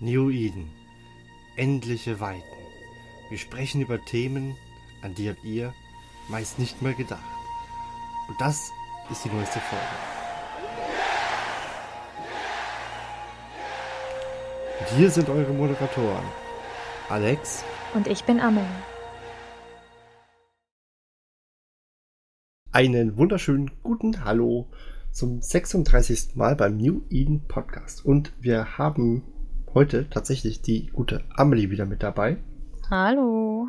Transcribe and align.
New 0.00 0.30
Eden. 0.30 0.70
Endliche 1.56 2.20
Weiten. 2.20 2.44
Wir 3.30 3.38
sprechen 3.38 3.80
über 3.80 4.04
Themen, 4.04 4.56
an 5.02 5.16
die 5.16 5.28
habt 5.28 5.42
ihr 5.42 5.74
meist 6.28 6.60
nicht 6.60 6.80
mal 6.82 6.94
gedacht. 6.94 7.24
Und 8.28 8.40
das 8.40 8.70
ist 9.10 9.24
die 9.24 9.28
neueste 9.28 9.58
Folge. 9.58 9.84
Und 14.78 14.96
hier 14.96 15.10
sind 15.10 15.28
eure 15.28 15.52
Moderatoren. 15.52 16.24
Alex. 17.08 17.64
Und 17.92 18.06
ich 18.06 18.22
bin 18.22 18.38
Amelie. 18.38 18.66
Einen 22.70 23.16
wunderschönen 23.16 23.72
guten 23.82 24.24
Hallo 24.24 24.68
zum 25.10 25.42
36. 25.42 26.36
Mal 26.36 26.54
beim 26.54 26.76
New 26.76 27.02
Eden 27.10 27.48
Podcast. 27.48 28.04
Und 28.04 28.32
wir 28.40 28.78
haben 28.78 29.24
heute 29.78 30.10
tatsächlich 30.10 30.60
die 30.60 30.88
gute 30.88 31.22
Amelie 31.36 31.70
wieder 31.70 31.86
mit 31.86 32.02
dabei. 32.02 32.38
Hallo. 32.90 33.68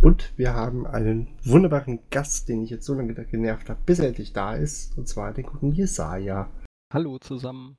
Und 0.00 0.32
wir 0.38 0.54
haben 0.54 0.86
einen 0.86 1.36
wunderbaren 1.44 2.00
Gast, 2.08 2.48
den 2.48 2.62
ich 2.62 2.70
jetzt 2.70 2.86
so 2.86 2.94
lange 2.94 3.12
genervt 3.26 3.68
habe, 3.68 3.78
bis 3.84 3.98
er 3.98 4.08
endlich 4.08 4.32
da 4.32 4.54
ist. 4.54 4.96
Und 4.96 5.08
zwar 5.08 5.34
den 5.34 5.44
guten 5.44 5.72
Jesaja. 5.72 6.48
Hallo 6.90 7.18
zusammen. 7.18 7.76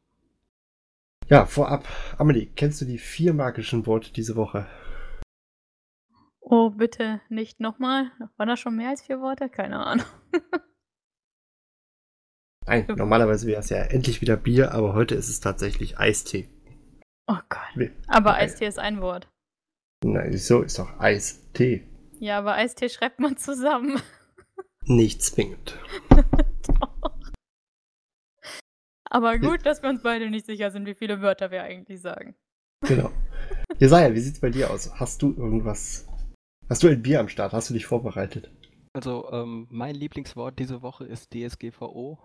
Ja, 1.29 1.47
vorab, 1.47 1.87
Amelie, 2.19 2.45
kennst 2.45 2.79
du 2.79 2.85
die 2.85 2.99
vier 2.99 3.33
magischen 3.33 3.87
Worte 3.87 4.13
diese 4.13 4.35
Woche? 4.35 4.67
Oh, 6.41 6.69
bitte 6.69 7.21
nicht 7.29 7.59
nochmal. 7.59 8.11
Waren 8.37 8.49
das 8.49 8.59
schon 8.59 8.75
mehr 8.75 8.89
als 8.89 9.01
vier 9.01 9.19
Worte? 9.19 9.49
Keine 9.49 9.83
Ahnung. 9.83 10.05
Nein, 12.67 12.85
normalerweise 12.95 13.47
wäre 13.47 13.61
es 13.61 13.69
ja 13.69 13.77
endlich 13.77 14.21
wieder 14.21 14.37
Bier, 14.37 14.75
aber 14.75 14.93
heute 14.93 15.15
ist 15.15 15.29
es 15.29 15.39
tatsächlich 15.39 15.97
Eistee. 15.97 16.47
Oh 17.27 17.38
Gott. 17.49 17.91
Aber 18.07 18.35
Eistee 18.35 18.67
ist 18.67 18.80
ein 18.80 19.02
Wort. 19.02 19.27
Nein, 20.04 20.37
so 20.37 20.62
ist 20.62 20.79
doch 20.79 20.99
Eistee. 20.99 21.87
Ja, 22.20 22.40
aber 22.40 22.55
Eistee 22.55 22.90
schreibt 22.90 23.20
man 23.20 23.37
zusammen. 23.37 24.01
Nicht 24.85 25.23
zwingend. 25.23 25.77
Doch. 26.10 27.12
Aber 29.10 29.37
gut, 29.40 29.65
dass 29.65 29.84
wir 29.84 29.90
uns 29.90 30.01
beide 30.01 30.29
nicht 30.29 30.45
sicher 30.45 30.71
sind, 30.71 30.85
wie 30.85 30.95
viele 30.95 31.21
Wörter 31.21 31.51
wir 31.51 31.63
eigentlich 31.63 32.01
sagen. 32.01 32.34
Genau. 32.87 33.12
Jesaja, 33.79 34.13
wie 34.13 34.20
sieht's 34.20 34.40
bei 34.40 34.49
dir 34.49 34.71
aus? 34.71 34.90
Hast 34.99 35.21
du 35.21 35.34
irgendwas? 35.34 36.07
Hast 36.70 36.84
du 36.84 36.88
ein 36.88 37.01
Bier 37.01 37.20
am 37.20 37.27
Start? 37.27 37.51
Hast 37.51 37.70
du 37.70 37.73
dich 37.73 37.85
vorbereitet? 37.85 38.49
Also, 38.93 39.29
ähm, 39.31 39.67
mein 39.70 39.95
Lieblingswort 39.95 40.59
diese 40.59 40.81
Woche 40.81 41.05
ist 41.05 41.34
DSGVO. 41.34 42.20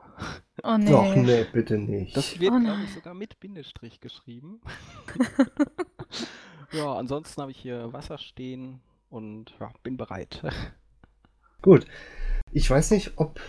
Oh 0.65 0.77
nee. 0.79 0.91
Doch, 0.91 1.15
nee, 1.15 1.45
bitte 1.53 1.79
nicht. 1.79 2.17
Das 2.17 2.41
wird, 2.41 2.53
Oh 2.53 2.59
glaube 2.59 2.83
ich, 2.85 2.93
sogar 2.93 3.15
mit 3.15 3.39
Bindestrich 3.39 4.01
geschrieben. 4.01 4.61
ja, 6.73 6.95
ansonsten 6.95 7.41
habe 7.41 7.53
ich 7.53 7.59
hier 7.59 7.93
Wasser 7.93 8.19
stehen 8.19 8.81
und 9.11 9.55
ja, 9.61 9.73
bin 9.85 9.97
bereit. 9.97 10.43
Gut. 11.63 11.87
Ich 12.53 12.69
weiß 12.69 12.91
nicht, 12.91 13.13
ob 13.17 13.41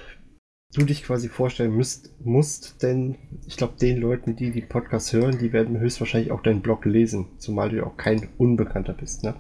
du 0.74 0.86
dich 0.86 1.04
quasi 1.04 1.28
vorstellen 1.28 1.76
müsst, 1.76 2.20
musst, 2.24 2.84
denn 2.84 3.18
ich 3.48 3.58
glaube, 3.58 3.78
den 3.78 3.98
Leuten, 3.98 4.36
die 4.36 4.52
die 4.52 4.62
Podcasts 4.62 5.14
hören, 5.14 5.40
die 5.40 5.54
werden 5.54 5.80
höchstwahrscheinlich 5.80 6.32
auch 6.32 6.44
deinen 6.44 6.62
Blog 6.62 6.86
lesen, 6.86 7.40
zumal 7.40 7.70
du 7.70 7.78
ja 7.78 7.86
auch 7.86 7.98
kein 7.98 8.30
Unbekannter 8.38 8.94
bist, 8.94 9.24
ne? 9.24 9.36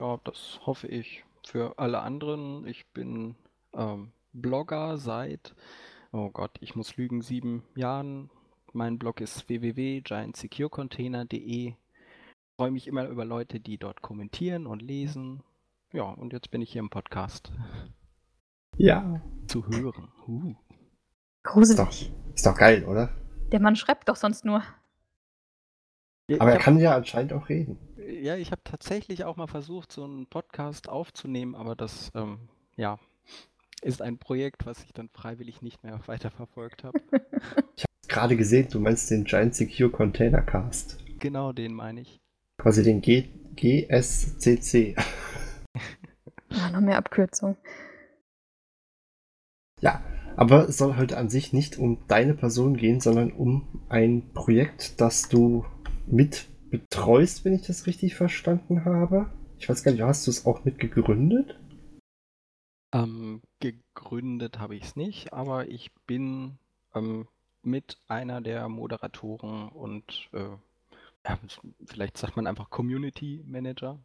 Ja, 0.00 0.20
das 0.24 0.60
hoffe 0.64 0.86
ich. 0.86 1.24
Für 1.46 1.78
alle 1.78 2.00
anderen, 2.00 2.66
ich 2.66 2.86
bin 2.92 3.34
ähm, 3.74 4.12
Blogger 4.32 4.98
seit, 4.98 5.54
oh 6.12 6.30
Gott, 6.30 6.56
ich 6.60 6.74
muss 6.76 6.96
lügen, 6.96 7.22
sieben 7.22 7.64
Jahren. 7.74 8.30
Mein 8.72 8.98
Blog 8.98 9.20
ist 9.20 9.48
www.giantsecurecontainer.de. 9.48 11.74
Freue 12.56 12.70
mich 12.70 12.86
immer 12.86 13.08
über 13.08 13.24
Leute, 13.24 13.58
die 13.58 13.78
dort 13.78 14.02
kommentieren 14.02 14.66
und 14.66 14.82
lesen. 14.82 15.42
Ja, 15.92 16.04
und 16.04 16.32
jetzt 16.32 16.50
bin 16.50 16.62
ich 16.62 16.72
hier 16.72 16.80
im 16.80 16.90
Podcast 16.90 17.52
Ja. 18.76 19.20
zu 19.48 19.66
hören. 19.66 20.08
Uh. 20.28 20.50
Ist 20.50 20.58
doch, 21.78 21.88
Gruselig. 21.88 22.12
ist 22.34 22.46
doch 22.46 22.54
geil, 22.54 22.84
oder? 22.84 23.08
Der 23.50 23.60
Mann 23.60 23.74
schreibt 23.76 24.08
doch 24.08 24.16
sonst 24.16 24.44
nur. 24.44 24.62
Aber 26.38 26.52
er 26.52 26.58
kann 26.58 26.78
ja 26.78 26.94
anscheinend 26.94 27.32
auch 27.32 27.48
reden. 27.48 27.76
Ja, 28.10 28.36
ich 28.36 28.50
habe 28.50 28.62
tatsächlich 28.64 29.24
auch 29.24 29.36
mal 29.36 29.46
versucht, 29.46 29.92
so 29.92 30.04
einen 30.04 30.26
Podcast 30.26 30.88
aufzunehmen, 30.88 31.54
aber 31.54 31.76
das, 31.76 32.10
ähm, 32.14 32.48
ja, 32.76 32.98
ist 33.82 34.02
ein 34.02 34.18
Projekt, 34.18 34.66
was 34.66 34.84
ich 34.84 34.92
dann 34.92 35.08
freiwillig 35.08 35.62
nicht 35.62 35.82
mehr 35.82 36.00
weiterverfolgt 36.06 36.84
habe. 36.84 37.00
Gerade 38.08 38.36
gesehen, 38.36 38.68
du 38.70 38.80
meinst 38.80 39.10
den 39.10 39.24
Giant 39.24 39.54
Secure 39.54 39.90
Container 39.90 40.42
Cast. 40.42 40.98
genau 41.18 41.52
den 41.52 41.72
meine 41.72 42.00
ich. 42.00 42.20
Quasi 42.58 42.82
den 42.82 43.00
G 43.00 43.28
GSCC. 43.56 44.96
Ah, 46.50 46.70
noch 46.70 46.80
mehr 46.80 46.96
Abkürzung. 46.96 47.56
Ja, 49.80 50.02
aber 50.36 50.68
es 50.68 50.78
soll 50.78 50.96
heute 50.96 51.16
an 51.16 51.28
sich 51.28 51.52
nicht 51.52 51.78
um 51.78 51.98
deine 52.08 52.34
Person 52.34 52.76
gehen, 52.76 53.00
sondern 53.00 53.32
um 53.32 53.84
ein 53.88 54.32
Projekt, 54.32 55.00
das 55.00 55.28
du 55.28 55.64
mit 56.06 56.49
betreust, 56.70 57.44
wenn 57.44 57.54
ich 57.54 57.66
das 57.66 57.86
richtig 57.86 58.14
verstanden 58.14 58.84
habe. 58.84 59.30
Ich 59.58 59.68
weiß 59.68 59.82
gar 59.82 59.92
nicht, 59.92 60.02
hast 60.02 60.26
du 60.26 60.30
es 60.30 60.46
auch 60.46 60.64
mit 60.64 60.78
gegründet? 60.78 61.58
Ähm, 62.92 63.42
gegründet 63.60 64.58
habe 64.58 64.74
ich 64.74 64.84
es 64.84 64.96
nicht, 64.96 65.32
aber 65.32 65.68
ich 65.68 65.92
bin 66.06 66.58
ähm, 66.94 67.28
mit 67.62 67.98
einer 68.08 68.40
der 68.40 68.68
Moderatoren 68.68 69.68
und 69.68 70.28
äh, 70.32 70.56
ja, 71.26 71.38
vielleicht 71.86 72.16
sagt 72.16 72.36
man 72.36 72.46
einfach 72.46 72.70
Community 72.70 73.44
Manager 73.46 73.98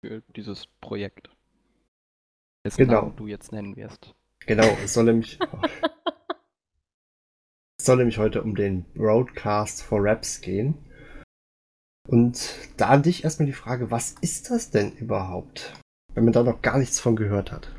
für 0.00 0.22
dieses 0.34 0.68
Projekt. 0.80 1.30
Dessen 2.64 2.86
Genau. 2.86 3.02
Namen 3.02 3.16
du 3.16 3.26
jetzt 3.26 3.52
nennen 3.52 3.76
wirst. 3.76 4.14
Genau, 4.46 4.66
es 4.84 4.94
soll 4.94 5.04
nämlich, 5.04 5.38
es 7.78 7.84
soll 7.84 7.96
nämlich 7.96 8.18
heute 8.18 8.42
um 8.42 8.54
den 8.54 8.84
Broadcast 8.94 9.82
for 9.82 10.02
Raps 10.02 10.40
gehen. 10.40 10.74
Und 12.06 12.54
da 12.76 12.88
an 12.88 13.02
dich 13.02 13.24
erstmal 13.24 13.46
die 13.46 13.52
Frage, 13.52 13.90
was 13.90 14.12
ist 14.20 14.50
das 14.50 14.70
denn 14.70 14.92
überhaupt? 14.92 15.74
Wenn 16.14 16.24
man 16.24 16.32
da 16.32 16.42
noch 16.42 16.62
gar 16.62 16.78
nichts 16.78 17.00
von 17.00 17.16
gehört 17.16 17.50
hat. 17.50 17.74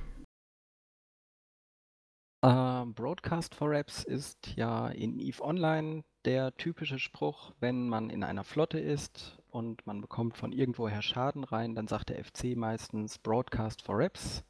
Äh, 2.43 2.85
Broadcast 2.85 3.55
for 3.55 3.71
Raps 3.71 4.03
ist 4.03 4.55
ja 4.55 4.89
in 4.89 5.19
EVE 5.19 5.41
Online 5.41 6.03
der 6.25 6.55
typische 6.55 6.99
Spruch, 6.99 7.53
wenn 7.59 7.87
man 7.87 8.09
in 8.09 8.23
einer 8.23 8.43
Flotte 8.43 8.79
ist 8.79 9.37
und 9.49 9.87
man 9.87 10.01
bekommt 10.01 10.37
von 10.37 10.51
irgendwoher 10.51 11.01
Schaden 11.01 11.43
rein, 11.43 11.73
dann 11.73 11.87
sagt 11.87 12.09
der 12.09 12.23
FC 12.23 12.55
meistens 12.55 13.17
Broadcast 13.17 13.81
for 13.81 13.97
Raps. 13.97 14.43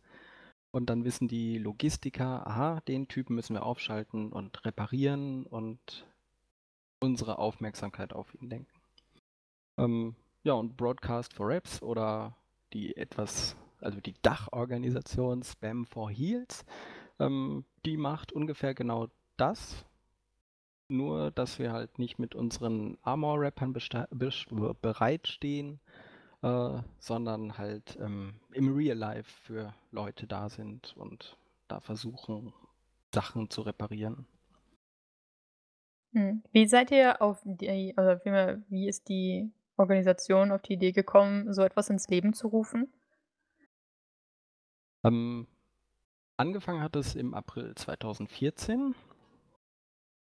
Und 0.71 0.89
dann 0.89 1.05
wissen 1.05 1.27
die 1.27 1.57
Logistiker, 1.57 2.45
aha, 2.45 2.81
den 2.87 3.07
Typen 3.07 3.35
müssen 3.35 3.53
wir 3.53 3.63
aufschalten 3.63 4.31
und 4.33 4.65
reparieren 4.65 5.45
und 5.45 6.07
unsere 6.99 7.39
Aufmerksamkeit 7.39 8.11
auf 8.11 8.33
ihn 8.35 8.49
lenken. 8.49 8.76
Ähm, 9.77 10.15
ja, 10.43 10.53
und 10.53 10.77
Broadcast 10.77 11.33
for 11.33 11.49
Raps 11.49 11.81
oder 11.81 12.35
die 12.73 12.95
etwas, 12.97 13.55
also 13.81 13.99
die 13.99 14.15
Dachorganisation 14.21 15.43
Spam 15.43 15.85
for 15.85 16.09
Heals, 16.09 16.65
ähm, 17.19 17.65
die 17.85 17.97
macht 17.97 18.31
ungefähr 18.31 18.73
genau 18.73 19.07
das. 19.37 19.85
Nur, 20.89 21.31
dass 21.31 21.59
wir 21.59 21.73
halt 21.73 21.99
nicht 21.99 22.17
mit 22.17 22.33
unseren 22.33 22.97
Armor-Rappern 23.01 23.73
bereitstehen, 24.81 25.81
äh, 26.41 26.81
sondern 26.99 27.57
halt 27.57 27.97
ähm, 27.99 28.35
im 28.53 28.73
Real 28.73 28.97
Life 28.97 29.29
für 29.43 29.73
Leute 29.91 30.27
da 30.27 30.47
sind 30.47 30.95
und 30.95 31.37
da 31.67 31.81
versuchen, 31.81 32.53
Sachen 33.13 33.49
zu 33.49 33.63
reparieren. 33.63 34.25
Hm. 36.13 36.41
Wie 36.51 36.67
seid 36.67 36.91
ihr 36.91 37.21
auf 37.21 37.41
die, 37.43 37.97
also 37.97 38.23
wie 38.69 38.87
ist 38.87 39.09
die 39.09 39.51
Organisation 39.77 40.51
auf 40.51 40.61
die 40.61 40.73
Idee 40.73 40.91
gekommen, 40.91 41.53
so 41.53 41.61
etwas 41.61 41.89
ins 41.89 42.07
Leben 42.07 42.33
zu 42.33 42.47
rufen? 42.47 42.91
Ähm, 45.03 45.47
angefangen 46.37 46.81
hat 46.81 46.95
es 46.95 47.15
im 47.15 47.33
April 47.33 47.73
2014. 47.75 48.95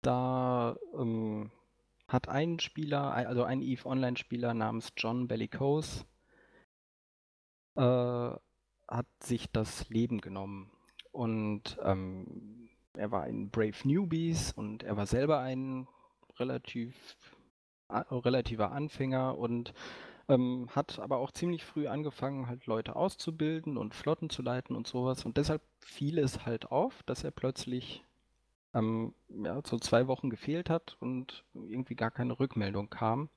Da 0.03 0.77
ähm, 0.99 1.51
hat 2.09 2.29
ein 2.29 2.61
Spieler, 2.61 3.13
also 3.13 3.45
ein 3.45 3.63
EVE 3.63 3.87
Online-Spieler 3.87 4.55
namens 4.55 4.93
John 4.97 5.27
Bellicose, 5.27 6.05
äh, 7.77 8.31
hat 8.89 9.07
sich 9.21 9.51
das 9.51 9.89
Leben 9.89 10.21
genommen. 10.21 10.71
Und 11.13 11.79
ähm, 11.83 12.69
er 12.95 13.11
war 13.11 13.23
ein 13.25 13.51
Brave 13.51 13.77
Newbies 13.85 14.53
und 14.53 14.83
er 14.83 14.97
war 14.97 15.07
selber 15.07 15.41
ein 15.41 15.89
relativ, 16.39 17.17
relativer 17.91 18.73
Anfänger 18.73 19.39
und 19.39 19.73
ähm, 20.29 20.69
hat 20.75 20.99
aber 20.99 21.19
auch 21.19 21.31
ziemlich 21.31 21.65
früh 21.65 21.87
angefangen, 21.87 22.49
halt 22.49 22.67
Leute 22.67 22.97
auszubilden 22.97 23.77
und 23.77 23.95
Flotten 23.95 24.31
zu 24.31 24.43
leiten 24.43 24.75
und 24.75 24.87
sowas. 24.87 25.25
Und 25.25 25.37
deshalb 25.37 25.63
fiel 25.81 26.19
es 26.19 26.45
halt 26.45 26.71
auf, 26.71 27.03
dass 27.05 27.23
er 27.23 27.31
plötzlich 27.31 28.05
ähm, 28.75 29.15
ja, 29.29 29.61
so 29.65 29.79
zwei 29.79 30.07
Wochen 30.09 30.31
gefehlt 30.31 30.69
hat 30.69 30.97
und 31.01 31.45
irgendwie 31.55 31.95
gar 31.95 32.11
keine 32.11 32.39
Rückmeldung 32.39 32.91
kam. 32.91 33.29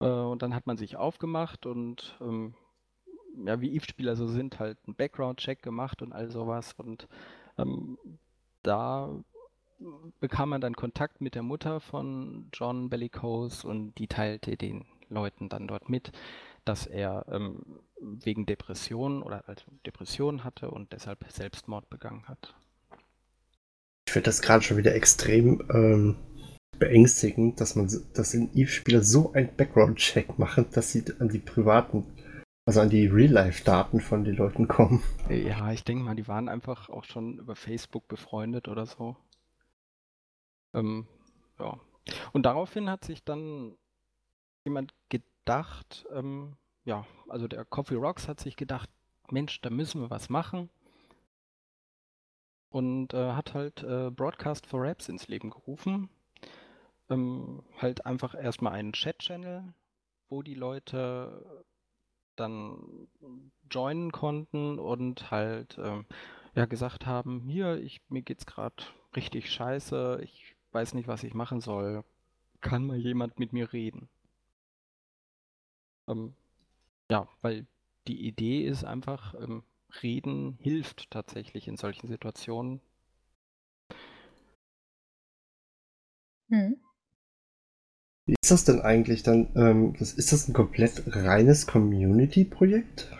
Äh, 0.00 0.06
und 0.08 0.42
dann 0.42 0.54
hat 0.54 0.66
man 0.66 0.76
sich 0.76 0.96
aufgemacht 0.96 1.66
und 1.66 2.16
ähm, 2.20 2.54
ja, 3.46 3.60
wie 3.60 3.74
Eve-Spieler 3.74 4.16
so 4.16 4.26
sind, 4.26 4.58
halt 4.58 4.78
einen 4.86 4.96
Background-Check 4.96 5.62
gemacht 5.62 6.02
und 6.02 6.12
all 6.12 6.30
sowas. 6.30 6.74
Und 6.76 7.08
ähm, 7.56 7.98
da 8.62 9.10
bekam 10.20 10.50
man 10.50 10.60
dann 10.60 10.74
Kontakt 10.74 11.20
mit 11.20 11.34
der 11.34 11.42
Mutter 11.42 11.80
von 11.80 12.48
John 12.52 12.88
Bellicose 12.90 13.66
und 13.66 13.94
die 13.98 14.08
teilte 14.08 14.56
den 14.56 14.84
Leuten 15.08 15.48
dann 15.48 15.68
dort 15.68 15.88
mit, 15.88 16.12
dass 16.64 16.86
er 16.86 17.26
ähm, 17.30 17.80
wegen 18.00 18.46
Depressionen 18.46 19.22
oder 19.22 19.48
also 19.48 19.64
Depressionen 19.86 20.44
hatte 20.44 20.70
und 20.70 20.92
deshalb 20.92 21.24
Selbstmord 21.30 21.88
begangen 21.88 22.28
hat. 22.28 22.54
Ich 24.06 24.12
finde 24.12 24.26
das 24.26 24.42
gerade 24.42 24.62
schon 24.62 24.76
wieder 24.76 24.94
extrem 24.94 25.62
ähm, 25.72 26.16
beängstigend, 26.78 27.60
dass 27.60 27.76
man 27.76 27.90
dass 28.14 28.34
in 28.34 28.50
Eve-Spieler 28.54 29.02
so 29.02 29.32
einen 29.32 29.54
Background-Check 29.54 30.38
machen, 30.38 30.66
dass 30.72 30.92
sie 30.92 31.04
an 31.18 31.28
die 31.28 31.38
privaten, 31.38 32.06
also 32.66 32.80
an 32.80 32.90
die 32.90 33.06
Real-Life-Daten 33.06 34.00
von 34.00 34.24
den 34.24 34.36
Leuten 34.36 34.68
kommen. 34.68 35.02
Ja, 35.28 35.72
ich 35.72 35.84
denke 35.84 36.04
mal, 36.04 36.16
die 36.16 36.28
waren 36.28 36.48
einfach 36.48 36.88
auch 36.88 37.04
schon 37.04 37.38
über 37.38 37.56
Facebook 37.56 38.08
befreundet 38.08 38.68
oder 38.68 38.86
so. 38.86 39.16
Ähm, 40.74 41.06
ja. 41.58 41.78
Und 42.32 42.44
daraufhin 42.44 42.88
hat 42.90 43.04
sich 43.04 43.24
dann 43.24 43.76
jemand 44.64 44.94
gedacht, 45.08 46.06
ähm, 46.12 46.56
ja, 46.84 47.06
also 47.28 47.48
der 47.48 47.64
Coffee 47.64 47.96
Rocks 47.96 48.28
hat 48.28 48.40
sich 48.40 48.56
gedacht, 48.56 48.88
Mensch, 49.30 49.60
da 49.60 49.70
müssen 49.70 50.00
wir 50.00 50.10
was 50.10 50.28
machen. 50.30 50.70
Und 52.70 53.14
äh, 53.14 53.32
hat 53.32 53.54
halt 53.54 53.82
äh, 53.82 54.10
Broadcast 54.10 54.66
for 54.66 54.82
Raps 54.82 55.08
ins 55.08 55.28
Leben 55.28 55.50
gerufen. 55.50 56.10
Ähm, 57.08 57.62
halt 57.78 58.04
einfach 58.04 58.34
erstmal 58.34 58.74
einen 58.74 58.92
Chat-Channel, 58.92 59.72
wo 60.28 60.42
die 60.42 60.54
Leute 60.54 61.64
dann 62.36 63.08
joinen 63.70 64.12
konnten 64.12 64.78
und 64.78 65.30
halt 65.30 65.78
äh, 65.78 66.02
ja 66.54 66.66
gesagt 66.66 67.06
haben, 67.06 67.48
hier, 67.48 67.76
ich, 67.78 68.00
mir 68.08 68.22
geht's 68.22 68.46
gerade 68.46 68.76
richtig 69.16 69.50
scheiße, 69.50 70.20
ich 70.22 70.47
weiß 70.78 70.94
nicht, 70.94 71.08
was 71.08 71.24
ich 71.24 71.34
machen 71.34 71.60
soll. 71.60 72.04
Kann 72.60 72.86
mal 72.86 72.96
jemand 72.96 73.40
mit 73.40 73.52
mir 73.52 73.72
reden? 73.72 74.08
Ähm, 76.08 76.34
ja, 77.10 77.28
weil 77.42 77.66
die 78.06 78.26
Idee 78.28 78.64
ist 78.64 78.84
einfach, 78.84 79.34
ähm, 79.34 79.64
Reden 80.02 80.56
hilft 80.60 81.10
tatsächlich 81.10 81.66
in 81.66 81.76
solchen 81.76 82.06
Situationen. 82.06 82.80
Hm. 86.50 86.76
Wie 88.26 88.34
ist 88.40 88.50
das 88.50 88.64
denn 88.64 88.80
eigentlich 88.80 89.24
dann? 89.24 89.48
Ähm, 89.56 89.96
das, 89.98 90.12
ist 90.12 90.32
das 90.32 90.46
ein 90.46 90.52
komplett 90.52 91.02
reines 91.06 91.66
Community-Projekt? 91.66 93.10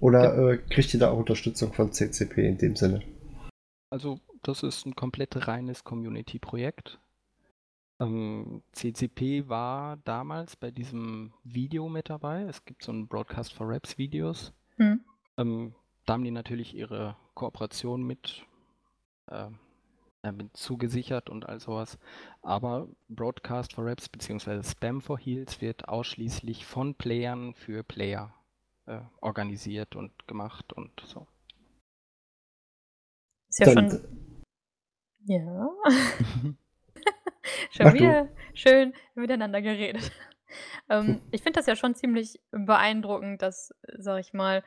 Oder 0.00 0.22
ja. 0.22 0.50
äh, 0.50 0.58
kriegt 0.58 0.92
ihr 0.92 1.00
da 1.00 1.12
auch 1.12 1.18
Unterstützung 1.18 1.72
von 1.72 1.92
CCP 1.92 2.46
in 2.46 2.58
dem 2.58 2.76
Sinne? 2.76 3.02
Also, 3.90 4.20
das 4.42 4.62
ist 4.62 4.86
ein 4.86 4.96
komplett 4.96 5.46
reines 5.46 5.84
Community-Projekt. 5.84 6.98
Ähm, 8.00 8.62
CCP 8.72 9.48
war 9.48 9.98
damals 9.98 10.56
bei 10.56 10.70
diesem 10.70 11.32
Video 11.44 11.88
mit 11.88 12.10
dabei. 12.10 12.42
Es 12.42 12.64
gibt 12.64 12.82
so 12.82 12.92
ein 12.92 13.06
Broadcast 13.06 13.52
for 13.52 13.68
Raps 13.68 13.98
Videos. 13.98 14.52
Hm. 14.76 15.04
Ähm, 15.36 15.74
da 16.06 16.14
haben 16.14 16.24
die 16.24 16.32
natürlich 16.32 16.74
ihre 16.74 17.16
Kooperation 17.34 18.02
mit, 18.02 18.44
äh, 19.28 19.50
mit 20.32 20.56
zugesichert 20.56 21.30
und 21.30 21.48
all 21.48 21.60
sowas. 21.60 21.98
Aber 22.42 22.88
Broadcast 23.08 23.74
for 23.74 23.86
Raps 23.86 24.08
bzw. 24.08 24.62
Spam 24.64 25.00
for 25.00 25.18
Heals 25.18 25.60
wird 25.60 25.88
ausschließlich 25.88 26.66
von 26.66 26.96
Playern 26.96 27.54
für 27.54 27.84
Player 27.84 28.34
äh, 28.86 29.00
organisiert 29.20 29.94
und 29.94 30.26
gemacht 30.26 30.72
und 30.72 30.90
so. 31.06 31.28
Ist 33.48 33.60
ja 33.60 33.74
Dann, 33.74 33.90
schon. 33.90 34.22
Ja. 35.24 35.70
schon 37.70 37.86
Ach 37.86 37.94
wieder 37.94 38.24
du. 38.24 38.30
schön 38.54 38.94
miteinander 39.14 39.62
geredet. 39.62 40.12
ähm, 40.88 41.20
ich 41.30 41.42
finde 41.42 41.58
das 41.58 41.66
ja 41.66 41.76
schon 41.76 41.94
ziemlich 41.94 42.40
beeindruckend, 42.50 43.42
dass, 43.42 43.74
sag 43.98 44.20
ich 44.20 44.32
mal, 44.32 44.62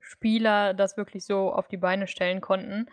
Spieler 0.00 0.74
das 0.74 0.96
wirklich 0.96 1.24
so 1.24 1.52
auf 1.52 1.68
die 1.68 1.76
Beine 1.76 2.06
stellen 2.06 2.40
konnten. 2.40 2.86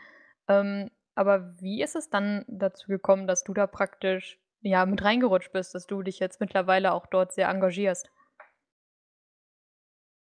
Ähm, 0.47 0.91
aber 1.15 1.59
wie 1.59 1.81
ist 1.81 1.95
es 1.95 2.09
dann 2.09 2.45
dazu 2.47 2.87
gekommen, 2.87 3.27
dass 3.27 3.43
du 3.43 3.53
da 3.53 3.67
praktisch 3.67 4.39
ja 4.61 4.85
mit 4.85 5.03
reingerutscht 5.03 5.51
bist, 5.51 5.73
dass 5.75 5.87
du 5.87 6.01
dich 6.01 6.19
jetzt 6.19 6.39
mittlerweile 6.39 6.93
auch 6.93 7.07
dort 7.07 7.33
sehr 7.33 7.49
engagierst? 7.49 8.11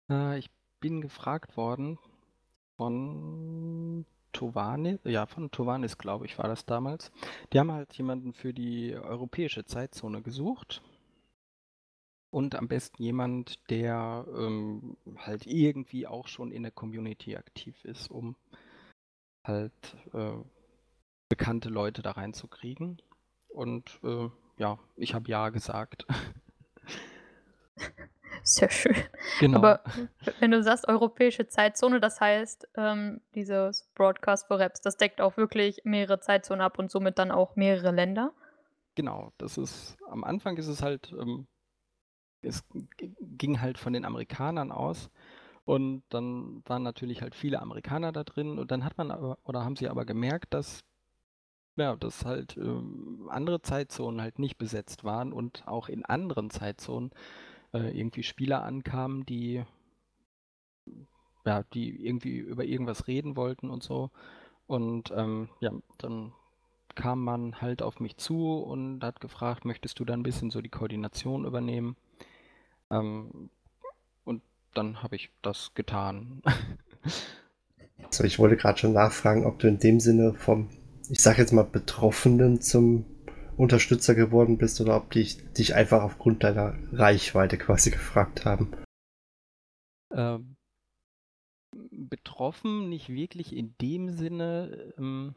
Äh, 0.09 0.37
ich 0.37 0.49
bin 0.79 1.01
gefragt 1.01 1.57
worden 1.57 1.97
von 2.77 4.05
Tovanis, 4.37 4.99
ja, 5.03 5.25
von 5.25 5.49
Tovanis, 5.49 5.97
glaube 5.97 6.27
ich, 6.27 6.37
war 6.37 6.47
das 6.47 6.63
damals. 6.67 7.11
Die 7.51 7.59
haben 7.59 7.71
halt 7.71 7.91
jemanden 7.93 8.33
für 8.33 8.53
die 8.53 8.93
europäische 8.93 9.65
Zeitzone 9.65 10.21
gesucht. 10.21 10.83
Und 12.29 12.53
am 12.53 12.67
besten 12.67 13.01
jemand, 13.01 13.67
der 13.71 14.27
ähm, 14.37 14.95
halt 15.17 15.47
irgendwie 15.47 16.05
auch 16.05 16.27
schon 16.27 16.51
in 16.51 16.61
der 16.61 16.71
Community 16.71 17.35
aktiv 17.35 17.83
ist, 17.83 18.11
um 18.11 18.35
halt 19.43 19.97
äh, 20.13 20.33
bekannte 21.29 21.69
Leute 21.69 22.03
da 22.03 22.11
reinzukriegen. 22.11 23.01
Und 23.49 23.99
äh, 24.03 24.29
ja, 24.59 24.77
ich 24.97 25.15
habe 25.15 25.31
ja 25.31 25.49
gesagt. 25.49 26.05
Sehr 28.47 28.69
schön. 28.69 28.95
Genau. 29.41 29.57
Aber 29.57 29.81
wenn 30.39 30.51
du 30.51 30.63
sagst 30.63 30.87
europäische 30.87 31.47
Zeitzone, 31.47 31.99
das 31.99 32.21
heißt, 32.21 32.69
ähm, 32.77 33.19
dieses 33.35 33.89
Broadcast 33.93 34.47
for 34.47 34.57
Raps, 34.57 34.79
das 34.79 34.95
deckt 34.95 35.19
auch 35.19 35.35
wirklich 35.35 35.81
mehrere 35.83 36.21
Zeitzonen 36.21 36.61
ab 36.61 36.79
und 36.79 36.89
somit 36.89 37.19
dann 37.19 37.29
auch 37.29 37.57
mehrere 37.57 37.91
Länder? 37.91 38.31
Genau, 38.95 39.33
das 39.37 39.57
ist, 39.57 39.97
am 40.09 40.23
Anfang 40.23 40.55
ist 40.55 40.67
es 40.67 40.81
halt, 40.81 41.11
ähm, 41.11 41.45
es 42.41 42.63
ging 43.19 43.59
halt 43.59 43.77
von 43.77 43.91
den 43.91 44.05
Amerikanern 44.05 44.71
aus 44.71 45.09
und 45.65 46.03
dann 46.07 46.63
waren 46.65 46.83
natürlich 46.83 47.21
halt 47.21 47.35
viele 47.35 47.61
Amerikaner 47.61 48.13
da 48.13 48.23
drin 48.23 48.59
und 48.59 48.71
dann 48.71 48.85
hat 48.85 48.97
man 48.97 49.11
aber, 49.11 49.37
oder 49.43 49.65
haben 49.65 49.75
sie 49.75 49.89
aber 49.89 50.05
gemerkt, 50.05 50.53
dass 50.53 50.85
ja, 51.75 51.95
dass 51.97 52.25
halt 52.25 52.57
ähm, 52.57 53.27
andere 53.29 53.61
Zeitzonen 53.61 54.21
halt 54.21 54.39
nicht 54.39 54.57
besetzt 54.57 55.03
waren 55.03 55.33
und 55.33 55.67
auch 55.67 55.89
in 55.89 56.05
anderen 56.05 56.49
Zeitzonen 56.49 57.11
äh, 57.73 57.97
irgendwie 57.97 58.23
Spieler 58.23 58.63
ankamen, 58.63 59.25
die 59.25 59.63
ja, 61.47 61.63
die 61.73 62.05
irgendwie 62.05 62.37
über 62.37 62.65
irgendwas 62.65 63.07
reden 63.07 63.37
wollten 63.37 63.69
und 63.69 63.81
so. 63.81 64.11
Und 64.67 65.13
ähm, 65.15 65.47
ja, 65.61 65.71
dann 65.97 66.33
kam 66.93 67.23
man 67.23 67.61
halt 67.61 67.81
auf 67.81 67.99
mich 67.99 68.17
zu 68.17 68.55
und 68.55 69.03
hat 69.03 69.21
gefragt, 69.21 69.63
möchtest 69.63 69.99
du 69.99 70.05
da 70.05 70.13
ein 70.13 70.23
bisschen 70.23 70.51
so 70.51 70.61
die 70.61 70.69
Koordination 70.69 71.45
übernehmen? 71.45 71.95
Ähm, 72.91 73.49
und 74.25 74.41
dann 74.73 75.01
habe 75.01 75.15
ich 75.15 75.31
das 75.41 75.73
getan. 75.73 76.41
so, 78.09 78.25
ich 78.25 78.39
wollte 78.39 78.57
gerade 78.57 78.77
schon 78.77 78.93
nachfragen, 78.93 79.45
ob 79.45 79.59
du 79.59 79.67
in 79.67 79.79
dem 79.79 80.01
Sinne 80.01 80.33
vom, 80.33 80.69
ich 81.09 81.21
sage 81.21 81.41
jetzt 81.41 81.53
mal, 81.53 81.63
Betroffenen 81.63 82.61
zum 82.61 83.05
Unterstützer 83.57 84.15
geworden 84.15 84.57
bist 84.57 84.79
oder 84.79 84.95
ob 84.95 85.11
die 85.11 85.25
dich 85.57 85.75
einfach 85.75 86.03
aufgrund 86.03 86.43
deiner 86.43 86.75
Reichweite 86.93 87.57
quasi 87.57 87.91
gefragt 87.91 88.45
haben. 88.45 88.71
Ähm, 90.13 90.55
betroffen, 91.91 92.89
nicht 92.89 93.09
wirklich 93.09 93.55
in 93.55 93.75
dem 93.81 94.09
Sinne. 94.09 94.93
Ähm, 94.97 95.35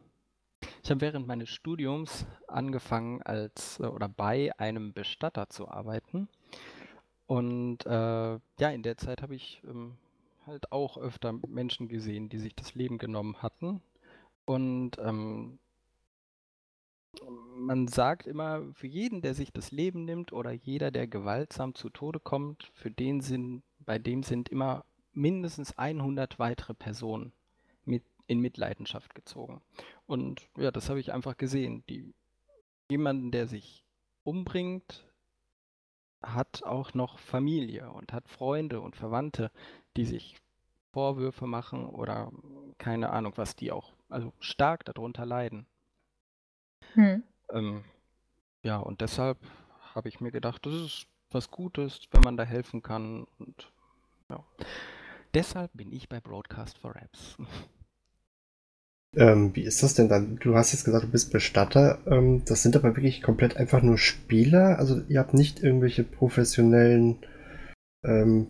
ich 0.83 0.91
habe 0.91 1.01
während 1.01 1.27
meines 1.27 1.49
Studiums 1.49 2.27
angefangen 2.47 3.23
als 3.23 3.81
äh, 3.81 3.87
oder 3.87 4.09
bei 4.09 4.51
einem 4.59 4.93
Bestatter 4.93 5.49
zu 5.49 5.69
arbeiten. 5.69 6.29
Und 7.27 7.87
äh, 7.87 7.91
ja, 7.91 8.71
in 8.73 8.83
der 8.83 8.97
Zeit 8.97 9.23
habe 9.23 9.35
ich 9.35 9.63
ähm, 9.65 9.97
halt 10.47 10.73
auch 10.73 10.99
öfter 10.99 11.33
Menschen 11.47 11.89
gesehen, 11.89 12.29
die 12.29 12.39
sich 12.39 12.55
das 12.55 12.75
Leben 12.75 12.99
genommen 12.99 13.43
hatten. 13.43 13.81
Und 14.45 14.99
ähm, 14.99 15.59
man 17.57 17.89
sagt 17.89 18.27
immer, 18.27 18.63
für 18.73 18.87
jeden, 18.87 19.23
der 19.23 19.35
sich 19.35 19.53
das 19.53 19.71
Leben 19.71 20.05
nimmt 20.05 20.33
oder 20.33 20.51
jeder, 20.51 20.91
der 20.91 21.07
gewaltsam 21.07 21.75
zu 21.75 21.91
Tode 21.91 22.21
kommt, 22.21 22.71
für 22.75 22.91
den 22.91 23.21
sind, 23.21 23.63
bei 23.81 23.99
dem 23.99 24.23
sind 24.23 24.49
immer 24.49 24.85
mindestens 25.13 25.77
100 25.77 26.39
weitere 26.39 26.75
Personen 26.75 27.33
mit 27.85 28.03
in 28.27 28.41
Mitleidenschaft 28.41 29.15
gezogen. 29.15 29.61
Und 30.07 30.49
ja, 30.57 30.71
das 30.71 30.89
habe 30.89 31.01
ich 31.01 31.13
einfach 31.13 31.37
gesehen. 31.37 31.85
Die, 31.89 32.15
jemanden, 32.89 33.31
der 33.31 33.47
sich 33.47 33.85
umbringt, 34.23 35.07
hat 36.23 36.63
auch 36.65 36.95
noch 36.95 37.19
Familie 37.19 37.91
und 37.91 38.13
hat 38.13 38.29
Freunde 38.29 38.81
und 38.81 38.95
Verwandte, 38.95 39.51
die 39.97 40.05
sich 40.05 40.37
Vorwürfe 40.93 41.47
machen 41.47 41.87
oder 41.87 42.31
keine 42.79 43.11
Ahnung, 43.11 43.33
was 43.37 43.57
die 43.57 43.73
auch, 43.73 43.93
also 44.09 44.33
stark 44.39 44.85
darunter 44.85 45.25
leiden. 45.25 45.67
Hm. 46.95 47.23
Ähm, 47.53 47.85
ja, 48.63 48.79
und 48.79 49.01
deshalb 49.01 49.39
habe 49.95 50.09
ich 50.09 50.21
mir 50.21 50.31
gedacht, 50.31 50.65
das 50.67 50.75
ist 50.75 51.07
was 51.31 51.51
Gutes, 51.51 52.01
wenn 52.11 52.23
man 52.23 52.37
da 52.37 52.45
helfen 52.45 52.83
kann. 52.83 53.27
Und 53.39 53.73
ja. 54.29 54.45
Deshalb 55.35 55.71
bin 55.75 55.93
ich 55.93 56.09
bei 56.09 56.21
Broadcast 56.21 56.79
for 56.79 56.97
Apps. 56.97 57.37
Ähm, 59.17 59.55
wie 59.57 59.63
ist 59.63 59.83
das 59.83 59.95
denn 59.95 60.09
dann? 60.09 60.37
Du 60.37 60.55
hast 60.55 60.73
jetzt 60.73 60.85
gesagt, 60.85 61.05
du 61.05 61.11
bist 61.11 61.33
Bestatter. 61.33 61.99
Ähm, 62.07 62.45
das 62.45 62.63
sind 62.63 62.77
aber 62.77 62.95
wirklich 62.97 63.23
komplett 63.23 63.57
einfach 63.57 63.83
nur 63.83 63.99
Spieler. 63.99 64.79
Also 64.79 65.01
ihr 65.09 65.19
habt 65.19 65.35
nicht 65.35 65.63
irgendwelche 65.63 66.05
professionellen, 66.05 67.19
ähm, 68.05 68.47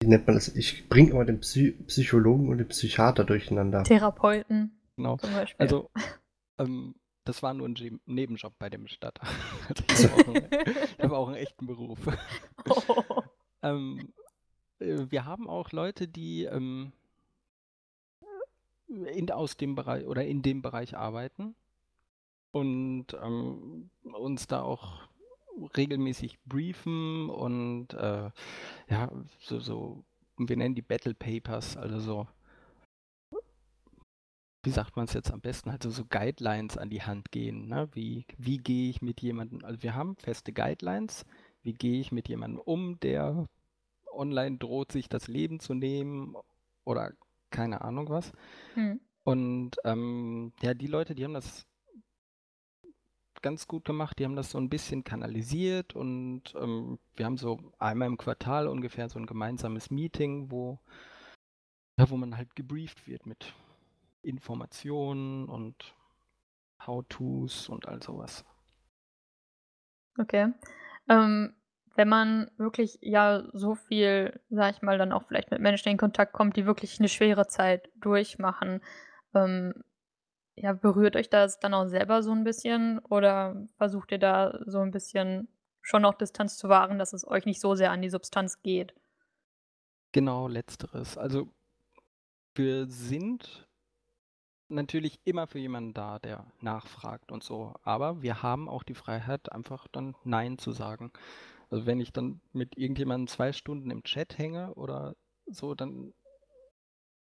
wie 0.00 0.08
nennt 0.08 0.26
man 0.26 0.36
das? 0.36 0.48
Ich 0.48 0.88
bringe 0.88 1.10
immer 1.10 1.24
den 1.24 1.40
Psy 1.40 1.72
Psychologen 1.86 2.48
und 2.48 2.58
den 2.58 2.68
Psychiater 2.68 3.24
durcheinander. 3.24 3.82
Therapeuten. 3.84 4.72
Genau. 4.96 5.16
Zum 5.18 5.32
Beispiel. 5.32 5.62
Also 5.62 5.90
ähm, 6.58 6.94
das 7.24 7.42
war 7.42 7.54
nur 7.54 7.68
ein 7.68 8.00
Nebenjob 8.06 8.58
bei 8.58 8.70
dem 8.70 8.84
Bestatter. 8.84 9.26
Also 9.68 9.84
ich 9.88 10.10
habe 10.10 10.30
auch, 10.30 11.02
hab 11.02 11.12
auch, 11.12 11.28
einen 11.28 11.36
echten 11.36 11.66
Beruf. 11.66 11.98
Oh. 12.68 13.22
ähm, 13.62 14.12
äh, 14.78 15.06
wir 15.08 15.24
haben 15.24 15.48
auch 15.48 15.72
Leute, 15.72 16.08
die 16.08 16.44
ähm, 16.44 16.92
in, 18.88 19.30
aus 19.30 19.56
dem 19.56 19.74
Bereich 19.74 20.06
oder 20.06 20.24
in 20.24 20.42
dem 20.42 20.62
Bereich 20.62 20.96
arbeiten 20.96 21.54
und 22.52 23.06
ähm, 23.20 23.90
uns 24.02 24.46
da 24.46 24.62
auch 24.62 25.00
regelmäßig 25.76 26.38
briefen 26.44 27.30
und 27.30 27.94
äh, 27.94 28.30
ja, 28.88 29.10
so, 29.40 29.60
so, 29.60 30.04
wir 30.36 30.56
nennen 30.56 30.74
die 30.74 30.82
Battle 30.82 31.14
Papers, 31.14 31.76
also 31.76 32.00
so, 32.00 32.28
wie 34.64 34.70
sagt 34.70 34.96
man 34.96 35.04
es 35.04 35.12
jetzt 35.12 35.30
am 35.30 35.40
besten, 35.40 35.70
also 35.70 35.90
so 35.90 36.04
Guidelines 36.04 36.78
an 36.78 36.90
die 36.90 37.02
Hand 37.02 37.30
gehen. 37.30 37.68
Ne? 37.68 37.88
Wie, 37.92 38.26
wie 38.38 38.58
gehe 38.58 38.90
ich 38.90 39.02
mit 39.02 39.20
jemandem, 39.20 39.64
also 39.64 39.82
wir 39.82 39.94
haben 39.94 40.16
feste 40.16 40.52
Guidelines, 40.52 41.24
wie 41.62 41.74
gehe 41.74 42.00
ich 42.00 42.12
mit 42.12 42.28
jemandem 42.28 42.60
um, 42.60 42.98
der 43.00 43.46
online 44.12 44.58
droht, 44.58 44.92
sich 44.92 45.08
das 45.08 45.28
Leben 45.28 45.60
zu 45.60 45.74
nehmen 45.74 46.34
oder 46.84 47.12
keine 47.50 47.82
Ahnung 47.82 48.08
was. 48.08 48.32
Hm. 48.74 49.00
Und 49.22 49.76
ähm, 49.84 50.52
ja, 50.60 50.74
die 50.74 50.86
Leute, 50.86 51.14
die 51.14 51.24
haben 51.24 51.34
das 51.34 51.66
ganz 53.42 53.66
gut 53.66 53.84
gemacht, 53.84 54.18
die 54.18 54.24
haben 54.24 54.36
das 54.36 54.50
so 54.50 54.58
ein 54.58 54.70
bisschen 54.70 55.04
kanalisiert 55.04 55.94
und 55.94 56.54
ähm, 56.58 56.98
wir 57.14 57.26
haben 57.26 57.36
so 57.36 57.58
einmal 57.78 58.08
im 58.08 58.16
Quartal 58.16 58.68
ungefähr 58.68 59.08
so 59.10 59.18
ein 59.18 59.26
gemeinsames 59.26 59.90
Meeting, 59.90 60.50
wo, 60.50 60.78
ja, 61.98 62.08
wo 62.08 62.16
man 62.16 62.36
halt 62.36 62.56
gebrieft 62.56 63.06
wird 63.06 63.26
mit 63.26 63.54
Informationen 64.24 65.48
und 65.48 65.94
How-Tos 66.86 67.68
und 67.68 67.88
all 67.88 68.02
sowas. 68.02 68.44
Okay. 70.18 70.52
Ähm, 71.08 71.54
wenn 71.96 72.08
man 72.08 72.50
wirklich 72.56 72.98
ja 73.00 73.44
so 73.52 73.74
viel, 73.74 74.40
sag 74.50 74.74
ich 74.74 74.82
mal, 74.82 74.98
dann 74.98 75.12
auch 75.12 75.24
vielleicht 75.24 75.50
mit 75.50 75.60
Menschen 75.60 75.90
in 75.90 75.96
Kontakt 75.96 76.32
kommt, 76.32 76.56
die 76.56 76.66
wirklich 76.66 76.98
eine 76.98 77.08
schwere 77.08 77.46
Zeit 77.46 77.90
durchmachen, 77.96 78.80
ähm, 79.34 79.74
ja, 80.56 80.72
berührt 80.72 81.16
euch 81.16 81.30
das 81.30 81.58
dann 81.58 81.74
auch 81.74 81.86
selber 81.86 82.22
so 82.22 82.32
ein 82.32 82.44
bisschen 82.44 83.00
oder 83.00 83.66
versucht 83.76 84.12
ihr 84.12 84.18
da 84.18 84.60
so 84.66 84.80
ein 84.80 84.92
bisschen 84.92 85.48
schon 85.82 86.02
noch 86.02 86.14
Distanz 86.14 86.56
zu 86.56 86.68
wahren, 86.68 86.98
dass 86.98 87.12
es 87.12 87.26
euch 87.26 87.44
nicht 87.44 87.60
so 87.60 87.74
sehr 87.74 87.90
an 87.90 88.02
die 88.02 88.10
Substanz 88.10 88.62
geht? 88.62 88.94
Genau, 90.12 90.46
letzteres. 90.46 91.18
Also 91.18 91.48
wir 92.54 92.86
sind 92.86 93.68
natürlich 94.68 95.20
immer 95.24 95.46
für 95.46 95.58
jemanden 95.58 95.94
da, 95.94 96.18
der 96.18 96.46
nachfragt 96.60 97.32
und 97.32 97.42
so, 97.42 97.74
aber 97.82 98.22
wir 98.22 98.42
haben 98.42 98.68
auch 98.68 98.82
die 98.82 98.94
Freiheit, 98.94 99.52
einfach 99.52 99.88
dann 99.88 100.16
Nein 100.24 100.58
zu 100.58 100.72
sagen. 100.72 101.12
Also 101.70 101.86
wenn 101.86 102.00
ich 102.00 102.12
dann 102.12 102.40
mit 102.52 102.76
irgendjemandem 102.76 103.26
zwei 103.26 103.52
Stunden 103.52 103.90
im 103.90 104.04
Chat 104.04 104.38
hänge 104.38 104.74
oder 104.74 105.16
so, 105.46 105.74
dann 105.74 106.12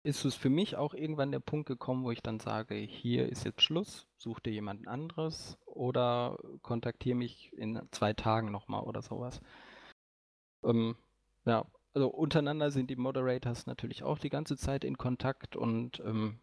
ist 0.03 0.25
es 0.25 0.35
für 0.35 0.49
mich 0.49 0.75
auch 0.77 0.93
irgendwann 0.93 1.31
der 1.31 1.39
Punkt 1.39 1.67
gekommen, 1.67 2.03
wo 2.03 2.11
ich 2.11 2.23
dann 2.23 2.39
sage, 2.39 2.75
hier 2.75 3.29
ist 3.29 3.45
jetzt 3.45 3.61
Schluss, 3.61 4.07
such 4.17 4.39
dir 4.39 4.51
jemanden 4.51 4.87
anderes 4.87 5.57
oder 5.65 6.37
kontaktiere 6.63 7.15
mich 7.15 7.53
in 7.53 7.79
zwei 7.91 8.13
Tagen 8.13 8.51
nochmal 8.51 8.83
oder 8.83 9.01
sowas. 9.03 9.41
Ähm, 10.63 10.95
ja, 11.45 11.65
also 11.93 12.07
untereinander 12.09 12.71
sind 12.71 12.89
die 12.89 12.95
Moderators 12.95 13.67
natürlich 13.67 14.03
auch 14.03 14.17
die 14.17 14.29
ganze 14.29 14.57
Zeit 14.57 14.83
in 14.83 14.97
Kontakt 14.97 15.55
und 15.55 15.99
ähm, 15.99 16.39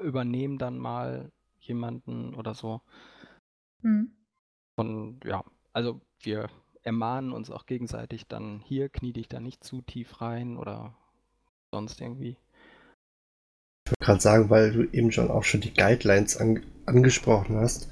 übernehmen 0.00 0.58
dann 0.58 0.78
mal 0.78 1.30
jemanden 1.60 2.34
oder 2.34 2.54
so. 2.54 2.80
Mhm. 3.82 4.12
Und 4.76 5.24
ja, 5.24 5.44
also 5.72 6.00
wir 6.20 6.48
ermahnen 6.82 7.32
uns 7.32 7.50
auch 7.50 7.66
gegenseitig 7.66 8.26
dann, 8.26 8.60
hier 8.60 8.88
knie 8.88 9.12
dich 9.12 9.28
da 9.28 9.40
nicht 9.40 9.62
zu 9.62 9.82
tief 9.82 10.20
rein 10.20 10.56
oder 10.56 10.94
sonst 11.72 12.00
irgendwie. 12.00 12.36
Ich 13.84 13.92
wollte 13.92 14.04
gerade 14.04 14.20
sagen, 14.20 14.50
weil 14.50 14.72
du 14.72 14.84
eben 14.90 15.12
schon 15.12 15.30
auch 15.30 15.44
schon 15.44 15.60
die 15.60 15.74
Guidelines 15.74 16.36
an, 16.36 16.62
angesprochen 16.86 17.56
hast. 17.56 17.90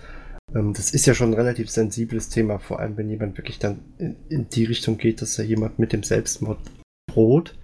Ähm, 0.54 0.72
das 0.72 0.92
ist 0.92 1.06
ja 1.06 1.14
schon 1.14 1.30
ein 1.30 1.34
relativ 1.34 1.70
sensibles 1.70 2.28
Thema, 2.28 2.58
vor 2.58 2.80
allem 2.80 2.96
wenn 2.96 3.10
jemand 3.10 3.36
wirklich 3.36 3.58
dann 3.58 3.80
in, 3.98 4.16
in 4.28 4.48
die 4.48 4.64
Richtung 4.64 4.98
geht, 4.98 5.22
dass 5.22 5.38
er 5.38 5.44
jemand 5.44 5.78
mit 5.78 5.92
dem 5.92 6.02
Selbstmord 6.02 6.60
droht. 7.10 7.58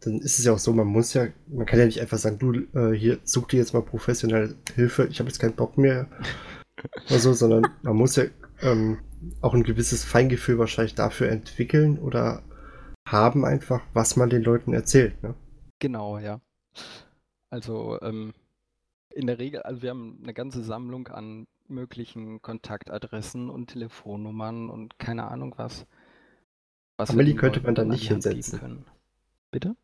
Dann 0.00 0.20
ist 0.20 0.38
es 0.38 0.44
ja 0.44 0.52
auch 0.52 0.58
so, 0.58 0.72
man 0.72 0.86
muss 0.86 1.12
ja, 1.12 1.28
man 1.48 1.66
kann 1.66 1.78
ja 1.78 1.86
nicht 1.86 2.00
einfach 2.00 2.18
sagen, 2.18 2.38
du, 2.38 2.54
äh, 2.78 2.96
hier, 2.96 3.18
such 3.24 3.48
dir 3.48 3.58
jetzt 3.58 3.74
mal 3.74 3.82
professionelle 3.82 4.54
Hilfe, 4.74 5.06
ich 5.06 5.18
habe 5.18 5.28
jetzt 5.28 5.38
keinen 5.38 5.56
Bock 5.56 5.76
mehr 5.76 6.08
oder 7.06 7.18
so, 7.18 7.32
sondern 7.34 7.66
man 7.82 7.96
muss 7.96 8.16
ja 8.16 8.24
ähm, 8.62 8.98
auch 9.42 9.54
ein 9.54 9.62
gewisses 9.62 10.04
Feingefühl 10.04 10.58
wahrscheinlich 10.58 10.94
dafür 10.94 11.28
entwickeln 11.28 11.98
oder 11.98 12.42
haben 13.06 13.44
einfach, 13.44 13.82
was 13.92 14.16
man 14.16 14.30
den 14.30 14.42
Leuten 14.42 14.72
erzählt. 14.72 15.22
Ne? 15.22 15.34
Genau, 15.78 16.18
ja. 16.18 16.40
Also 17.50 18.00
ähm, 18.00 18.32
in 19.10 19.26
der 19.26 19.38
Regel, 19.38 19.62
also 19.62 19.82
wir 19.82 19.90
haben 19.90 20.20
eine 20.22 20.34
ganze 20.34 20.62
Sammlung 20.62 21.08
an 21.08 21.46
möglichen 21.68 22.42
Kontaktadressen 22.42 23.50
und 23.50 23.68
Telefonnummern 23.68 24.70
und 24.70 24.98
keine 24.98 25.28
Ahnung 25.28 25.54
was. 25.56 25.86
was 26.96 27.10
Amelie 27.10 27.34
könnte 27.34 27.60
man 27.60 27.74
da 27.74 27.84
nicht 27.84 28.08
hinsetzen. 28.08 28.58
Können. 28.58 28.84
Bitte? 29.50 29.76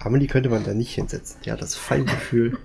Amelie 0.00 0.28
könnte 0.28 0.48
man 0.48 0.64
da 0.64 0.72
nicht 0.72 0.94
hinsetzen. 0.94 1.40
Ja, 1.44 1.56
das 1.56 1.74
Feingefühl. 1.76 2.58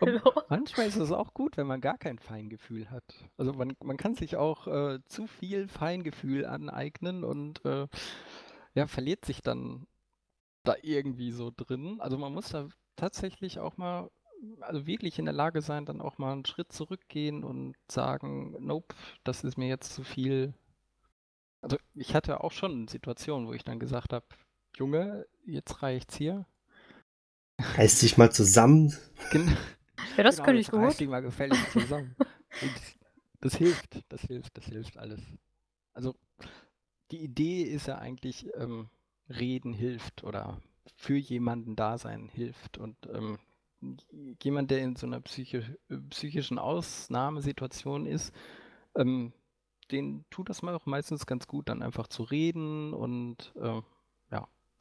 manchmal 0.48 0.86
ist 0.86 0.96
es 0.96 1.10
auch 1.10 1.34
gut, 1.34 1.56
wenn 1.56 1.66
man 1.66 1.80
gar 1.80 1.98
kein 1.98 2.18
Feingefühl 2.18 2.90
hat. 2.90 3.04
Also 3.36 3.52
man, 3.52 3.74
man 3.82 3.96
kann 3.96 4.14
sich 4.14 4.36
auch 4.36 4.66
äh, 4.66 5.00
zu 5.06 5.26
viel 5.26 5.66
Feingefühl 5.66 6.46
aneignen 6.46 7.24
und 7.24 7.64
äh, 7.64 7.88
ja, 8.74 8.86
verliert 8.86 9.24
sich 9.24 9.42
dann 9.42 9.86
da 10.62 10.76
irgendwie 10.82 11.32
so 11.32 11.52
drin. 11.54 12.00
Also 12.00 12.18
man 12.18 12.32
muss 12.32 12.50
da 12.50 12.68
tatsächlich 12.94 13.58
auch 13.58 13.76
mal, 13.76 14.10
also 14.60 14.86
wirklich 14.86 15.18
in 15.18 15.24
der 15.24 15.34
Lage 15.34 15.60
sein, 15.60 15.86
dann 15.86 16.00
auch 16.00 16.18
mal 16.18 16.32
einen 16.32 16.46
Schritt 16.46 16.72
zurückgehen 16.72 17.42
und 17.42 17.74
sagen, 17.90 18.56
nope, 18.60 18.94
das 19.24 19.42
ist 19.42 19.58
mir 19.58 19.68
jetzt 19.68 19.92
zu 19.92 20.04
viel. 20.04 20.54
Also 21.60 21.78
ich 21.94 22.14
hatte 22.14 22.44
auch 22.44 22.52
schon 22.52 22.86
Situationen, 22.86 23.48
wo 23.48 23.52
ich 23.54 23.64
dann 23.64 23.80
gesagt 23.80 24.12
habe, 24.12 24.26
Junge, 24.76 25.26
jetzt 25.44 25.82
reicht's 25.82 26.16
hier. 26.16 26.46
Reiß 27.58 28.00
dich 28.00 28.18
mal 28.18 28.32
zusammen. 28.32 28.92
Genau. 29.30 29.52
Ja, 30.16 30.22
das 30.22 30.36
genau, 30.36 30.46
könnte 30.46 30.60
ich 30.60 30.70
gut. 30.70 30.80
Reiß 30.80 30.96
dich 30.96 31.08
mal 31.08 31.22
gefällig 31.22 31.58
zusammen. 31.70 32.16
das 33.40 33.54
hilft, 33.56 34.04
das 34.08 34.22
hilft, 34.22 34.56
das 34.56 34.64
hilft 34.64 34.96
alles. 34.96 35.20
Also 35.92 36.16
die 37.10 37.22
Idee 37.22 37.62
ist 37.62 37.86
ja 37.86 37.98
eigentlich, 37.98 38.48
ähm, 38.56 38.88
reden 39.28 39.72
hilft 39.72 40.24
oder 40.24 40.60
für 40.96 41.16
jemanden 41.16 41.76
da 41.76 41.98
sein 41.98 42.28
hilft. 42.28 42.78
Und 42.78 42.96
ähm, 43.12 43.38
jemand, 44.42 44.70
der 44.70 44.80
in 44.80 44.96
so 44.96 45.06
einer 45.06 45.20
psychisch, 45.20 45.70
psychischen 46.10 46.58
Ausnahmesituation 46.58 48.06
ist, 48.06 48.34
ähm, 48.96 49.32
den 49.90 50.24
tut 50.30 50.48
das 50.48 50.62
mal 50.62 50.74
auch 50.74 50.86
meistens 50.86 51.26
ganz 51.26 51.46
gut, 51.46 51.68
dann 51.68 51.82
einfach 51.82 52.08
zu 52.08 52.22
reden 52.22 52.94
und 52.94 53.52
äh, 53.60 53.82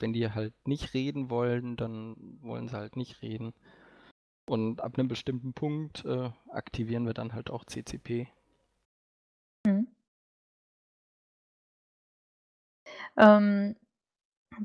wenn 0.03 0.11
die 0.11 0.29
halt 0.29 0.53
nicht 0.67 0.93
reden 0.93 1.29
wollen, 1.29 1.77
dann 1.77 2.15
wollen 2.41 2.67
sie 2.67 2.75
halt 2.75 2.97
nicht 2.97 3.21
reden. 3.21 3.53
Und 4.45 4.81
ab 4.81 4.97
einem 4.97 5.07
bestimmten 5.07 5.53
Punkt 5.53 6.03
äh, 6.03 6.29
aktivieren 6.49 7.05
wir 7.05 7.13
dann 7.13 7.31
halt 7.31 7.49
auch 7.49 7.63
CCP. 7.63 8.27
Mhm. 9.65 9.87
Ähm, 13.15 13.77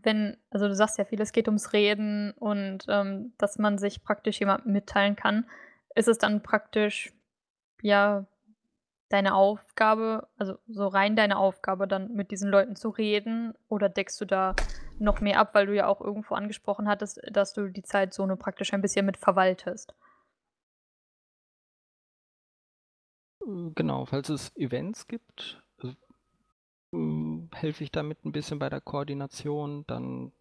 wenn, 0.03 0.37
also 0.51 0.67
du 0.67 0.75
sagst 0.75 0.99
ja 0.99 1.05
viel, 1.05 1.21
es 1.21 1.31
geht 1.31 1.47
ums 1.47 1.73
Reden 1.73 2.33
und 2.33 2.85
ähm, 2.89 3.33
dass 3.39 3.59
man 3.59 3.79
sich 3.79 4.03
praktisch 4.03 4.41
jemandem 4.41 4.73
mitteilen 4.73 5.15
kann, 5.15 5.49
ist 5.95 6.09
es 6.09 6.19
dann 6.19 6.43
praktisch, 6.43 7.13
ja, 7.81 8.27
deine 9.09 9.35
Aufgabe, 9.35 10.27
also 10.37 10.59
so 10.67 10.89
rein 10.89 11.15
deine 11.15 11.39
Aufgabe, 11.39 11.87
dann 11.87 12.13
mit 12.13 12.33
diesen 12.33 12.51
Leuten 12.51 12.75
zu 12.75 12.89
reden? 12.89 13.55
Oder 13.69 13.89
deckst 13.89 14.21
du 14.21 14.25
da 14.25 14.57
noch 15.01 15.21
mehr 15.21 15.39
ab, 15.39 15.55
weil 15.55 15.67
du 15.67 15.75
ja 15.75 15.87
auch 15.87 16.01
irgendwo 16.01 16.35
angesprochen 16.35 16.89
hattest, 16.89 17.21
dass 17.31 17.53
du 17.53 17.69
die 17.69 17.83
Zeitzone 17.83 18.37
praktisch 18.37 18.73
ein 18.73 18.83
bisschen 18.83 19.07
mit 19.07 19.17
verwaltest? 19.17 19.95
Genau, 23.75 24.05
falls 24.05 24.29
es 24.29 24.55
Events 24.57 25.07
gibt, 25.07 25.63
äh, 25.83 27.49
helfe 27.55 27.85
ich 27.85 27.91
damit 27.91 28.25
ein 28.25 28.33
bisschen 28.33 28.59
bei 28.59 28.69
der 28.69 28.81
Koordination. 28.81 29.85
Dann 29.87 30.33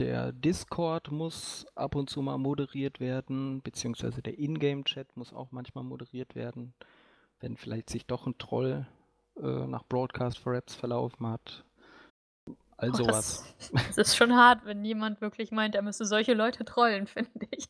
der 0.00 0.32
Discord 0.32 1.10
muss 1.10 1.66
ab 1.74 1.94
und 1.94 2.08
zu 2.08 2.22
mal 2.22 2.38
moderiert 2.38 3.00
werden, 3.00 3.60
beziehungsweise 3.62 4.22
der 4.22 4.38
Ingame-Chat 4.38 5.16
muss 5.16 5.32
auch 5.32 5.52
manchmal 5.52 5.84
moderiert 5.84 6.34
werden, 6.34 6.74
wenn 7.38 7.56
vielleicht 7.56 7.90
sich 7.90 8.06
doch 8.06 8.26
ein 8.26 8.38
Troll 8.38 8.86
äh, 9.36 9.66
nach 9.66 9.84
Broadcast 9.84 10.38
for 10.38 10.54
Apps 10.54 10.74
verlaufen 10.74 11.26
hat. 11.26 11.64
All 12.80 12.94
sowas. 12.94 13.54
Das, 13.58 13.86
das, 13.86 13.98
ist 13.98 14.16
schon 14.16 14.34
hart, 14.34 14.64
wenn 14.64 14.84
jemand 14.84 15.20
wirklich 15.20 15.50
meint, 15.50 15.74
er 15.74 15.82
müsste 15.82 16.06
solche 16.06 16.34
Leute 16.34 16.64
trollen, 16.64 17.06
finde 17.06 17.46
ich. 17.50 17.68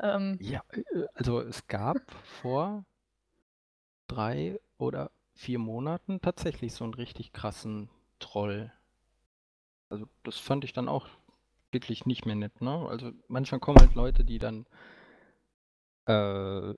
Ähm. 0.00 0.38
Ja, 0.40 0.62
äh, 0.72 1.06
also 1.14 1.40
es 1.40 1.66
gab 1.66 2.10
vor 2.40 2.84
drei 4.08 4.58
oder 4.78 5.10
vier 5.34 5.58
Monaten 5.58 6.20
tatsächlich 6.20 6.74
so 6.74 6.84
einen 6.84 6.94
richtig 6.94 7.32
krassen 7.32 7.90
Troll. 8.18 8.72
Also 9.88 10.06
das 10.22 10.38
fand 10.38 10.64
ich 10.64 10.72
dann 10.72 10.88
auch 10.88 11.08
wirklich 11.70 12.06
nicht 12.06 12.24
mehr 12.24 12.36
nett, 12.36 12.60
ne? 12.60 12.86
Also 12.88 13.12
manchmal 13.28 13.60
kommen 13.60 13.78
halt 13.78 13.94
Leute, 13.94 14.24
die 14.24 14.38
dann 14.38 14.66
äh, 16.06 16.74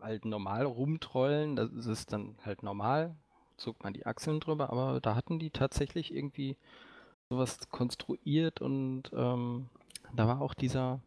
halt 0.00 0.24
normal 0.24 0.64
rumtrollen, 0.64 1.56
das 1.56 1.86
ist 1.86 2.12
dann 2.12 2.36
halt 2.44 2.62
normal, 2.62 3.16
zog 3.62 3.82
man 3.82 3.94
die 3.94 4.06
Achseln 4.06 4.40
drüber, 4.40 4.70
aber 4.70 5.00
da 5.00 5.14
hatten 5.14 5.38
die 5.38 5.50
tatsächlich 5.50 6.12
irgendwie 6.14 6.56
sowas 7.30 7.58
konstruiert 7.70 8.60
und 8.60 9.04
ähm, 9.14 9.70
da 10.14 10.26
war 10.28 10.40
auch 10.40 10.54
dieser, 10.54 11.00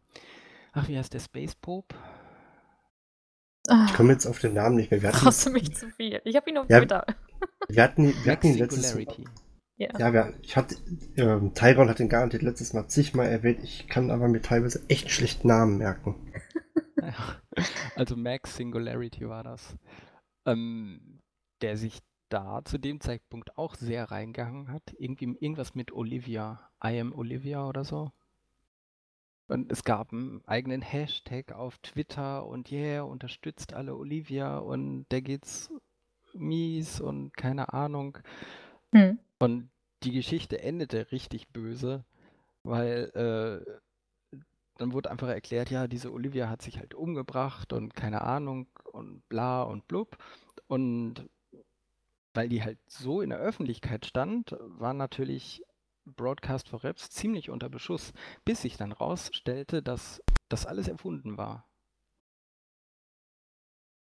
ach, 0.72 0.88
wie 0.88 0.98
heißt 0.98 1.14
der 1.14 1.20
Space 1.20 1.54
Pope? 1.54 1.94
Ich 3.86 3.94
komme 3.94 4.12
jetzt 4.12 4.26
auf 4.26 4.38
den 4.38 4.54
Namen 4.54 4.76
nicht 4.76 4.90
mehr. 4.90 5.02
Wir 5.02 5.08
hatten, 5.08 5.24
Brauchst 5.24 5.46
du 5.46 5.50
mich 5.50 5.74
zu 5.74 5.90
viel? 5.90 6.20
Ich 6.24 6.36
habe 6.36 6.48
ihn 6.48 6.58
auf 6.58 6.70
ja, 6.70 6.78
Twitter. 6.78 7.04
Wir 7.68 7.82
hatten, 7.82 8.14
wir 8.24 8.32
hatten 8.32 8.46
ihn 8.46 8.58
letztes 8.58 8.94
Mal. 8.94 9.06
Ja, 9.76 9.88
ja 9.98 10.12
wir, 10.12 10.34
ich 10.40 10.56
hatte, 10.56 10.76
ähm, 11.16 11.52
Tyron 11.52 11.88
hat 11.88 11.98
den 11.98 12.08
garantiert 12.08 12.42
letztes 12.42 12.72
Mal 12.72 12.86
zigmal 12.86 13.26
erwähnt. 13.26 13.58
Ich 13.64 13.88
kann 13.88 14.12
aber 14.12 14.28
mir 14.28 14.40
teilweise 14.40 14.84
echt 14.88 15.10
schlecht 15.10 15.44
Namen 15.44 15.78
merken. 15.78 16.32
also 17.96 18.16
Max 18.16 18.56
Singularity 18.56 19.28
war 19.28 19.42
das. 19.42 19.76
Ähm, 20.46 21.20
der 21.60 21.76
sich 21.76 22.02
da 22.28 22.62
zu 22.64 22.78
dem 22.78 23.00
Zeitpunkt 23.00 23.56
auch 23.56 23.74
sehr 23.74 24.10
reingehangen 24.10 24.72
hat. 24.72 24.94
Irgendwie 24.98 25.36
irgendwas 25.40 25.74
mit 25.74 25.92
Olivia. 25.92 26.70
I 26.84 27.00
am 27.00 27.12
Olivia 27.12 27.68
oder 27.68 27.84
so. 27.84 28.12
Und 29.48 29.70
es 29.70 29.84
gab 29.84 30.12
einen 30.12 30.42
eigenen 30.46 30.82
Hashtag 30.82 31.52
auf 31.52 31.78
Twitter 31.78 32.46
und 32.46 32.72
yeah, 32.72 33.02
unterstützt 33.02 33.74
alle 33.74 33.94
Olivia 33.94 34.58
und 34.58 35.06
der 35.10 35.22
geht's 35.22 35.70
mies 36.34 37.00
und 37.00 37.36
keine 37.36 37.72
Ahnung. 37.72 38.18
Hm. 38.92 39.18
Und 39.38 39.70
die 40.02 40.12
Geschichte 40.12 40.60
endete 40.60 41.12
richtig 41.12 41.48
böse, 41.48 42.04
weil 42.64 43.64
äh, 44.34 44.38
dann 44.78 44.92
wurde 44.92 45.10
einfach 45.10 45.28
erklärt, 45.28 45.70
ja, 45.70 45.86
diese 45.86 46.12
Olivia 46.12 46.48
hat 46.48 46.62
sich 46.62 46.78
halt 46.78 46.94
umgebracht 46.94 47.72
und 47.72 47.94
keine 47.94 48.22
Ahnung 48.22 48.66
und 48.92 49.26
bla 49.28 49.62
und 49.62 49.86
blub. 49.88 50.18
Und 50.66 51.28
weil 52.36 52.48
die 52.48 52.62
halt 52.62 52.78
so 52.86 53.20
in 53.20 53.30
der 53.30 53.38
Öffentlichkeit 53.38 54.06
stand, 54.06 54.56
war 54.60 54.92
natürlich 54.92 55.62
Broadcast 56.04 56.68
for 56.68 56.84
Raps 56.84 57.10
ziemlich 57.10 57.50
unter 57.50 57.68
Beschuss, 57.68 58.12
bis 58.44 58.62
sich 58.62 58.76
dann 58.76 58.92
rausstellte, 58.92 59.82
dass 59.82 60.22
das 60.48 60.66
alles 60.66 60.86
erfunden 60.86 61.36
war. 61.36 61.68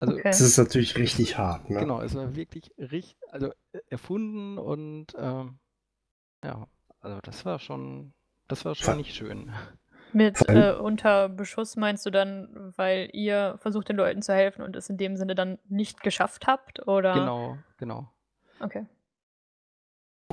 Also, 0.00 0.14
okay. 0.14 0.22
Das 0.24 0.40
ist 0.40 0.56
natürlich 0.56 0.96
richtig 0.96 1.38
hart. 1.38 1.68
Ne? 1.70 1.80
Genau, 1.80 2.00
es 2.00 2.14
war 2.14 2.36
wirklich 2.36 2.72
richtig, 2.78 3.16
also 3.30 3.48
äh, 3.72 3.80
erfunden 3.88 4.56
und 4.58 5.06
ähm, 5.18 5.58
ja, 6.44 6.68
also 7.00 7.18
das 7.22 7.44
war 7.44 7.58
schon, 7.58 8.12
das 8.46 8.64
war 8.64 8.76
schon 8.76 8.98
nicht 8.98 9.14
schön. 9.14 9.52
Mit 10.12 10.48
äh, 10.48 10.72
unter 10.72 11.28
Beschuss 11.28 11.76
meinst 11.76 12.06
du 12.06 12.10
dann, 12.10 12.72
weil 12.76 13.10
ihr 13.12 13.56
versucht 13.58 13.88
den 13.88 13.96
Leuten 13.96 14.22
zu 14.22 14.32
helfen 14.32 14.62
und 14.62 14.74
es 14.76 14.88
in 14.88 14.96
dem 14.96 15.16
Sinne 15.16 15.34
dann 15.34 15.58
nicht 15.68 16.02
geschafft 16.02 16.46
habt, 16.46 16.86
oder? 16.86 17.12
Genau, 17.12 17.58
genau. 17.76 18.10
Okay. 18.60 18.86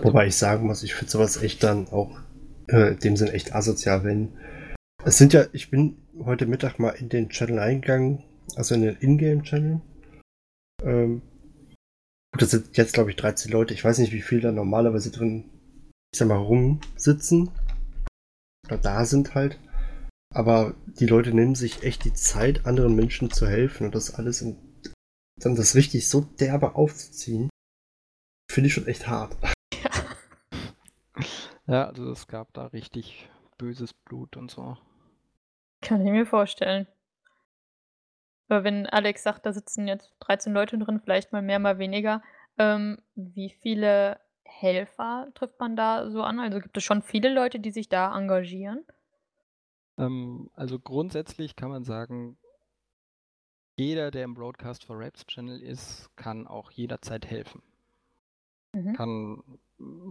Wobei 0.02 0.28
ich 0.28 0.36
sagen 0.36 0.68
muss, 0.68 0.84
ich 0.84 0.94
finde 0.94 1.12
sowas 1.12 1.42
echt 1.42 1.64
dann 1.64 1.88
auch 1.88 2.20
äh, 2.68 2.94
in 2.94 3.00
dem 3.00 3.18
Sinn 3.18 3.30
echt 3.30 3.54
asozial, 3.56 4.04
wenn. 4.04 4.38
Es 5.04 5.18
sind 5.18 5.34
ja, 5.34 5.46
ich 5.54 5.70
bin 5.70 5.98
heute 6.24 6.46
Mittag 6.46 6.80
mal 6.80 6.90
in 6.90 7.10
den 7.10 7.30
Channel 7.30 7.60
eingegangen, 7.60 8.24
also 8.56 8.76
in 8.76 8.82
den 8.82 8.98
Ingame-Channel. 8.98 9.82
Ähm, 10.84 11.22
das 12.38 12.52
sind 12.52 12.76
jetzt, 12.76 12.94
glaube 12.94 13.12
ich, 13.12 13.16
13 13.16 13.52
Leute. 13.52 13.74
Ich 13.74 13.84
weiß 13.84 14.00
nicht, 14.00 14.12
wie 14.12 14.22
viele 14.22 14.42
da 14.42 14.52
normalerweise 14.52 15.12
drin, 15.12 15.46
ich 16.12 16.20
sag 16.20 16.28
mal, 16.28 16.38
rumsitzen. 16.38 17.50
Oder 18.66 18.78
da 18.78 19.06
sind 19.06 19.36
halt. 19.36 19.60
Aber 20.34 20.76
die 21.00 21.06
Leute 21.06 21.34
nehmen 21.34 21.56
sich 21.56 21.84
echt 21.84 22.04
die 22.04 22.14
Zeit, 22.14 22.66
anderen 22.66 22.96
Menschen 22.96 23.32
zu 23.32 23.48
helfen 23.48 23.86
und 23.86 23.96
das 23.96 24.16
alles 24.16 24.42
in, 24.42 24.58
dann 25.40 25.56
das 25.56 25.76
richtig 25.76 26.10
so 26.10 26.22
derbe 26.22 26.76
aufzuziehen. 26.76 27.50
Finde 28.56 28.70
ich 28.70 28.74
schon 28.74 28.88
echt 28.88 29.06
hart. 29.08 29.36
Ja, 31.68 31.88
also 31.88 32.12
es 32.12 32.28
gab 32.28 32.54
da 32.54 32.68
richtig 32.68 33.28
böses 33.58 33.92
Blut 33.92 34.38
und 34.38 34.52
so. 34.52 34.78
Kann 35.82 36.06
ich 36.06 36.12
mir 36.12 36.28
vorstellen. 36.28 36.88
Aber 38.48 38.64
wenn 38.64 38.86
Alex 38.86 39.24
sagt, 39.24 39.48
da 39.48 39.52
sitzen 39.52 39.88
jetzt 39.88 40.14
13 40.20 40.54
Leute 40.54 40.78
drin, 40.78 41.02
vielleicht 41.04 41.32
mal 41.32 41.42
mehr, 41.42 41.58
mal 41.58 41.80
weniger, 41.80 42.22
ähm, 42.60 43.00
wie 43.16 43.50
viele 43.50 44.20
Helfer 44.44 45.28
trifft 45.34 45.60
man 45.60 45.76
da 45.76 46.12
so 46.12 46.22
an? 46.22 46.40
Also 46.40 46.60
gibt 46.60 46.78
es 46.78 46.84
schon 46.84 47.02
viele 47.02 47.34
Leute, 47.34 47.60
die 47.60 47.72
sich 47.72 47.90
da 47.90 48.16
engagieren? 48.16 48.86
Ähm, 49.98 50.52
also 50.54 50.78
grundsätzlich 50.78 51.56
kann 51.56 51.72
man 51.72 51.84
sagen, 51.84 52.38
jeder, 53.76 54.12
der 54.12 54.24
im 54.24 54.36
Broadcast 54.36 54.86
for 54.86 55.00
Raps 55.00 55.26
Channel 55.26 55.60
ist, 55.60 56.16
kann 56.16 56.46
auch 56.46 56.70
jederzeit 56.70 57.26
helfen. 57.26 57.64
Mhm. 58.76 58.94
Kann 58.94 59.44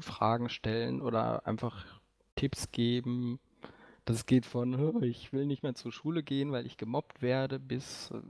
Fragen 0.01 0.49
stellen 0.49 1.03
oder 1.03 1.47
einfach 1.47 2.01
Tipps 2.37 2.71
geben. 2.71 3.39
Das 4.05 4.27
geht 4.27 4.47
von, 4.47 5.03
ich 5.03 5.33
will 5.33 5.47
nicht 5.47 5.63
mehr 5.63 5.75
zur 5.75 5.93
Schule 5.93 6.23
gehen, 6.23 6.53
weil 6.53 6.67
ich 6.67 6.77
gemobbt 6.77 7.23
werde, 7.23 7.59
bis 7.59 8.11
äh, 8.11 8.21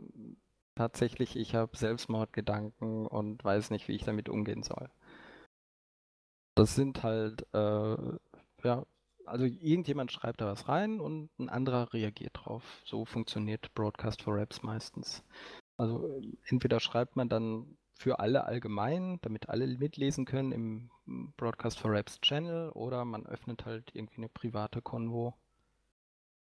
tatsächlich, 0.75 1.37
ich 1.37 1.55
habe 1.55 1.77
Selbstmordgedanken 1.77 3.07
und 3.07 3.43
weiß 3.45 3.71
nicht, 3.71 3.89
wie 3.89 3.93
ich 3.95 4.05
damit 4.05 4.29
umgehen 4.29 4.63
soll. 4.63 4.89
Das 6.57 6.75
sind 6.77 7.03
halt, 7.03 7.47
äh, 7.53 7.97
ja, 8.63 8.87
also 9.27 9.45
irgendjemand 9.45 10.13
schreibt 10.13 10.41
da 10.41 10.47
was 10.47 10.69
rein 10.69 11.01
und 11.01 11.31
ein 11.39 11.49
anderer 11.49 11.93
reagiert 11.93 12.33
drauf. 12.35 12.83
So 12.85 13.05
funktioniert 13.05 13.75
Broadcast 13.75 14.23
for 14.23 14.37
Raps 14.37 14.63
meistens. 14.63 15.25
Also 15.77 16.21
entweder 16.47 16.79
schreibt 16.79 17.17
man 17.17 17.29
dann 17.29 17.77
für 17.95 18.19
alle 18.19 18.45
allgemein, 18.45 19.19
damit 19.23 19.49
alle 19.49 19.67
mitlesen 19.67 20.25
können 20.25 20.53
im 20.53 21.33
Broadcast 21.37 21.79
for 21.79 21.93
Raps 21.93 22.21
Channel 22.21 22.71
oder 22.71 23.05
man 23.05 23.27
öffnet 23.27 23.65
halt 23.65 23.91
irgendwie 23.95 24.19
eine 24.19 24.29
private 24.29 24.83
Konvo. 24.83 25.35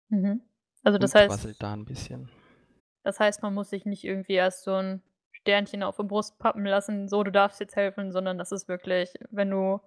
Mhm. 0.08 0.40
Also 0.82 0.98
das 0.98 1.14
heißt. 1.14 1.60
Da 1.60 1.72
ein 1.72 1.84
bisschen. 1.84 2.30
Das 3.02 3.18
heißt, 3.18 3.42
man 3.42 3.54
muss 3.54 3.70
sich 3.70 3.84
nicht 3.84 4.04
irgendwie 4.04 4.34
erst 4.34 4.64
so 4.64 4.74
ein 4.74 5.02
Sternchen 5.32 5.82
auf 5.82 5.96
der 5.96 6.04
Brust 6.04 6.38
pappen 6.38 6.64
lassen, 6.64 7.08
so 7.08 7.24
du 7.24 7.32
darfst 7.32 7.58
jetzt 7.58 7.74
helfen, 7.74 8.12
sondern 8.12 8.38
das 8.38 8.52
ist 8.52 8.68
wirklich, 8.68 9.14
wenn 9.30 9.50
du 9.50 9.80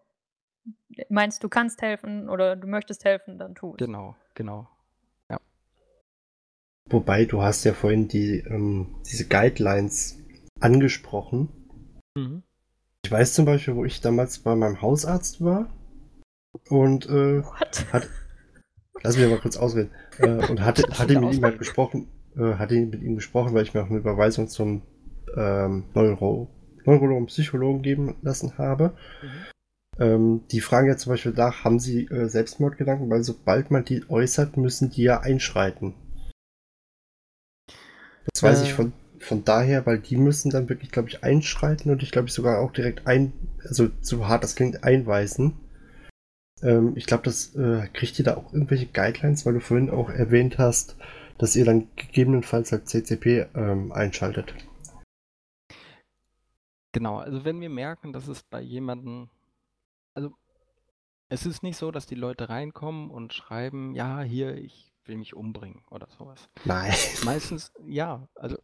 meinst, 1.09 1.43
du 1.43 1.49
kannst 1.49 1.81
helfen 1.81 2.29
oder 2.29 2.55
du 2.55 2.67
möchtest 2.67 3.05
helfen, 3.05 3.37
dann 3.37 3.55
tu 3.55 3.71
es. 3.71 3.77
Genau, 3.77 4.15
genau. 4.33 4.67
Ja. 5.29 5.39
Wobei, 6.89 7.25
du 7.25 7.41
hast 7.41 7.63
ja 7.63 7.73
vorhin 7.73 8.07
die, 8.07 8.39
ähm, 8.39 9.01
diese 9.05 9.27
Guidelines 9.27 10.19
angesprochen. 10.59 11.49
Mhm. 12.15 12.43
Ich 13.05 13.11
weiß 13.11 13.33
zum 13.33 13.45
Beispiel, 13.45 13.75
wo 13.75 13.85
ich 13.85 14.01
damals 14.01 14.39
bei 14.39 14.55
meinem 14.55 14.81
Hausarzt 14.81 15.43
war 15.43 15.69
und 16.69 17.07
äh, 17.07 17.43
hat, 17.91 18.09
lass 19.03 19.17
mich 19.17 19.29
mal 19.29 19.39
kurz 19.39 19.57
ausreden, 19.57 19.91
äh, 20.17 20.47
und 20.47 20.61
hatte, 20.61 20.83
hatte 20.97 21.19
mit 21.19 21.35
ihm 21.35 21.43
halt 21.43 21.59
gesprochen, 21.59 22.07
äh, 22.35 22.55
hatte 22.55 22.75
mit 22.75 23.01
ihm 23.01 23.15
gesprochen, 23.15 23.53
weil 23.53 23.63
ich 23.63 23.73
mir 23.73 23.83
auch 23.83 23.89
eine 23.89 23.99
Überweisung 23.99 24.47
zum 24.47 24.81
ähm, 25.35 25.85
Neuro 25.93 26.49
Neurologen, 26.85 27.25
Psychologen 27.27 27.81
geben 27.81 28.15
lassen 28.21 28.57
habe. 28.57 28.95
Mhm. 29.21 29.29
Ähm, 29.97 30.41
die 30.51 30.61
fragen 30.61 30.87
ja 30.87 30.97
zum 30.97 31.13
Beispiel 31.13 31.31
nach, 31.31 31.63
haben 31.63 31.79
sie 31.79 32.05
äh, 32.05 32.27
Selbstmordgedanken, 32.27 33.09
weil 33.09 33.23
sobald 33.23 33.71
man 33.71 33.85
die 33.85 34.03
äußert, 34.09 34.57
müssen 34.57 34.89
die 34.89 35.03
ja 35.03 35.21
einschreiten. 35.21 35.95
Das 38.33 38.43
weiß 38.43 38.63
ich 38.63 38.71
äh. 38.71 38.73
von 38.73 38.93
von 39.25 39.43
daher, 39.43 39.85
weil 39.85 39.99
die 39.99 40.17
müssen 40.17 40.51
dann 40.51 40.69
wirklich, 40.69 40.91
glaube 40.91 41.09
ich, 41.09 41.23
einschreiten 41.23 41.91
und 41.91 42.03
ich 42.03 42.11
glaube 42.11 42.27
ich 42.27 42.33
sogar 42.33 42.59
auch 42.59 42.71
direkt 42.71 43.07
ein, 43.07 43.33
also 43.63 43.89
so 44.01 44.27
hart 44.27 44.43
das 44.43 44.55
klingt, 44.55 44.83
einweisen. 44.83 45.53
Ähm, 46.61 46.93
ich 46.95 47.05
glaube, 47.05 47.23
das 47.23 47.55
äh, 47.55 47.87
kriegt 47.93 48.17
ihr 48.19 48.25
da 48.25 48.37
auch 48.37 48.53
irgendwelche 48.53 48.87
Guidelines, 48.87 49.45
weil 49.45 49.53
du 49.53 49.59
vorhin 49.59 49.89
auch 49.89 50.09
erwähnt 50.09 50.57
hast, 50.57 50.95
dass 51.37 51.55
ihr 51.55 51.65
dann 51.65 51.87
gegebenenfalls 51.95 52.71
halt 52.71 52.87
CCP 52.87 53.47
ähm, 53.55 53.91
einschaltet. 53.91 54.53
Genau, 56.93 57.17
also 57.17 57.43
wenn 57.43 57.59
wir 57.59 57.69
merken, 57.69 58.13
dass 58.13 58.27
es 58.27 58.43
bei 58.43 58.61
jemandem, 58.61 59.29
also 60.13 60.31
es 61.27 61.45
ist 61.45 61.63
nicht 61.63 61.77
so, 61.77 61.91
dass 61.91 62.05
die 62.05 62.15
Leute 62.15 62.47
reinkommen 62.47 63.09
und 63.09 63.33
schreiben, 63.33 63.95
ja, 63.95 64.21
hier, 64.21 64.55
ich 64.55 64.94
will 65.07 65.17
mich 65.17 65.35
umbringen 65.35 65.83
oder 65.89 66.07
sowas. 66.17 66.49
Nein. 66.63 66.93
Meistens, 67.23 67.71
ja, 67.85 68.27
also 68.35 68.57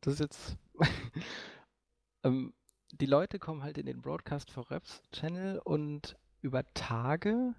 das 0.00 0.14
ist 0.14 0.20
jetzt, 0.20 0.56
ähm, 2.24 2.54
die 2.92 3.06
Leute 3.06 3.38
kommen 3.38 3.62
halt 3.62 3.78
in 3.78 3.86
den 3.86 4.02
Broadcast 4.02 4.50
for 4.50 4.70
Reps 4.70 5.02
Channel 5.12 5.58
und 5.58 6.16
über 6.40 6.64
Tage, 6.74 7.54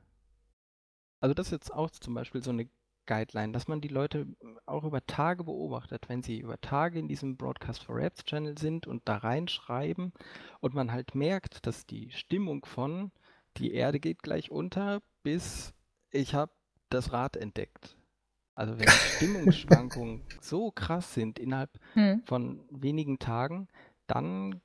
also 1.19 1.33
das 1.33 1.47
ist 1.47 1.51
jetzt 1.51 1.73
auch 1.73 1.89
zum 1.89 2.13
Beispiel 2.13 2.43
so 2.43 2.51
eine 2.51 2.69
Guideline, 3.05 3.51
dass 3.51 3.67
man 3.67 3.81
die 3.81 3.89
Leute 3.89 4.27
auch 4.65 4.83
über 4.83 5.05
Tage 5.05 5.43
beobachtet, 5.43 6.07
wenn 6.07 6.23
sie 6.23 6.39
über 6.39 6.59
Tage 6.61 6.99
in 6.99 7.07
diesem 7.07 7.35
Broadcast 7.35 7.83
for 7.83 7.97
Raps 7.97 8.23
Channel 8.23 8.57
sind 8.57 8.87
und 8.87 9.07
da 9.09 9.17
reinschreiben 9.17 10.13
und 10.61 10.73
man 10.73 10.91
halt 10.91 11.15
merkt, 11.15 11.65
dass 11.67 11.85
die 11.85 12.11
Stimmung 12.11 12.65
von 12.65 13.11
die 13.57 13.73
Erde 13.73 13.99
geht 13.99 14.23
gleich 14.23 14.51
unter 14.51 15.01
bis 15.23 15.73
ich 16.11 16.35
habe 16.35 16.51
das 16.89 17.11
Rad 17.11 17.35
entdeckt. 17.35 17.97
Also 18.55 18.79
wenn 18.79 18.87
Stimmungsschwankungen 18.87 20.21
so 20.41 20.71
krass 20.71 21.13
sind 21.13 21.39
innerhalb 21.39 21.71
hm. 21.93 22.21
von 22.25 22.63
wenigen 22.69 23.19
Tagen, 23.19 23.67
dann 24.07 24.61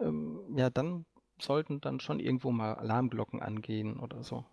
ähm, 0.00 0.54
ja, 0.56 0.70
dann 0.70 1.06
sollten 1.40 1.80
dann 1.80 2.00
schon 2.00 2.20
irgendwo 2.20 2.50
mal 2.50 2.74
Alarmglocken 2.74 3.42
angehen 3.42 3.98
oder 3.98 4.22
so. 4.22 4.44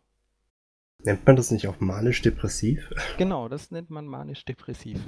Nennt 0.99 1.25
man 1.25 1.35
das 1.35 1.51
nicht 1.51 1.67
auch 1.67 1.79
manisch-depressiv? 1.79 2.89
Genau, 3.17 3.49
das 3.49 3.71
nennt 3.71 3.89
man 3.89 4.07
manisch-depressiv. 4.07 4.99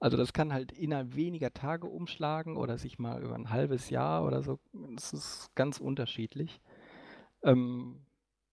Also 0.00 0.16
das 0.16 0.32
kann 0.32 0.52
halt 0.52 0.70
innerhalb 0.72 1.16
weniger 1.16 1.52
Tage 1.52 1.88
umschlagen 1.88 2.56
oder 2.56 2.78
sich 2.78 2.98
mal 2.98 3.22
über 3.22 3.34
ein 3.34 3.50
halbes 3.50 3.90
Jahr 3.90 4.24
oder 4.24 4.42
so. 4.42 4.60
Das 4.94 5.12
ist 5.12 5.50
ganz 5.56 5.80
unterschiedlich. 5.80 6.60
Ähm, 7.42 8.06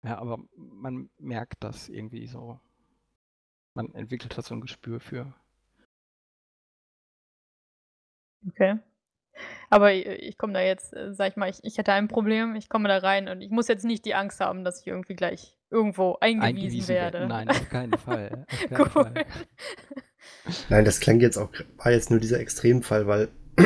ja, 0.03 0.17
aber 0.17 0.39
man 0.55 1.09
merkt 1.17 1.63
das 1.63 1.88
irgendwie 1.88 2.27
so. 2.27 2.59
Man 3.75 3.93
entwickelt 3.93 4.38
da 4.38 4.41
so 4.41 4.55
ein 4.55 4.62
Gespür 4.62 4.99
für. 4.99 5.34
Okay. 8.47 8.79
Aber 9.69 9.93
ich 9.93 10.38
komme 10.38 10.53
da 10.53 10.62
jetzt, 10.62 10.93
äh, 10.93 11.13
sag 11.13 11.29
ich 11.32 11.36
mal, 11.38 11.49
ich, 11.49 11.63
ich 11.63 11.77
hätte 11.77 11.93
ein 11.93 12.08
Problem, 12.08 12.55
ich 12.55 12.69
komme 12.69 12.89
da 12.89 12.97
rein 12.97 13.27
und 13.29 13.41
ich 13.41 13.51
muss 13.51 13.67
jetzt 13.67 13.86
nicht 13.86 14.03
die 14.05 14.15
Angst 14.15 14.39
haben, 14.39 14.63
dass 14.63 14.82
ich 14.82 14.88
irgendwie 14.88 15.15
gleich 15.15 15.55
irgendwo 15.69 16.17
eingewiesen, 16.19 16.58
eingewiesen 16.58 16.95
werde. 16.95 17.27
Nein, 17.27 17.49
auf 17.49 17.69
keinen 17.69 17.97
Fall. 17.97 18.45
Auf 18.51 18.69
keinen 18.69 18.82
cool. 18.82 19.13
Fall. 19.13 19.25
Nein, 20.69 20.86
das 20.86 20.99
klang 20.99 21.19
jetzt 21.19 21.38
auch, 21.38 21.49
war 21.77 21.91
jetzt 21.91 22.10
nur 22.10 22.19
dieser 22.19 22.39
Extremfall, 22.39 23.08
weil, 23.08 23.29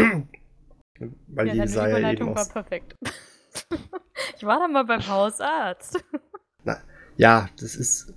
weil 1.28 1.48
ja, 1.48 1.54
die 1.54 1.60
Jesaja 1.60 1.98
Überleitung 1.98 2.28
eben 2.28 2.36
war 2.36 2.48
perfekt. 2.48 2.96
ich 4.38 4.44
war 4.44 4.60
da 4.60 4.68
mal 4.68 4.86
beim 4.86 5.08
Hausarzt. 5.08 6.04
Na, 6.64 6.82
ja, 7.18 7.50
das 7.60 7.76
ist, 7.76 8.14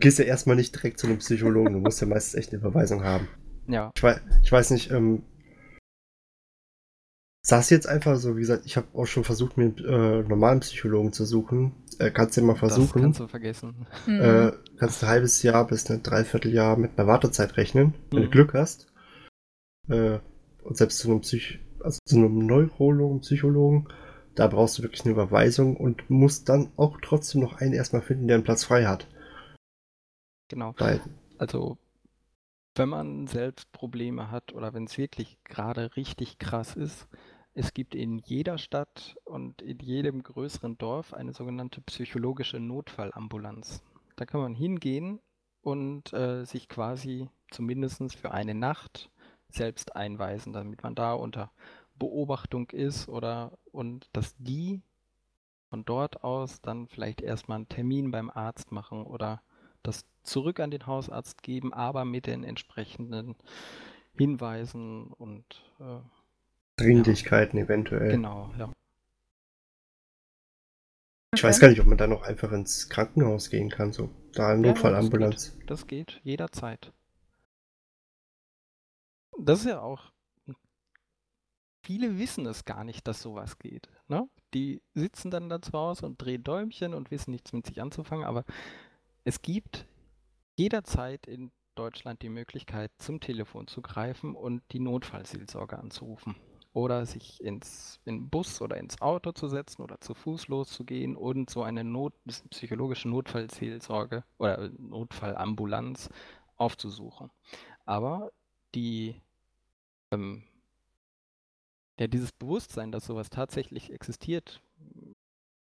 du 0.00 0.06
gehst 0.06 0.18
ja 0.18 0.24
erstmal 0.24 0.56
nicht 0.56 0.74
direkt 0.74 0.98
zu 0.98 1.06
einem 1.06 1.18
Psychologen, 1.18 1.74
du 1.74 1.80
musst 1.80 2.00
ja 2.00 2.06
meistens 2.06 2.34
echt 2.34 2.52
eine 2.52 2.60
Überweisung 2.60 3.04
haben. 3.04 3.28
Ja. 3.66 3.92
Ich 3.94 4.02
weiß, 4.02 4.20
ich 4.42 4.50
weiß 4.50 4.70
nicht, 4.70 4.90
ähm, 4.90 5.22
Saß 7.42 7.70
jetzt 7.70 7.88
einfach 7.88 8.16
so, 8.16 8.36
wie 8.36 8.40
gesagt, 8.40 8.66
ich 8.66 8.76
habe 8.76 8.86
auch 8.92 9.06
schon 9.06 9.24
versucht, 9.24 9.56
mir 9.56 9.64
einen 9.64 9.78
äh, 9.78 10.28
normalen 10.28 10.60
Psychologen 10.60 11.12
zu 11.12 11.24
suchen. 11.24 11.72
Äh, 11.98 12.10
kannst 12.10 12.36
du 12.36 12.42
ja 12.42 12.46
mal 12.46 12.56
versuchen. 12.56 13.00
Das 13.00 13.02
kannst 13.02 13.20
du 13.20 13.28
vergessen. 13.28 13.86
Mhm. 14.06 14.20
Äh, 14.20 14.52
kannst 14.78 15.02
ein 15.02 15.08
halbes 15.08 15.42
Jahr 15.42 15.66
bis 15.66 15.90
ein 15.90 16.02
Dreivierteljahr 16.02 16.76
mit 16.76 16.98
einer 16.98 17.08
Wartezeit 17.08 17.56
rechnen, 17.56 17.94
wenn 18.10 18.20
mhm. 18.20 18.24
du 18.24 18.30
Glück 18.30 18.52
hast. 18.52 18.92
Äh, 19.88 20.18
und 20.62 20.76
selbst 20.76 20.98
zu 20.98 21.10
einem, 21.10 21.22
Psych 21.22 21.60
also 21.80 21.98
zu 22.04 22.16
einem 22.16 22.46
Neurologen, 22.46 23.20
Psychologen, 23.20 23.88
da 24.34 24.46
brauchst 24.46 24.78
du 24.78 24.82
wirklich 24.82 25.04
eine 25.06 25.12
Überweisung 25.12 25.78
und 25.78 26.10
musst 26.10 26.50
dann 26.50 26.70
auch 26.76 26.98
trotzdem 27.02 27.40
noch 27.40 27.54
einen 27.54 27.72
erstmal 27.72 28.02
finden, 28.02 28.28
der 28.28 28.36
einen 28.36 28.44
Platz 28.44 28.64
frei 28.64 28.84
hat. 28.84 29.08
Genau. 30.50 30.74
Weil, 30.78 31.00
also 31.38 31.78
wenn 32.74 32.88
man 32.88 33.26
selbst 33.28 33.70
Probleme 33.72 34.30
hat 34.30 34.52
oder 34.52 34.74
wenn 34.74 34.84
es 34.84 34.98
wirklich 34.98 35.38
gerade 35.44 35.96
richtig 35.96 36.38
krass 36.38 36.74
ist, 36.74 37.08
es 37.54 37.72
gibt 37.72 37.94
in 37.94 38.18
jeder 38.18 38.58
Stadt 38.58 39.16
und 39.24 39.62
in 39.62 39.78
jedem 39.78 40.22
größeren 40.22 40.76
Dorf 40.76 41.14
eine 41.14 41.32
sogenannte 41.32 41.80
psychologische 41.82 42.58
Notfallambulanz. 42.58 43.82
Da 44.16 44.26
kann 44.26 44.40
man 44.40 44.54
hingehen 44.54 45.20
und 45.62 46.12
äh, 46.12 46.44
sich 46.44 46.68
quasi 46.68 47.28
zumindest 47.50 48.14
für 48.16 48.32
eine 48.32 48.54
Nacht 48.54 49.10
selbst 49.48 49.94
einweisen, 49.94 50.52
damit 50.52 50.82
man 50.82 50.94
da 50.94 51.12
unter 51.12 51.52
Beobachtung 51.94 52.70
ist 52.70 53.08
oder 53.08 53.56
und 53.70 54.08
dass 54.12 54.34
die 54.36 54.82
von 55.68 55.84
dort 55.84 56.24
aus 56.24 56.60
dann 56.60 56.88
vielleicht 56.88 57.20
erstmal 57.20 57.56
einen 57.56 57.68
Termin 57.68 58.10
beim 58.10 58.30
Arzt 58.30 58.72
machen 58.72 59.04
oder 59.04 59.42
das 59.82 60.04
zurück 60.22 60.60
an 60.60 60.70
den 60.70 60.86
Hausarzt 60.86 61.42
geben, 61.42 61.72
aber 61.72 62.04
mit 62.04 62.26
den 62.26 62.44
entsprechenden 62.44 63.36
Hinweisen 64.16 65.08
und 65.12 65.44
äh, 65.80 65.98
Dringlichkeiten 66.76 67.58
ja. 67.58 67.64
eventuell. 67.64 68.10
Genau, 68.10 68.52
ja. 68.58 68.70
Ich 71.32 71.40
okay. 71.40 71.48
weiß 71.48 71.60
gar 71.60 71.68
nicht, 71.68 71.80
ob 71.80 71.86
man 71.86 71.98
da 71.98 72.06
noch 72.06 72.22
einfach 72.22 72.50
ins 72.50 72.88
Krankenhaus 72.88 73.50
gehen 73.50 73.70
kann, 73.70 73.92
so 73.92 74.10
da 74.32 74.48
eine 74.48 74.66
ja, 74.66 74.72
Notfallambulanz. 74.72 75.44
Das 75.44 75.58
geht, 75.58 75.70
das 75.70 75.86
geht 75.86 76.20
jederzeit. 76.24 76.92
Das 79.38 79.60
ist 79.60 79.66
ja 79.66 79.80
auch. 79.80 80.12
Viele 81.82 82.18
wissen 82.18 82.46
es 82.46 82.64
gar 82.64 82.84
nicht, 82.84 83.06
dass 83.08 83.22
sowas 83.22 83.58
geht. 83.58 83.88
Ne? 84.08 84.28
Die 84.52 84.82
sitzen 84.94 85.30
dann 85.30 85.48
da 85.48 85.62
zu 85.62 85.72
Hause 85.72 86.06
und 86.06 86.20
drehen 86.20 86.42
Däumchen 86.42 86.94
und 86.94 87.10
wissen 87.10 87.30
nichts 87.30 87.52
mit 87.52 87.66
sich 87.66 87.80
anzufangen, 87.80 88.26
aber 88.26 88.44
es 89.30 89.42
gibt 89.42 89.86
jederzeit 90.56 91.28
in 91.28 91.52
Deutschland 91.76 92.20
die 92.20 92.28
Möglichkeit, 92.28 92.90
zum 92.98 93.20
Telefon 93.20 93.68
zu 93.68 93.80
greifen 93.80 94.34
und 94.34 94.60
die 94.72 94.80
Notfallseelsorge 94.80 95.78
anzurufen. 95.78 96.34
Oder 96.72 97.06
sich 97.06 97.40
ins 97.40 98.00
in 98.04 98.28
Bus 98.28 98.60
oder 98.60 98.76
ins 98.78 99.00
Auto 99.00 99.30
zu 99.30 99.46
setzen 99.46 99.82
oder 99.82 100.00
zu 100.00 100.14
Fuß 100.14 100.48
loszugehen 100.48 101.14
und 101.14 101.48
so 101.48 101.62
eine 101.62 101.84
Not, 101.84 102.12
psychologische 102.50 103.08
Notfallseelsorge 103.08 104.24
oder 104.38 104.68
Notfallambulanz 104.70 106.08
aufzusuchen. 106.56 107.30
Aber 107.84 108.32
die, 108.74 109.14
ähm, 110.10 110.42
ja, 112.00 112.08
dieses 112.08 112.32
Bewusstsein, 112.32 112.90
dass 112.90 113.06
sowas 113.06 113.30
tatsächlich 113.30 113.92
existiert, 113.92 114.60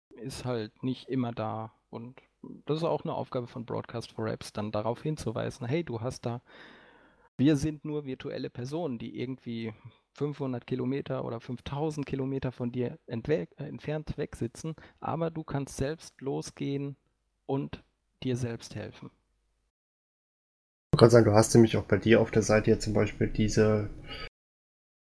ist 0.10 0.44
halt 0.44 0.82
nicht 0.82 1.08
immer 1.08 1.34
da. 1.34 1.72
Und 1.92 2.20
das 2.66 2.78
ist 2.78 2.84
auch 2.84 3.04
eine 3.04 3.14
Aufgabe 3.14 3.48
von 3.48 3.66
Broadcast 3.66 4.12
for 4.12 4.28
Apps, 4.28 4.54
dann 4.54 4.72
darauf 4.72 5.02
hinzuweisen, 5.02 5.68
hey, 5.68 5.84
du 5.84 6.02
hast 6.02 6.26
da, 6.26 6.42
wir 7.38 7.56
sind 7.56 7.86
nur 7.86 8.06
virtuelle 8.06 8.50
Personen, 8.50 9.00
die 9.00 9.20
irgendwie 9.20 9.74
500 10.14 10.68
Kilometer 10.68 11.26
oder 11.26 11.40
5000 11.40 12.06
Kilometer 12.06 12.52
von 12.52 12.72
dir 12.72 13.00
äh, 13.08 13.46
entfernt 13.58 14.18
wegsitzen, 14.18 14.76
aber 15.00 15.32
du 15.32 15.44
kannst 15.44 15.78
selbst 15.78 16.22
losgehen 16.22 16.96
und 17.46 17.84
dir 18.24 18.38
selbst 18.38 18.76
helfen. 18.76 19.10
Ich 20.94 21.00
kann 21.00 21.10
sagen, 21.10 21.26
du 21.26 21.34
hast 21.34 21.54
nämlich 21.56 21.76
auch 21.78 21.86
bei 21.86 21.98
dir 21.98 22.22
auf 22.22 22.30
der 22.30 22.44
Seite 22.44 22.70
jetzt 22.70 22.84
zum 22.84 22.94
Beispiel 22.94 23.28
diese, 23.28 23.90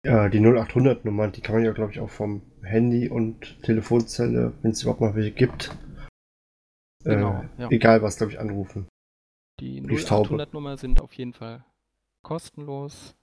ja, 0.05 0.29
die 0.29 0.41
0800 0.41 1.05
Nummer, 1.07 1.29
die 1.29 1.41
kann 1.41 1.55
man 1.55 1.65
ja, 1.65 1.73
glaube 1.73 1.93
ich, 1.93 2.01
auch 2.01 2.11
vom 2.11 2.43
Handy 2.63 3.09
und 3.09 3.63
Telefonzelle, 3.63 4.53
wenn 4.61 4.73
es 4.73 4.83
überhaupt 4.83 5.01
noch 5.01 5.15
welche 5.15 5.33
gibt, 5.33 5.75
Genau, 7.05 7.43
äh, 7.43 7.63
ja. 7.63 7.71
Egal 7.71 8.03
was, 8.03 8.17
glaube 8.17 8.33
ich, 8.33 8.41
anrufen. 8.41 8.89
Die 9.61 9.83
0800-Nummer 9.83 10.77
sind 10.77 11.01
auf 11.01 11.13
jeden 11.15 11.33
Fall 11.33 11.65
kostenlos 12.23 13.17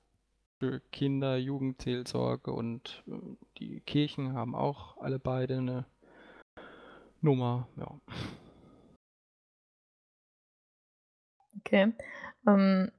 für 0.60 0.80
Kinder, 0.92 1.38
Jugendzählsorge 1.38 2.52
und 2.52 3.04
äh, 3.08 3.12
die 3.60 3.82
Kirchen 3.82 4.34
haben 4.34 4.56
auch 4.56 4.98
alle 5.02 5.20
beide 5.20 5.58
eine 5.58 5.86
Nummer. 7.22 7.68
Ja. 7.78 8.00
Okay. 11.60 11.94
Ähm, 12.48 12.92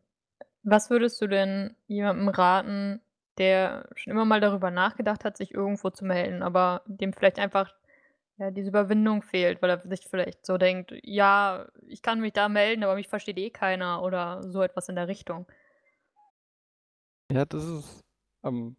was 0.62 0.90
würdest 0.90 1.20
du 1.20 1.26
denn 1.26 1.76
jemandem 1.86 2.28
raten, 2.28 3.00
der 3.38 3.88
schon 3.94 4.12
immer 4.12 4.24
mal 4.24 4.40
darüber 4.40 4.70
nachgedacht 4.70 5.24
hat, 5.24 5.36
sich 5.36 5.54
irgendwo 5.54 5.90
zu 5.90 6.04
melden, 6.04 6.42
aber 6.42 6.82
dem 6.86 7.12
vielleicht 7.12 7.38
einfach 7.38 7.72
ja, 8.38 8.50
diese 8.50 8.68
Überwindung 8.68 9.22
fehlt, 9.22 9.62
weil 9.62 9.70
er 9.70 9.88
sich 9.88 10.06
vielleicht 10.08 10.44
so 10.44 10.58
denkt, 10.58 10.92
ja, 11.02 11.66
ich 11.86 12.02
kann 12.02 12.20
mich 12.20 12.32
da 12.32 12.48
melden, 12.48 12.84
aber 12.84 12.94
mich 12.94 13.08
versteht 13.08 13.38
eh 13.38 13.50
keiner 13.50 14.02
oder 14.02 14.42
so 14.50 14.62
etwas 14.62 14.88
in 14.88 14.96
der 14.96 15.08
Richtung. 15.08 15.46
Ja, 17.30 17.44
das 17.44 17.64
ist 17.64 18.04
ähm, 18.44 18.76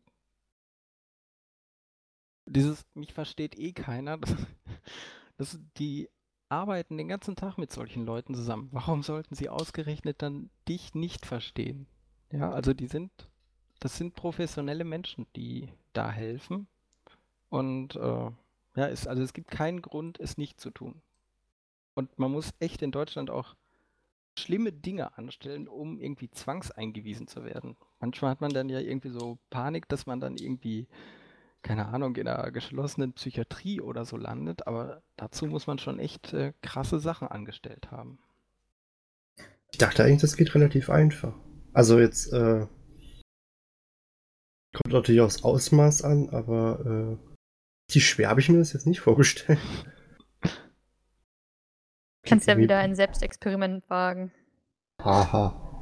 dieses 2.46 2.86
mich 2.94 3.14
versteht 3.14 3.58
eh 3.58 3.74
keiner. 3.74 4.18
Das, 4.18 4.36
das, 5.38 5.60
die 5.78 6.10
arbeiten 6.50 6.98
den 6.98 7.10
ganzen 7.10 7.36
Tag 7.36 7.58
mit 7.58 7.72
solchen 7.72 8.06
Leuten 8.06 8.34
zusammen. 8.36 8.70
Warum 8.72 9.04
sollten 9.04 9.36
sie 9.36 9.50
ausgerechnet 9.50 10.22
dann 10.22 10.50
dich 10.68 10.96
nicht 10.96 11.26
verstehen? 11.26 11.88
Ja, 12.32 12.52
also 12.52 12.74
die 12.74 12.88
sind 12.88 13.12
das 13.80 13.98
sind 13.98 14.16
professionelle 14.16 14.84
Menschen, 14.84 15.28
die 15.36 15.70
da 15.94 16.12
helfen. 16.12 16.68
Und 17.50 17.96
äh, 17.96 18.32
ja, 18.78 18.88
es, 18.88 19.08
also 19.08 19.24
es 19.24 19.34
gibt 19.34 19.50
keinen 19.50 19.82
Grund, 19.82 20.20
es 20.20 20.38
nicht 20.38 20.60
zu 20.60 20.70
tun. 20.70 21.02
Und 21.96 22.20
man 22.20 22.32
muss 22.32 22.54
echt 22.60 22.84
in 22.84 22.92
Deutschland 22.92 23.32
auch 23.32 23.56
schlimme 24.38 24.72
Dinge 24.72 25.18
anstellen, 25.18 25.68
um 25.68 26.00
irgendwie 26.00 26.30
zwangseingewiesen 26.30 27.28
zu 27.28 27.44
werden. 27.44 27.76
Manchmal 28.00 28.30
hat 28.30 28.42
man 28.42 28.54
dann 28.54 28.70
ja 28.70 28.80
irgendwie 28.80 29.10
so 29.10 29.40
Panik, 29.50 29.90
dass 29.90 30.06
man 30.06 30.20
dann 30.20 30.38
irgendwie, 30.38 30.86
keine 31.64 31.88
Ahnung, 31.88 32.16
in 32.18 32.28
einer 32.28 32.52
geschlossenen 32.52 33.14
Psychiatrie 33.14 33.82
oder 33.82 34.06
so 34.06 34.16
landet, 34.16 34.68
aber 34.68 35.02
dazu 35.16 35.48
muss 35.48 35.66
man 35.66 35.80
schon 35.80 35.98
echt 35.98 36.34
äh, 36.34 36.54
krasse 36.62 37.00
Sachen 37.00 37.28
angestellt 37.28 37.90
haben. 37.90 38.20
Ich 39.72 39.80
dachte 39.80 40.04
eigentlich, 40.04 40.22
das 40.22 40.38
geht 40.38 40.54
relativ 40.54 40.92
einfach. 40.92 41.34
Also 41.74 42.00
jetzt 42.00 42.32
äh, 42.32 42.68
kommt 44.72 44.94
natürlich 44.94 45.22
aufs 45.22 45.44
Ausmaß 45.44 46.04
an, 46.04 46.30
aber 46.30 47.18
wie 47.90 48.02
schwer 48.02 48.30
habe 48.30 48.42
ich 48.42 48.50
mir 48.50 48.60
das 48.60 48.74
jetzt 48.74 48.88
nicht 48.88 49.00
vorgestellt. 49.00 49.60
Kannst 52.24 52.48
ja 52.48 52.58
wieder 52.58 52.78
ein 52.80 52.96
Selbstexperiment 52.96 53.90
wagen. 53.90 54.32
Haha. 55.02 55.80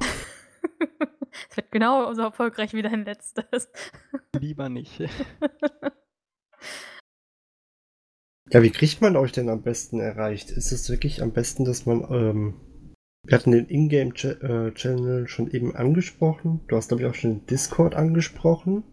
Es 1.50 1.56
wird 1.58 1.70
genau 1.70 2.14
so 2.14 2.22
erfolgreich 2.22 2.72
wie 2.72 2.80
dein 2.80 3.04
letztes. 3.04 3.68
Lieber 4.38 4.70
nicht. 4.70 5.00
Ja, 8.50 8.62
wie 8.62 8.70
kriegt 8.70 9.02
man 9.02 9.16
euch 9.16 9.32
denn 9.32 9.50
am 9.50 9.62
besten 9.62 10.00
erreicht? 10.00 10.50
Ist 10.50 10.72
es 10.72 10.88
wirklich 10.88 11.20
am 11.20 11.32
besten, 11.32 11.66
dass 11.66 11.84
man, 11.84 12.06
ähm, 12.10 12.94
wir 13.22 13.36
hatten 13.36 13.50
den 13.50 13.68
Ingame-Channel 13.68 15.24
äh, 15.24 15.28
schon 15.28 15.50
eben 15.50 15.76
angesprochen. 15.76 16.60
Du 16.68 16.76
hast, 16.76 16.88
glaube 16.88 17.02
ich, 17.02 17.08
auch 17.08 17.14
schon 17.14 17.40
den 17.40 17.46
Discord 17.46 17.94
angesprochen. 17.94 18.84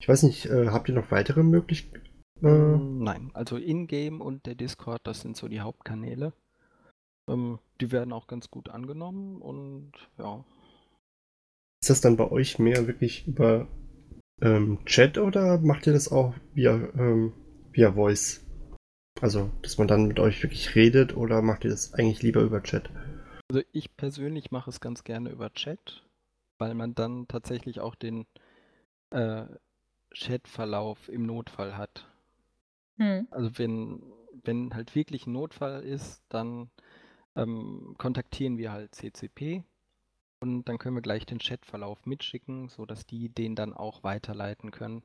Ich 0.00 0.08
weiß 0.08 0.22
nicht, 0.22 0.46
äh, 0.46 0.68
habt 0.68 0.88
ihr 0.88 0.94
noch 0.94 1.10
weitere 1.10 1.42
Möglichkeiten? 1.42 2.11
Äh, 2.42 2.76
Nein, 2.76 3.30
also 3.34 3.56
Ingame 3.56 4.22
und 4.22 4.46
der 4.46 4.54
Discord, 4.54 5.00
das 5.04 5.20
sind 5.20 5.36
so 5.36 5.48
die 5.48 5.60
Hauptkanäle. 5.60 6.32
Ähm, 7.28 7.58
die 7.80 7.92
werden 7.92 8.12
auch 8.12 8.26
ganz 8.26 8.50
gut 8.50 8.68
angenommen 8.68 9.40
und 9.40 9.92
ja. 10.18 10.44
Ist 11.82 11.90
das 11.90 12.00
dann 12.00 12.16
bei 12.16 12.30
euch 12.30 12.58
mehr 12.58 12.86
wirklich 12.86 13.26
über 13.26 13.68
ähm, 14.40 14.84
Chat 14.86 15.18
oder 15.18 15.58
macht 15.58 15.86
ihr 15.86 15.92
das 15.92 16.10
auch 16.10 16.34
via, 16.54 16.74
ähm, 16.96 17.32
via 17.72 17.92
Voice? 17.92 18.44
Also, 19.20 19.50
dass 19.62 19.78
man 19.78 19.86
dann 19.86 20.06
mit 20.06 20.18
euch 20.18 20.42
wirklich 20.42 20.74
redet 20.74 21.16
oder 21.16 21.42
macht 21.42 21.64
ihr 21.64 21.70
das 21.70 21.94
eigentlich 21.94 22.22
lieber 22.22 22.40
über 22.42 22.62
Chat? 22.62 22.90
Also 23.48 23.62
ich 23.72 23.96
persönlich 23.96 24.50
mache 24.50 24.70
es 24.70 24.80
ganz 24.80 25.04
gerne 25.04 25.30
über 25.30 25.52
Chat, 25.52 26.02
weil 26.58 26.74
man 26.74 26.94
dann 26.94 27.28
tatsächlich 27.28 27.80
auch 27.80 27.94
den 27.94 28.26
äh, 29.10 29.44
Chatverlauf 30.12 31.08
im 31.08 31.26
Notfall 31.26 31.76
hat. 31.76 32.11
Hm. 32.98 33.26
Also 33.30 33.58
wenn, 33.58 34.02
wenn 34.44 34.74
halt 34.74 34.94
wirklich 34.94 35.26
ein 35.26 35.32
Notfall 35.32 35.82
ist, 35.82 36.22
dann 36.28 36.70
ähm, 37.36 37.94
kontaktieren 37.98 38.58
wir 38.58 38.72
halt 38.72 38.94
CCP 38.94 39.64
und 40.40 40.64
dann 40.64 40.78
können 40.78 40.96
wir 40.96 41.02
gleich 41.02 41.24
den 41.24 41.38
Chatverlauf 41.38 42.04
mitschicken, 42.04 42.68
sodass 42.68 43.06
die 43.06 43.28
den 43.28 43.54
dann 43.54 43.72
auch 43.72 44.02
weiterleiten 44.02 44.70
können 44.70 45.02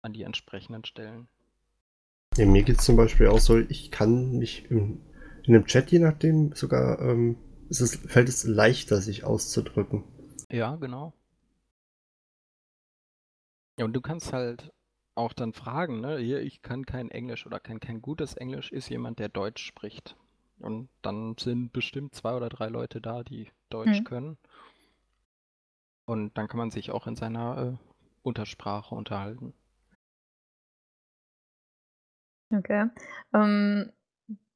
an 0.00 0.12
die 0.12 0.22
entsprechenden 0.22 0.84
Stellen. 0.84 1.28
Ja, 2.36 2.46
mir 2.46 2.62
geht 2.62 2.78
es 2.78 2.84
zum 2.84 2.96
Beispiel 2.96 3.28
auch 3.28 3.38
so, 3.38 3.58
ich 3.58 3.90
kann 3.90 4.38
mich 4.38 4.70
im, 4.70 5.02
in 5.44 5.54
einem 5.54 5.66
Chat, 5.66 5.90
je 5.92 5.98
nachdem, 5.98 6.52
sogar 6.54 7.00
ähm, 7.00 7.36
es 7.68 7.80
ist, 7.80 7.96
fällt 8.10 8.28
es 8.28 8.44
leichter, 8.44 9.00
sich 9.00 9.24
auszudrücken. 9.24 10.04
Ja, 10.50 10.76
genau. 10.76 11.12
Ja, 13.78 13.84
und 13.84 13.92
du 13.92 14.00
kannst 14.00 14.32
halt 14.32 14.72
auch 15.14 15.32
dann 15.32 15.52
fragen, 15.52 16.00
ne? 16.00 16.18
Hier, 16.18 16.40
ich 16.40 16.62
kann 16.62 16.86
kein 16.86 17.10
Englisch 17.10 17.46
oder 17.46 17.60
kann 17.60 17.80
kein 17.80 18.00
gutes 18.00 18.34
Englisch, 18.34 18.72
ist 18.72 18.88
jemand, 18.88 19.18
der 19.18 19.28
Deutsch 19.28 19.64
spricht. 19.64 20.16
Und 20.58 20.88
dann 21.02 21.36
sind 21.38 21.72
bestimmt 21.72 22.14
zwei 22.14 22.34
oder 22.34 22.48
drei 22.48 22.68
Leute 22.68 23.00
da, 23.00 23.22
die 23.22 23.50
Deutsch 23.68 24.00
mhm. 24.00 24.04
können. 24.04 24.38
Und 26.04 26.36
dann 26.38 26.48
kann 26.48 26.58
man 26.58 26.70
sich 26.70 26.90
auch 26.90 27.06
in 27.06 27.16
seiner 27.16 27.58
äh, 27.58 27.76
Untersprache 28.22 28.94
unterhalten. 28.94 29.54
Okay. 32.50 32.88
Ähm, 33.34 33.92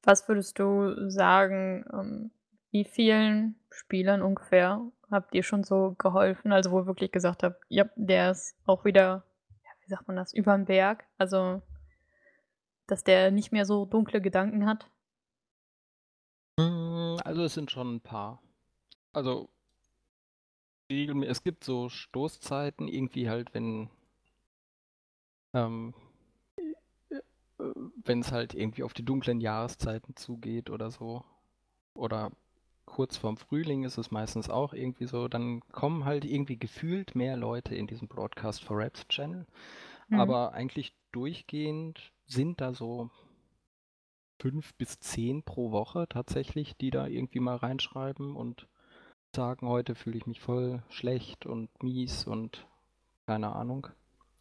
was 0.02 0.28
würdest 0.28 0.58
du 0.58 1.10
sagen, 1.10 1.84
ähm, 1.92 2.30
wie 2.70 2.84
vielen 2.84 3.56
Spielern 3.70 4.22
ungefähr 4.22 4.80
habt 5.10 5.34
ihr 5.34 5.42
schon 5.42 5.64
so 5.64 5.94
geholfen? 5.98 6.52
Also 6.52 6.70
wo 6.70 6.80
ihr 6.80 6.86
wirklich 6.86 7.10
gesagt 7.10 7.42
habt, 7.42 7.64
ja, 7.68 7.86
der 7.96 8.32
ist 8.32 8.56
auch 8.66 8.84
wieder, 8.84 9.24
wie 9.86 9.90
sagt 9.90 10.08
man 10.08 10.16
das, 10.16 10.34
über 10.34 10.56
den 10.56 10.66
Berg. 10.66 11.04
Also, 11.16 11.62
dass 12.86 13.04
der 13.04 13.30
nicht 13.30 13.52
mehr 13.52 13.64
so 13.64 13.86
dunkle 13.86 14.20
Gedanken 14.20 14.66
hat. 14.66 14.90
Hm, 16.58 17.18
also 17.24 17.44
es 17.44 17.54
sind 17.54 17.70
schon 17.70 17.96
ein 17.96 18.00
paar. 18.00 18.42
Also 19.12 19.48
es 20.88 21.42
gibt 21.42 21.64
so 21.64 21.88
Stoßzeiten, 21.88 22.86
irgendwie 22.86 23.28
halt, 23.28 23.54
wenn 23.54 23.90
ähm, 25.52 25.94
äh, 26.58 27.20
wenn 28.04 28.20
es 28.20 28.30
halt 28.30 28.54
irgendwie 28.54 28.82
auf 28.82 28.92
die 28.92 29.04
dunklen 29.04 29.40
Jahreszeiten 29.40 30.14
zugeht 30.16 30.70
oder 30.70 30.90
so. 30.90 31.24
Oder 31.94 32.30
kurz 32.86 33.16
vorm 33.16 33.36
Frühling 33.36 33.84
ist 33.84 33.98
es 33.98 34.10
meistens 34.10 34.48
auch 34.48 34.72
irgendwie 34.72 35.06
so, 35.06 35.28
dann 35.28 35.60
kommen 35.72 36.04
halt 36.04 36.24
irgendwie 36.24 36.56
gefühlt 36.56 37.14
mehr 37.14 37.36
Leute 37.36 37.74
in 37.74 37.86
diesen 37.86 38.08
Broadcast 38.08 38.64
for 38.64 38.78
Raps 38.78 39.06
Channel. 39.08 39.46
Mhm. 40.08 40.20
Aber 40.20 40.52
eigentlich 40.52 40.94
durchgehend 41.12 42.12
sind 42.24 42.60
da 42.60 42.72
so 42.72 43.10
fünf 44.38 44.74
bis 44.74 45.00
zehn 45.00 45.42
pro 45.42 45.72
Woche 45.72 46.06
tatsächlich, 46.08 46.76
die 46.76 46.90
da 46.90 47.06
irgendwie 47.06 47.40
mal 47.40 47.56
reinschreiben 47.56 48.36
und 48.36 48.68
sagen, 49.34 49.68
heute 49.68 49.94
fühle 49.94 50.16
ich 50.16 50.26
mich 50.26 50.40
voll 50.40 50.82
schlecht 50.88 51.46
und 51.46 51.82
mies 51.82 52.26
und 52.26 52.66
keine 53.26 53.54
Ahnung. 53.54 53.88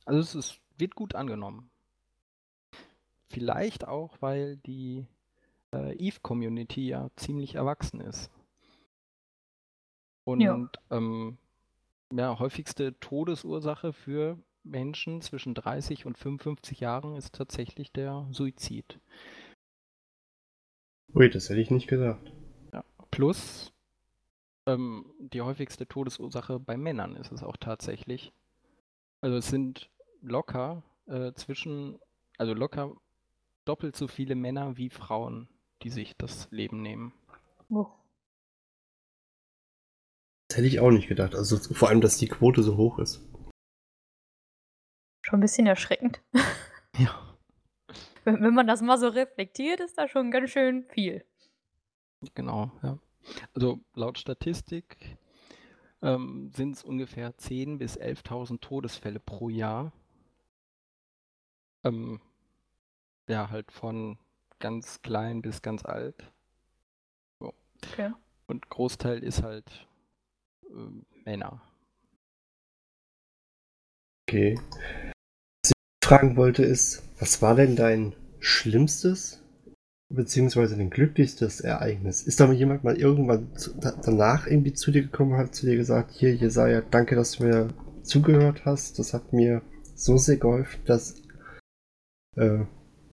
Also 0.05 0.19
es 0.19 0.35
ist, 0.35 0.61
wird 0.77 0.95
gut 0.95 1.15
angenommen. 1.15 1.69
Vielleicht 3.25 3.87
auch, 3.87 4.17
weil 4.21 4.57
die 4.57 5.07
äh, 5.73 5.95
Eve-Community 5.97 6.87
ja 6.87 7.09
ziemlich 7.15 7.55
erwachsen 7.55 7.99
ist. 8.01 8.29
Und 10.25 10.41
ja. 10.41 10.69
Ähm, 10.91 11.37
ja, 12.11 12.37
häufigste 12.37 12.99
Todesursache 12.99 13.93
für 13.93 14.37
Menschen 14.63 15.21
zwischen 15.21 15.53
30 15.53 16.05
und 16.05 16.17
55 16.17 16.79
Jahren 16.79 17.15
ist 17.15 17.33
tatsächlich 17.35 17.91
der 17.91 18.27
Suizid. 18.31 18.99
Ui, 21.13 21.29
das 21.29 21.49
hätte 21.49 21.61
ich 21.61 21.71
nicht 21.71 21.87
gesagt. 21.87 22.33
Ja. 22.73 22.83
Plus 23.11 23.71
ähm, 24.65 25.05
die 25.19 25.41
häufigste 25.41 25.87
Todesursache 25.87 26.59
bei 26.59 26.75
Männern 26.75 27.15
ist 27.15 27.31
es 27.31 27.43
auch 27.43 27.57
tatsächlich. 27.57 28.33
Also 29.21 29.37
es 29.37 29.47
sind 29.47 29.89
locker 30.21 30.83
äh, 31.05 31.33
zwischen, 31.33 31.99
also 32.37 32.53
locker 32.53 32.91
doppelt 33.65 33.95
so 33.95 34.07
viele 34.07 34.35
Männer 34.35 34.77
wie 34.77 34.89
Frauen, 34.89 35.47
die 35.83 35.89
sich 35.89 36.15
das 36.17 36.47
Leben 36.51 36.81
nehmen. 36.81 37.13
Oh. 37.69 37.87
Das 40.55 40.63
hätte 40.63 40.67
ich 40.67 40.79
auch 40.79 40.91
nicht 40.91 41.09
gedacht. 41.09 41.35
Also 41.35 41.57
vor 41.57 41.89
allem, 41.89 41.99
dass 42.01 42.17
die 42.17 42.29
Quote 42.29 42.63
so 42.63 42.77
hoch 42.77 42.97
ist. 42.99 43.21
Schon 45.21 45.39
ein 45.39 45.41
bisschen 45.41 45.67
erschreckend. 45.67 46.21
Ja 46.97 47.25
wenn, 48.25 48.41
wenn 48.41 48.53
man 48.53 48.67
das 48.67 48.81
mal 48.81 48.97
so 48.97 49.07
reflektiert, 49.07 49.79
ist 49.79 49.97
da 49.97 50.07
schon 50.07 50.31
ganz 50.31 50.49
schön 50.49 50.83
viel. 50.83 51.23
Genau, 52.33 52.71
ja. 52.83 52.97
Also 53.53 53.79
laut 53.93 54.17
Statistik 54.17 55.17
ähm, 56.01 56.51
sind 56.53 56.75
es 56.75 56.83
ungefähr 56.83 57.35
10.000 57.35 57.77
bis 57.77 57.99
11.000 57.99 58.59
Todesfälle 58.59 59.19
pro 59.19 59.49
Jahr. 59.49 59.93
Ähm, 61.83 62.19
ja, 63.27 63.49
halt 63.49 63.71
von 63.71 64.17
ganz 64.59 65.01
klein 65.01 65.41
bis 65.41 65.61
ganz 65.61 65.85
alt. 65.85 66.31
So. 67.39 67.53
Okay. 67.83 68.11
Und 68.47 68.69
Großteil 68.69 69.23
ist 69.23 69.43
halt 69.43 69.87
Männer. 71.25 71.61
Okay 74.27 74.57
fragen 76.05 76.37
wollte, 76.37 76.63
ist, 76.63 77.01
was 77.19 77.41
war 77.41 77.55
denn 77.55 77.75
dein 77.75 78.13
schlimmstes 78.39 79.41
beziehungsweise 80.09 80.77
dein 80.77 80.91
glücklichstes 80.91 81.61
Ereignis? 81.61 82.21
Ist 82.21 82.39
da 82.39 82.45
mal 82.45 82.53
jemand 82.53 82.83
mal 82.83 82.95
irgendwann 82.95 83.55
zu, 83.55 83.73
da, 83.79 83.91
danach 83.91 84.45
irgendwie 84.45 84.73
zu 84.73 84.91
dir 84.91 85.01
gekommen, 85.01 85.35
hat 85.35 85.55
zu 85.55 85.65
dir 85.65 85.75
gesagt, 85.75 86.11
hier 86.11 86.35
Jesaja, 86.35 86.81
danke, 86.81 87.15
dass 87.15 87.33
du 87.33 87.45
mir 87.45 87.69
zugehört 88.03 88.65
hast. 88.65 88.99
Das 88.99 89.15
hat 89.15 89.33
mir 89.33 89.63
so 89.95 90.17
sehr 90.17 90.37
geholfen, 90.37 90.79
dass 90.85 91.15
äh, 92.35 92.65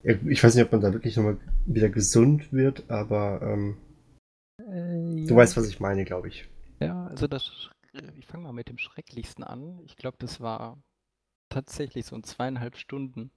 ich 0.03 0.45
weiß 0.45 0.55
nicht, 0.55 0.65
ob 0.65 0.73
man 0.73 0.83
da 0.83 0.93
wirklich 0.93 1.17
nochmal 1.17 1.39
wieder 1.65 1.89
gesund 1.89 2.53
wird, 2.53 2.91
aber 2.91 3.41
ähm, 3.43 3.77
äh, 4.59 5.21
ja. 5.21 5.27
du 5.29 5.35
weißt, 5.35 5.57
was 5.57 5.67
ich 5.69 5.81
meine, 5.81 6.05
glaube 6.05 6.29
ich. 6.29 6.52
Ja, 6.87 7.07
also 7.07 7.27
das 7.27 7.71
ich 8.17 8.27
fange 8.27 8.45
mal 8.45 8.53
mit 8.53 8.69
dem 8.69 8.79
Schrecklichsten 8.79 9.45
an. 9.45 9.81
Ich 9.85 9.97
glaube, 9.97 10.17
das 10.19 10.41
war 10.41 10.79
tatsächlich 11.51 12.07
so 12.07 12.17
ein 12.17 12.25
zweieinhalb 12.25 12.77
Stunden 12.77 13.31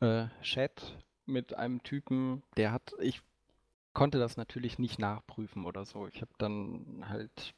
äh, 0.00 0.26
Chat 0.42 0.98
mit 1.24 1.54
einem 1.54 1.82
Typen, 1.82 2.42
der 2.56 2.72
hat, 2.72 2.92
ich 3.00 3.22
konnte 3.94 4.18
das 4.18 4.36
natürlich 4.36 4.78
nicht 4.78 4.98
nachprüfen 4.98 5.64
oder 5.64 5.84
so. 5.84 6.08
Ich 6.08 6.20
habe 6.20 6.32
dann 6.38 7.04
halt 7.08 7.54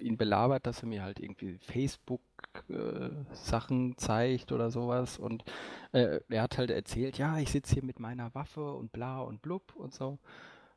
ihn 0.00 0.16
belabert, 0.16 0.66
dass 0.66 0.82
er 0.82 0.88
mir 0.88 1.02
halt 1.02 1.20
irgendwie 1.20 1.58
Facebook-Sachen 1.58 3.92
äh, 3.92 3.96
zeigt 3.96 4.52
oder 4.52 4.70
sowas. 4.70 5.18
Und 5.18 5.44
äh, 5.92 6.20
er 6.28 6.42
hat 6.42 6.58
halt 6.58 6.70
erzählt, 6.70 7.18
ja, 7.18 7.38
ich 7.38 7.50
sitze 7.50 7.74
hier 7.74 7.84
mit 7.84 8.00
meiner 8.00 8.34
Waffe 8.34 8.72
und 8.72 8.92
bla 8.92 9.20
und 9.20 9.42
blub 9.42 9.74
und 9.74 9.94
so. 9.94 10.18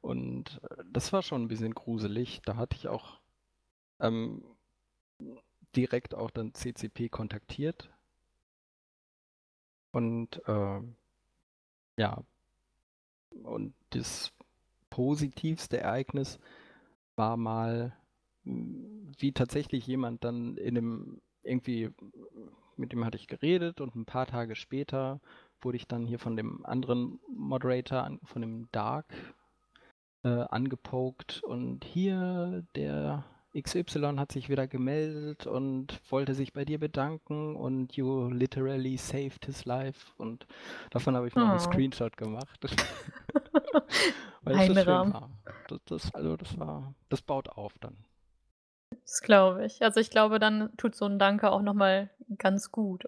Und 0.02 0.60
äh, 0.70 0.84
das 0.92 1.14
war 1.14 1.22
schon 1.22 1.44
ein 1.44 1.48
bisschen 1.48 1.76
gruselig. 1.76 2.42
Da 2.46 2.56
hatte 2.58 2.76
ich 2.76 2.88
auch 2.88 3.21
ähm, 4.02 4.44
direkt 5.76 6.14
auch 6.16 6.32
dann 6.32 6.54
CCP 6.54 7.10
kontaktiert. 7.10 7.90
Und 9.92 10.42
äh, 10.48 10.82
ja, 11.98 12.24
und 13.44 13.74
das 13.92 14.34
positivste 14.90 15.80
Ereignis 15.80 16.40
war 17.16 17.38
mal, 17.38 17.96
wie 18.44 19.32
tatsächlich 19.32 19.86
jemand 19.88 20.24
dann 20.24 20.58
in 20.58 20.78
einem 20.78 21.22
irgendwie, 21.44 21.90
mit 22.78 22.92
dem 22.92 23.06
hatte 23.06 23.18
ich 23.18 23.28
geredet 23.28 23.82
und 23.82 23.96
ein 23.96 24.06
paar 24.06 24.26
Tage 24.26 24.56
später 24.56 25.20
wurde 25.62 25.78
ich 25.78 25.88
dann 25.88 26.06
hier 26.06 26.20
von 26.20 26.36
dem 26.36 26.66
anderen 26.66 27.20
Moderator, 27.28 28.18
von 28.24 28.42
dem 28.42 28.72
Dark, 28.72 29.06
äh, 30.24 30.30
angepokt 30.30 31.44
und 31.44 31.84
hier 31.86 32.64
der 32.76 33.26
XY 33.58 34.16
hat 34.18 34.32
sich 34.32 34.50
wieder 34.50 34.68
gemeldet 34.68 35.46
und 35.46 36.00
wollte 36.10 36.34
sich 36.34 36.54
bei 36.54 36.64
dir 36.64 36.80
bedanken 36.80 37.56
und 37.56 37.94
you 37.96 38.30
literally 38.30 38.98
saved 38.98 39.46
his 39.46 39.66
life 39.66 40.14
und 40.18 40.48
davon 40.90 41.16
habe 41.16 41.28
ich 41.28 41.36
noch 41.36 41.48
oh. 41.48 41.52
einen 41.52 41.60
Screenshot 41.60 42.16
gemacht. 42.16 42.60
Weil 44.44 44.74
das, 44.74 44.86
war. 44.88 45.30
Das, 45.68 45.80
das, 45.86 46.16
also 46.16 46.38
das 46.38 46.58
war, 46.58 46.96
das 47.10 47.22
baut 47.22 47.50
auf 47.50 47.78
dann. 47.80 47.98
Das 48.90 49.22
glaube 49.22 49.66
ich. 49.66 49.82
Also 49.82 50.00
ich 50.00 50.10
glaube, 50.10 50.40
dann 50.40 50.76
tut 50.78 50.96
so 50.96 51.06
ein 51.06 51.20
Danke 51.20 51.52
auch 51.52 51.62
nochmal 51.62 52.10
ganz 52.38 52.72
gut. 52.72 53.06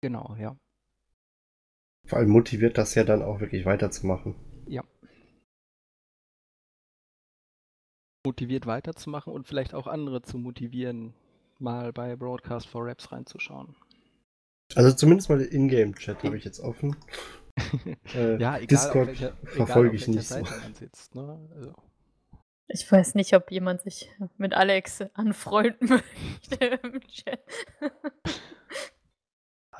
Genau, 0.00 0.36
ja. 0.38 0.56
Vor 2.04 2.18
allem 2.18 2.30
motiviert 2.30 2.78
das 2.78 2.94
ja 2.94 3.04
dann 3.04 3.22
auch 3.22 3.40
wirklich 3.40 3.64
weiterzumachen. 3.64 4.34
Motiviert 8.24 8.66
weiterzumachen 8.66 9.32
und 9.32 9.46
vielleicht 9.46 9.74
auch 9.74 9.86
andere 9.86 10.22
zu 10.22 10.38
motivieren, 10.38 11.14
mal 11.58 11.92
bei 11.92 12.16
Broadcast 12.16 12.66
for 12.68 12.86
Raps 12.86 13.12
reinzuschauen. 13.12 13.76
Also 14.74 14.92
zumindest 14.92 15.28
mal 15.30 15.38
den 15.38 15.48
Ingame-Chat 15.48 16.22
habe 16.24 16.36
ich 16.36 16.44
jetzt 16.44 16.60
offen. 16.60 16.96
äh, 18.14 18.38
ja, 18.38 18.56
egal, 18.56 18.66
Discord 18.66 19.08
welcher, 19.08 19.36
verfolge 19.44 19.96
ich 19.96 20.06
nicht 20.08 20.28
so. 20.28 20.44
Sitzt, 20.74 21.14
ne? 21.14 21.48
also. 21.54 21.74
Ich 22.68 22.90
weiß 22.90 23.14
nicht, 23.14 23.34
ob 23.34 23.50
jemand 23.50 23.80
sich 23.80 24.10
mit 24.36 24.52
Alex 24.52 25.02
anfreunden 25.14 25.88
möchte 25.88 26.64
im 26.82 27.00
Chat. 27.00 27.40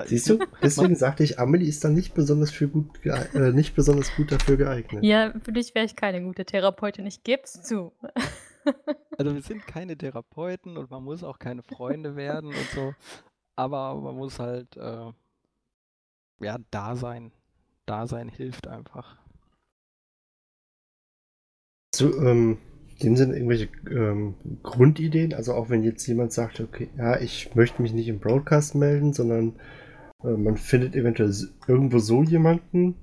Siehst 0.07 0.29
du, 0.31 0.39
deswegen 0.63 0.95
sagte 0.95 1.25
ich, 1.25 1.39
Amelie 1.39 1.69
ist 1.69 1.85
dann 1.85 1.95
nicht 1.95 2.15
besonders, 2.15 2.51
für 2.51 2.69
gut 2.69 3.05
äh, 3.05 3.53
nicht 3.53 3.75
besonders 3.75 4.15
gut 4.15 4.31
dafür 4.31 4.57
geeignet. 4.57 5.03
Ja, 5.05 5.33
für 5.43 5.53
dich 5.53 5.75
wäre 5.75 5.87
ich 5.87 5.97
keine 5.97 6.23
gute 6.23 6.45
Therapeutin, 6.45 7.07
ich 7.07 7.23
geb's 7.23 7.63
zu. 7.63 7.93
Also 9.17 9.35
wir 9.35 9.41
sind 9.41 9.67
keine 9.67 9.97
Therapeuten 9.97 10.77
und 10.77 10.91
man 10.91 11.03
muss 11.03 11.25
auch 11.25 11.39
keine 11.39 11.63
Freunde 11.63 12.17
werden 12.17 12.49
und 12.49 12.69
so, 12.75 12.95
aber 13.57 13.95
man 13.95 14.15
muss 14.15 14.39
halt 14.39 14.77
äh, 14.77 15.11
ja 16.41 16.59
da 16.71 16.95
sein. 16.95 17.33
Dasein 17.87 18.29
hilft 18.29 18.69
einfach. 18.69 19.17
So, 21.95 22.15
ähm, 22.21 22.59
dem 23.03 23.17
sind 23.17 23.33
irgendwelche 23.33 23.69
ähm, 23.91 24.35
Grundideen, 24.63 25.33
also 25.35 25.55
auch 25.55 25.71
wenn 25.71 25.83
jetzt 25.83 26.07
jemand 26.07 26.33
sagt, 26.33 26.61
okay, 26.61 26.91
ja, 26.97 27.19
ich 27.19 27.55
möchte 27.55 27.81
mich 27.81 27.93
nicht 27.93 28.09
im 28.09 28.21
Broadcast 28.21 28.75
melden, 28.75 29.13
sondern 29.13 29.55
man 30.23 30.57
findet 30.57 30.97
eventuell 30.97 31.33
irgendwo 31.67 31.99
so 31.99 32.23
jemanden. 32.23 32.97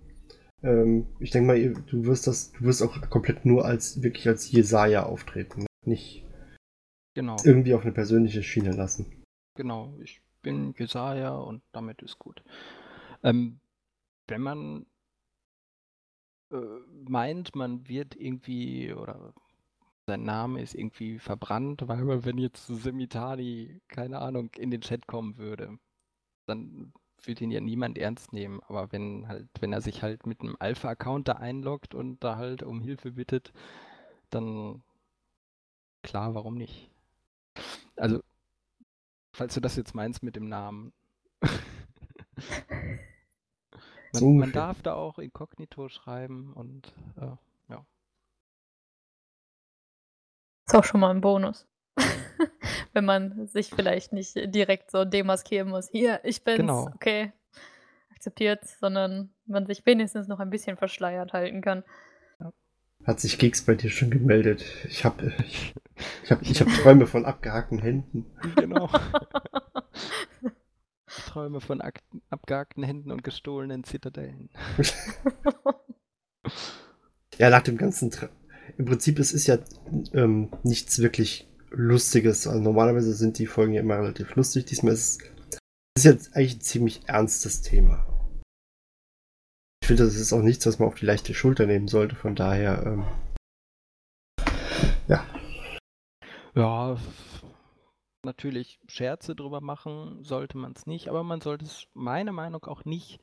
Ähm, 0.63 1.08
ich 1.19 1.32
denke 1.32 1.47
mal, 1.47 1.73
du 1.88 2.06
wirst 2.06 2.28
das, 2.28 2.51
du 2.51 2.65
wirst 2.65 2.82
auch 2.82 3.10
komplett 3.10 3.45
nur 3.45 3.65
als 3.65 4.01
wirklich 4.04 4.28
als 4.28 4.51
Jesaja 4.51 5.04
auftreten, 5.04 5.65
nicht 5.86 6.25
genau. 7.13 7.38
irgendwie 7.43 7.73
auf 7.73 7.84
eine 7.84 7.93
persönliche 7.93 8.43
Schiene 8.43 8.71
lassen. 8.71 9.23
Genau, 9.56 9.93
ich 10.01 10.21
bin 10.41 10.73
Jesaja 10.78 11.36
und 11.36 11.62
damit 11.71 12.01
ist 12.01 12.19
gut. 12.19 12.43
Ähm, 13.23 13.60
wenn 14.28 14.41
man 14.41 14.86
äh, 16.51 16.58
meint, 17.08 17.56
man 17.56 17.88
wird 17.88 18.15
irgendwie 18.15 18.93
oder 18.93 19.34
sein 20.08 20.23
Name 20.23 20.62
ist 20.62 20.75
irgendwie 20.75 21.17
verbrannt, 21.17 21.88
weil 21.88 22.25
wenn 22.25 22.38
jetzt 22.38 22.67
Semitani, 22.67 23.82
keine 23.88 24.19
Ahnung, 24.19 24.51
in 24.58 24.69
den 24.69 24.82
Chat 24.82 25.08
kommen 25.08 25.38
würde, 25.38 25.80
dann 26.45 26.93
würde 27.27 27.43
ihn 27.43 27.51
ja 27.51 27.61
niemand 27.61 27.97
ernst 27.97 28.33
nehmen. 28.33 28.61
Aber 28.67 28.91
wenn 28.91 29.27
halt, 29.27 29.47
wenn 29.59 29.73
er 29.73 29.81
sich 29.81 30.01
halt 30.01 30.25
mit 30.25 30.41
einem 30.41 30.55
Alpha-Account 30.59 31.27
da 31.27 31.33
einloggt 31.33 31.95
und 31.95 32.23
da 32.23 32.38
halt 32.38 32.63
um 32.63 32.81
Hilfe 32.81 33.11
bittet, 33.11 33.53
dann 34.29 34.83
klar, 36.03 36.35
warum 36.35 36.55
nicht? 36.55 36.91
Also, 37.95 38.21
falls 39.33 39.53
du 39.53 39.61
das 39.61 39.75
jetzt 39.75 39.95
meinst 39.95 40.23
mit 40.23 40.35
dem 40.35 40.47
Namen. 40.49 40.93
Man, 44.15 44.21
so 44.21 44.29
man 44.29 44.51
darf 44.53 44.81
da 44.81 44.93
auch 44.93 45.19
inkognito 45.19 45.89
schreiben 45.89 46.53
und 46.53 46.93
äh, 47.17 47.35
ja. 47.67 47.85
Ist 50.65 50.75
auch 50.75 50.85
schon 50.85 51.01
mal 51.01 51.11
ein 51.11 51.19
Bonus. 51.19 51.67
Wenn 52.93 53.05
man 53.05 53.47
sich 53.47 53.69
vielleicht 53.69 54.13
nicht 54.13 54.36
direkt 54.53 54.91
so 54.91 55.05
demaskieren 55.05 55.69
muss. 55.69 55.89
Hier, 55.89 56.19
ich 56.23 56.43
bin's, 56.43 56.58
genau. 56.58 56.89
okay, 56.93 57.34
akzeptiert, 58.12 58.65
sondern 58.79 59.29
man 59.45 59.65
sich 59.65 59.86
wenigstens 59.86 60.27
noch 60.27 60.39
ein 60.39 60.49
bisschen 60.49 60.77
verschleiert 60.77 61.34
halten 61.34 61.62
kann. 61.62 61.84
Hat 63.05 63.19
sich 63.19 63.38
Geeks 63.38 63.63
bei 63.63 63.75
dir 63.75 63.91
schon 63.91 64.10
gemeldet? 64.10 64.65
Ich 64.89 65.05
habe 65.05 65.31
ich, 65.39 65.75
ich 66.23 66.31
hab, 66.31 66.41
ich 66.41 66.60
hab 66.60 66.67
Träume 66.81 67.05
von 67.05 67.23
abgehackten 67.23 67.77
Händen. 67.77 68.25
Genau. 68.55 68.89
Träume 71.27 71.62
von 71.62 71.81
abgehackten 72.29 72.84
Händen 72.84 73.12
und 73.12 73.23
gestohlenen 73.23 73.84
Zitadellen. 73.84 74.49
ja, 77.38 77.51
nach 77.51 77.62
dem 77.62 77.77
ganzen. 77.77 78.10
Tra 78.10 78.29
Im 78.77 78.86
Prinzip 78.86 79.19
es 79.19 79.34
ist 79.34 79.45
ja 79.45 79.60
ähm, 80.13 80.51
nichts 80.63 80.99
wirklich 80.99 81.47
Lustiges. 81.75 82.47
Also 82.47 82.61
normalerweise 82.61 83.13
sind 83.13 83.38
die 83.38 83.47
Folgen 83.47 83.73
ja 83.73 83.81
immer 83.81 83.97
relativ 83.97 84.35
lustig. 84.35 84.65
Diesmal 84.65 84.93
ist 84.93 85.21
es 85.97 86.03
jetzt 86.03 86.35
eigentlich 86.35 86.55
ein 86.55 86.61
ziemlich 86.61 87.07
ernstes 87.07 87.61
Thema. 87.61 88.05
Ich 89.81 89.88
finde, 89.88 90.05
das 90.05 90.15
ist 90.15 90.33
auch 90.33 90.41
nichts, 90.41 90.65
was 90.65 90.79
man 90.79 90.88
auf 90.88 90.95
die 90.95 91.05
leichte 91.05 91.33
Schulter 91.33 91.67
nehmen 91.67 91.88
sollte. 91.88 92.15
Von 92.15 92.35
daher, 92.35 92.83
ähm, 92.85 93.05
ja. 95.07 95.23
Ja, 96.55 96.97
natürlich 98.23 98.79
Scherze 98.88 99.35
drüber 99.35 99.61
machen 99.61 100.23
sollte 100.23 100.57
man 100.57 100.71
es 100.71 100.88
nicht, 100.88 101.09
aber 101.09 101.23
man 101.23 101.41
sollte 101.41 101.65
es 101.65 101.88
meiner 101.93 102.31
Meinung 102.31 102.61
nach 102.61 102.69
auch 102.69 102.85
nicht 102.85 103.21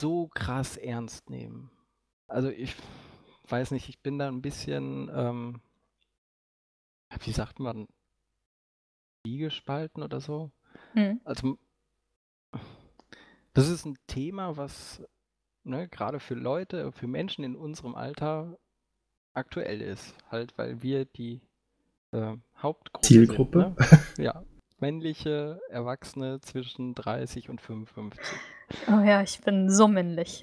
so 0.00 0.28
krass 0.28 0.76
ernst 0.76 1.30
nehmen. 1.30 1.70
Also 2.28 2.48
ich 2.48 2.74
weiß 3.48 3.72
nicht, 3.72 3.88
ich 3.88 4.00
bin 4.00 4.18
da 4.18 4.28
ein 4.28 4.42
bisschen, 4.42 5.10
ähm, 5.12 5.60
wie 7.20 7.32
sagt 7.32 7.60
man, 7.60 7.86
gespalten 9.24 10.02
oder 10.02 10.20
so. 10.20 10.50
Mhm. 10.94 11.20
Also 11.24 11.58
das 13.52 13.68
ist 13.68 13.84
ein 13.84 13.96
Thema, 14.06 14.56
was 14.56 15.02
ne, 15.64 15.88
gerade 15.88 16.20
für 16.20 16.34
Leute, 16.34 16.92
für 16.92 17.06
Menschen 17.06 17.44
in 17.44 17.56
unserem 17.56 17.94
Alter 17.94 18.58
aktuell 19.32 19.80
ist. 19.80 20.14
Halt, 20.30 20.56
weil 20.58 20.82
wir 20.82 21.04
die 21.04 21.40
äh, 22.12 22.36
Hauptgruppe. 22.58 23.06
Zielgruppe? 23.06 23.74
Sind, 23.76 24.18
ne? 24.18 24.24
Ja. 24.24 24.44
Männliche 24.78 25.60
Erwachsene 25.70 26.40
zwischen 26.40 26.94
30 26.94 27.48
und 27.48 27.60
55. 27.60 28.20
Oh 28.88 29.00
ja, 29.00 29.22
ich 29.22 29.40
bin 29.40 29.70
so 29.70 29.88
männlich. 29.88 30.42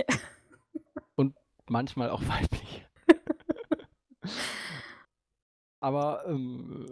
Und 1.16 1.36
manchmal 1.68 2.10
auch 2.10 2.22
weiblich. 2.28 2.71
Aber 5.82 6.24
ähm, 6.28 6.86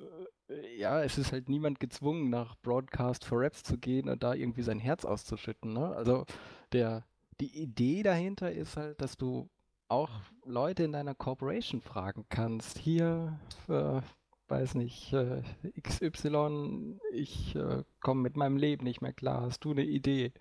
ja, 0.78 1.02
es 1.04 1.18
ist 1.18 1.32
halt 1.32 1.48
niemand 1.48 1.80
gezwungen, 1.80 2.30
nach 2.30 2.56
Broadcast 2.62 3.24
for 3.24 3.42
Raps 3.42 3.64
zu 3.64 3.78
gehen 3.78 4.10
und 4.10 4.24
da 4.24 4.34
irgendwie 4.34 4.64
sein 4.64 4.80
Herz 4.80 5.06
auszuschütten. 5.06 5.74
Ne? 5.74 5.96
Also 5.96 6.26
der, 6.74 7.06
die 7.40 7.56
Idee 7.56 8.04
dahinter 8.04 8.52
ist 8.52 8.76
halt, 8.76 9.00
dass 9.00 9.16
du 9.16 9.50
auch 9.88 10.10
Leute 10.46 10.84
in 10.84 10.92
deiner 10.92 11.16
Corporation 11.16 11.82
fragen 11.82 12.26
kannst. 12.30 12.78
Hier, 12.80 13.40
äh, 13.68 14.02
weiß 14.48 14.76
nicht, 14.76 15.14
äh, 15.14 15.44
XY, 15.82 17.00
ich 17.14 17.56
äh, 17.56 17.84
komme 18.00 18.22
mit 18.22 18.36
meinem 18.36 18.58
Leben 18.58 18.84
nicht 18.84 19.02
mehr 19.02 19.14
klar, 19.14 19.42
hast 19.42 19.64
du 19.64 19.72
eine 19.72 19.84
Idee? 19.84 20.34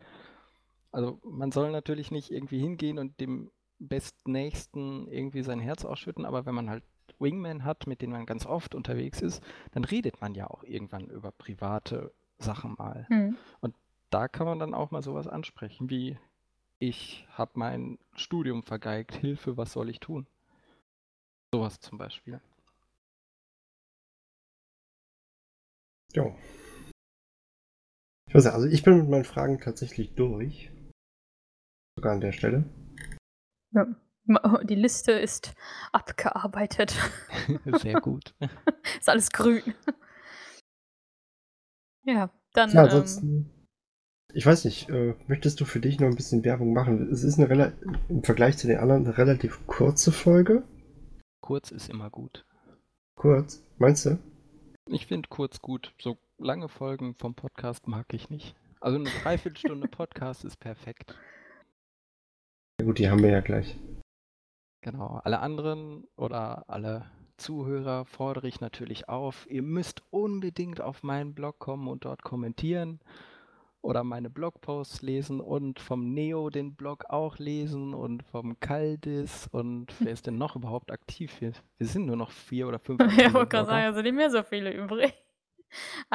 Also 0.90 1.20
man 1.22 1.53
soll 1.53 1.70
natürlich 1.70 2.11
nicht 2.11 2.30
irgendwie 2.30 2.59
hingehen 2.59 2.99
und 2.99 3.20
dem 3.20 3.51
Bestnächsten 3.78 5.07
irgendwie 5.09 5.42
sein 5.42 5.61
Herz 5.61 5.84
ausschütten, 5.84 6.24
aber 6.24 6.46
wenn 6.46 6.55
man 6.55 6.70
halt 6.70 6.82
Wingman 7.18 7.64
hat, 7.64 7.86
mit 7.86 8.02
denen 8.02 8.12
man 8.12 8.26
ganz 8.26 8.46
oft 8.46 8.74
unterwegs 8.74 9.20
ist, 9.20 9.42
dann 9.72 9.84
redet 9.84 10.20
man 10.20 10.34
ja 10.34 10.48
auch 10.48 10.64
irgendwann 10.64 11.09
über 11.09 11.32
private 11.32 12.12
Sachen 12.38 12.74
mal. 12.78 13.06
Hm. 13.09 13.36
Und 13.61 13.74
da 14.11 14.28
kann 14.28 14.46
man 14.46 14.59
dann 14.59 14.74
auch 14.74 14.90
mal 14.90 15.02
sowas 15.02 15.26
ansprechen, 15.26 15.90
wie 15.90 16.18
ich 16.78 17.26
habe 17.32 17.52
mein 17.54 17.98
Studium 18.14 18.62
vergeigt, 18.62 19.14
Hilfe, 19.14 19.56
was 19.56 19.72
soll 19.72 19.90
ich 19.90 20.00
tun? 20.00 20.26
Sowas 21.52 21.80
zum 21.80 21.98
Beispiel. 21.98 22.40
Ja. 26.12 26.34
Ich 28.26 28.34
weiß 28.34 28.44
nicht, 28.44 28.54
also 28.54 28.66
ich 28.68 28.82
bin 28.82 28.98
mit 28.98 29.09
meinen 29.09 29.24
Fragen 29.24 29.59
tatsächlich 29.59 30.14
durch. 30.14 30.70
Sogar 31.96 32.12
an 32.12 32.20
der 32.20 32.32
Stelle. 32.32 32.64
Ja. 33.72 33.86
Die 34.64 34.74
Liste 34.74 35.12
ist 35.12 35.55
abgearbeitet. 35.93 36.95
Sehr 37.81 38.01
gut. 38.01 38.35
ist 38.99 39.09
alles 39.09 39.31
grün. 39.31 39.62
Ja, 42.05 42.31
dann. 42.53 42.70
Ja, 42.70 42.83
ähm, 42.83 42.85
ansonsten. 42.85 43.51
Ich 44.35 44.45
weiß 44.45 44.66
nicht, 44.66 44.91
äh, 44.91 45.14
möchtest 45.26 45.59
du 45.61 45.64
für 45.64 45.81
dich 45.81 45.99
noch 45.99 46.09
ein 46.09 46.14
bisschen 46.14 46.45
Werbung 46.45 46.74
machen? 46.74 47.11
Es 47.11 47.24
ist 47.24 47.39
eine 47.39 47.72
im 48.11 48.22
Vergleich 48.22 48.59
zu 48.59 48.66
den 48.66 48.79
anderen 48.79 49.07
eine 49.07 49.16
relativ 49.16 49.66
kurze 49.66 50.12
Folge. 50.12 50.64
Kurz 51.41 51.70
ist 51.70 51.89
immer 51.89 52.11
gut. 52.11 52.45
Kurz, 53.14 53.64
meinst 53.79 54.05
du? 54.05 54.18
Ich 54.87 55.07
finde 55.07 55.29
kurz 55.31 55.61
gut. 55.61 55.95
So 55.99 56.18
lange 56.37 56.68
Folgen 56.68 57.14
vom 57.14 57.35
Podcast 57.35 57.89
mag 57.89 58.12
ich 58.12 58.29
nicht. 58.29 58.55
Also 58.81 58.99
eine 58.99 59.09
Dreiviertelstunde 59.22 59.89
Podcast 59.91 60.45
ist 60.45 60.61
perfekt. 60.61 61.14
Ja 62.81 62.87
gut, 62.87 62.99
die 62.99 63.09
haben 63.09 63.22
wir 63.22 63.31
ja 63.31 63.41
gleich. 63.41 63.79
Genau. 64.81 65.20
Alle 65.24 65.41
anderen 65.41 66.05
oder 66.16 66.64
alle 66.68 67.07
Zuhörer 67.37 68.05
fordere 68.05 68.49
ich 68.49 68.61
natürlich 68.61 69.09
auf. 69.09 69.47
Ihr 69.51 69.62
müsst 69.62 70.03
unbedingt 70.11 70.81
auf 70.81 71.03
meinen 71.03 71.35
Blog 71.35 71.59
kommen 71.59 71.89
und 71.89 72.05
dort 72.05 72.22
kommentieren 72.22 73.01
oder 73.81 74.05
meine 74.05 74.29
Blogposts 74.29 75.03
lesen 75.03 75.41
und 75.41 75.79
vom 75.79 76.12
Neo 76.12 76.51
den 76.51 76.74
Blog 76.74 77.05
auch 77.09 77.39
lesen 77.39 77.95
und 77.95 78.24
vom 78.24 78.59
Kaldis 78.61 79.49
und 79.53 79.95
wer 80.01 80.12
ist 80.12 80.26
denn 80.26 80.37
noch 80.37 80.57
überhaupt 80.57 80.91
aktiv 80.91 81.33
hier? 81.39 81.53
Wir 81.79 81.87
sind 81.87 82.07
nur 82.07 82.16
noch 82.16 82.31
vier 82.31 82.68
oder 82.68 82.79
fünf. 82.79 83.01
ja, 83.16 83.29
aktive 83.29 83.35
wollte 83.35 83.49
gerade 83.51 83.66
sagen, 83.66 83.87
also 83.87 84.03
nicht 84.03 84.14
mehr 84.14 84.31
so 84.31 84.43
viele 84.43 84.72
übrig. 84.72 85.12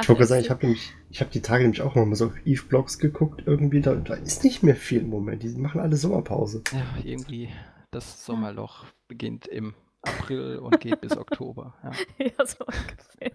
Ich 0.01 0.09
wollte 0.09 0.17
gerade 0.17 0.29
sagen, 0.29 0.41
ich 0.41 0.49
habe 0.49 0.65
nämlich, 0.65 0.93
ich 1.11 1.21
habe 1.21 1.29
die 1.29 1.41
Tage 1.43 1.61
nämlich 1.61 1.83
auch 1.83 1.93
noch 1.93 2.07
mal 2.07 2.15
so 2.15 2.25
auf 2.25 2.33
Eve 2.43 2.63
Blogs 2.67 2.97
geguckt, 2.97 3.43
irgendwie, 3.45 3.81
da, 3.81 3.93
da 3.93 4.15
ist 4.15 4.43
nicht 4.43 4.63
mehr 4.63 4.75
viel 4.75 5.01
im 5.01 5.11
Moment. 5.11 5.43
Die 5.43 5.49
machen 5.49 5.79
alle 5.79 5.95
Sommerpause. 5.95 6.63
Ja, 6.71 6.83
irgendwie 7.03 7.49
das 7.93 8.25
Sommerloch 8.25 8.85
beginnt 9.07 9.47
im 9.47 9.73
April 10.01 10.57
und 10.57 10.79
geht 10.79 11.01
bis 11.01 11.15
Oktober. 11.17 11.75
Ja. 11.83 12.25
ja, 12.25 12.45
so 12.45 12.65
ungefähr. 12.65 13.31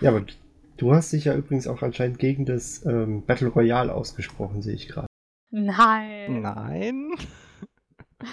Ja, 0.00 0.10
aber 0.10 0.24
du 0.76 0.94
hast 0.94 1.12
dich 1.12 1.24
ja 1.26 1.34
übrigens 1.34 1.66
auch 1.66 1.82
anscheinend 1.82 2.18
gegen 2.18 2.46
das 2.46 2.84
ähm, 2.84 3.24
Battle 3.24 3.48
Royale 3.48 3.94
ausgesprochen, 3.94 4.62
sehe 4.62 4.74
ich 4.74 4.88
gerade. 4.88 5.06
Nein. 5.50 6.42
Nein. 6.42 7.10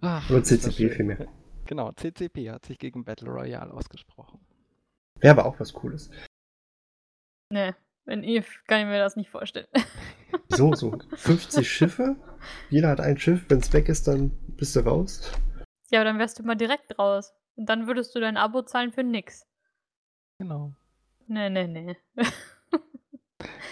Ach, 0.00 0.30
Oder 0.30 0.42
CCP 0.42 0.90
vielmehr. 0.90 1.28
Genau, 1.66 1.92
CCP 1.92 2.50
hat 2.50 2.66
sich 2.66 2.78
gegen 2.78 3.04
Battle 3.04 3.28
Royale 3.28 3.72
ausgesprochen. 3.72 4.40
Wäre 5.20 5.32
aber 5.38 5.46
auch 5.46 5.60
was 5.60 5.72
Cooles. 5.72 6.10
Nee, 7.52 7.74
in 8.06 8.24
Eve 8.24 8.46
kann 8.66 8.80
ich 8.80 8.86
mir 8.86 8.98
das 8.98 9.16
nicht 9.16 9.30
vorstellen. 9.30 9.66
So, 10.48 10.74
so 10.74 10.98
50 11.14 11.70
Schiffe. 11.70 12.16
Jeder 12.70 12.88
hat 12.88 13.00
ein 13.00 13.18
Schiff. 13.18 13.44
Wenn 13.48 13.58
es 13.58 13.72
weg 13.72 13.88
ist, 13.88 14.08
dann 14.08 14.32
bist 14.60 14.76
du 14.76 14.80
raus. 14.80 15.32
ja, 15.90 16.00
aber 16.00 16.04
dann 16.04 16.18
wärst 16.18 16.38
du 16.38 16.44
mal 16.44 16.54
direkt 16.54 16.96
raus. 16.98 17.32
Und 17.56 17.66
dann 17.66 17.86
würdest 17.86 18.14
du 18.14 18.20
dein 18.20 18.36
Abo 18.36 18.62
zahlen 18.62 18.92
für 18.92 19.02
nix. 19.02 19.44
Genau. 20.38 20.72
Nee, 21.26 21.50
nee, 21.50 21.66
nee. 21.66 21.96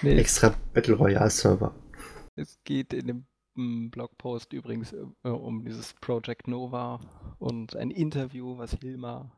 Nee, 0.00 0.12
es, 0.12 0.20
Extra 0.20 0.54
Battle 0.72 0.94
Royale 0.94 1.28
Server. 1.28 1.74
es 2.36 2.58
geht 2.64 2.92
in 2.92 3.06
dem 3.06 3.26
mm, 3.54 3.90
Blogpost 3.90 4.52
übrigens 4.52 4.92
äh, 4.92 5.28
um 5.28 5.64
dieses 5.64 5.92
Project 5.94 6.48
Nova 6.48 7.00
und 7.38 7.76
ein 7.76 7.90
Interview, 7.90 8.56
was 8.56 8.74
Hilmar 8.80 9.30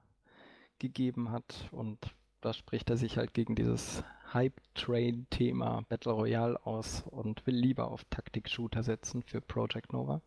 gegeben 0.79 1.31
hat. 1.33 1.69
Und 1.73 1.99
da 2.43 2.53
spricht 2.53 2.91
er 2.91 2.97
sich 2.97 3.17
halt 3.17 3.35
gegen 3.35 3.57
dieses 3.57 4.05
Hype-Train-Thema 4.33 5.83
Battle 5.89 6.13
Royale 6.13 6.65
aus 6.65 7.03
und 7.07 7.45
will 7.47 7.57
lieber 7.57 7.89
auf 7.91 8.05
Taktik-Shooter 8.05 8.83
setzen 8.83 9.23
für 9.23 9.41
Project 9.41 9.93
Nova. 9.93 10.23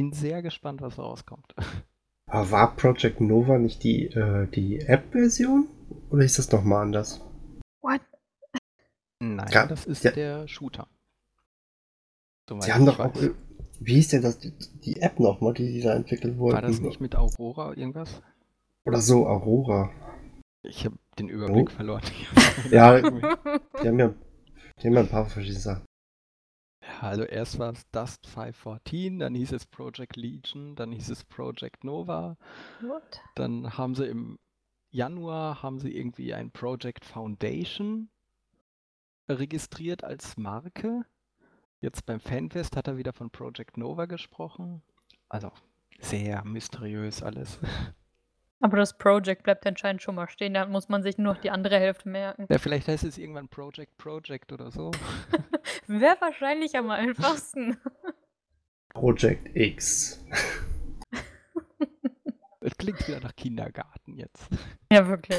Bin 0.00 0.12
sehr 0.14 0.40
gespannt, 0.40 0.80
was 0.80 0.98
rauskommt. 0.98 1.54
Aber 2.24 2.50
war 2.50 2.74
Project 2.74 3.20
Nova 3.20 3.58
nicht 3.58 3.82
die, 3.84 4.06
äh, 4.06 4.46
die 4.46 4.80
App-Version? 4.80 5.68
Oder 6.08 6.24
ist 6.24 6.38
das 6.38 6.50
nochmal 6.50 6.84
anders? 6.84 7.20
What? 7.82 8.00
Nein, 9.18 9.46
Ja, 9.52 9.66
das 9.66 9.84
ist 9.84 10.02
ja. 10.04 10.10
der 10.12 10.48
Shooter. 10.48 10.88
Soweit 12.48 12.62
Sie 12.62 12.72
haben 12.72 12.86
doch 12.86 12.98
auch. 12.98 13.12
Wie 13.80 13.92
hieß 13.92 14.08
denn 14.08 14.22
das, 14.22 14.38
die, 14.38 14.52
die 14.82 15.02
App 15.02 15.20
nochmal, 15.20 15.52
die 15.52 15.70
die 15.70 15.82
da 15.82 15.92
entwickelt 15.94 16.38
wurden? 16.38 16.54
War 16.54 16.62
das 16.62 16.80
nicht 16.80 17.02
mit 17.02 17.14
Aurora 17.14 17.74
irgendwas? 17.76 18.22
Oder 18.86 19.02
so, 19.02 19.26
Aurora. 19.26 19.90
Ich 20.62 20.86
habe 20.86 20.96
den 21.18 21.28
Überblick 21.28 21.68
Oh. 21.72 21.74
verloren. 21.76 22.02
Ja, 22.70 22.98
Die 23.02 23.06
haben 23.86 23.98
ja, 23.98 24.14
die 24.82 24.86
haben 24.86 24.94
ja 24.94 25.00
ein 25.00 25.08
paar 25.08 25.26
verschiedene 25.26 25.60
Sachen. 25.60 25.84
Also 27.00 27.22
erst 27.22 27.58
war 27.58 27.72
es 27.72 27.88
Dust 27.90 28.26
514, 28.26 29.20
dann 29.20 29.34
hieß 29.34 29.52
es 29.52 29.64
Project 29.64 30.16
Legion, 30.16 30.76
dann 30.76 30.92
hieß 30.92 31.08
es 31.08 31.24
Project 31.24 31.82
Nova, 31.82 32.36
What? 32.82 33.20
dann 33.36 33.78
haben 33.78 33.94
sie 33.94 34.06
im 34.06 34.38
Januar 34.90 35.62
haben 35.62 35.78
sie 35.78 35.96
irgendwie 35.96 36.34
ein 36.34 36.50
Project 36.50 37.04
Foundation 37.04 38.10
registriert 39.28 40.04
als 40.04 40.36
Marke. 40.36 41.06
Jetzt 41.80 42.04
beim 42.04 42.20
Fanfest 42.20 42.76
hat 42.76 42.88
er 42.88 42.96
wieder 42.98 43.12
von 43.12 43.30
Project 43.30 43.78
Nova 43.78 44.06
gesprochen. 44.06 44.82
Also 45.28 45.52
sehr 46.00 46.44
mysteriös 46.44 47.22
alles. 47.22 47.58
Aber 48.60 48.76
das 48.76 48.96
Project 48.96 49.42
bleibt 49.42 49.66
anscheinend 49.66 50.02
schon 50.02 50.14
mal 50.14 50.28
stehen. 50.28 50.54
Da 50.54 50.66
muss 50.66 50.88
man 50.88 51.02
sich 51.02 51.16
nur 51.16 51.32
noch 51.32 51.40
die 51.40 51.50
andere 51.50 51.78
Hälfte 51.78 52.08
merken. 52.08 52.46
Ja, 52.50 52.58
vielleicht 52.58 52.88
heißt 52.88 53.04
es 53.04 53.16
irgendwann 53.16 53.48
Project 53.48 53.96
Project 53.96 54.52
oder 54.52 54.70
so. 54.70 54.90
Wäre 55.86 56.16
wahrscheinlich 56.20 56.76
am 56.76 56.90
einfachsten. 56.90 57.78
Project 58.90 59.56
X. 59.56 60.24
Es 62.62 62.76
klingt 62.76 63.08
wieder 63.08 63.20
nach 63.20 63.34
Kindergarten 63.34 64.18
jetzt. 64.18 64.46
ja, 64.92 65.08
wirklich. 65.08 65.38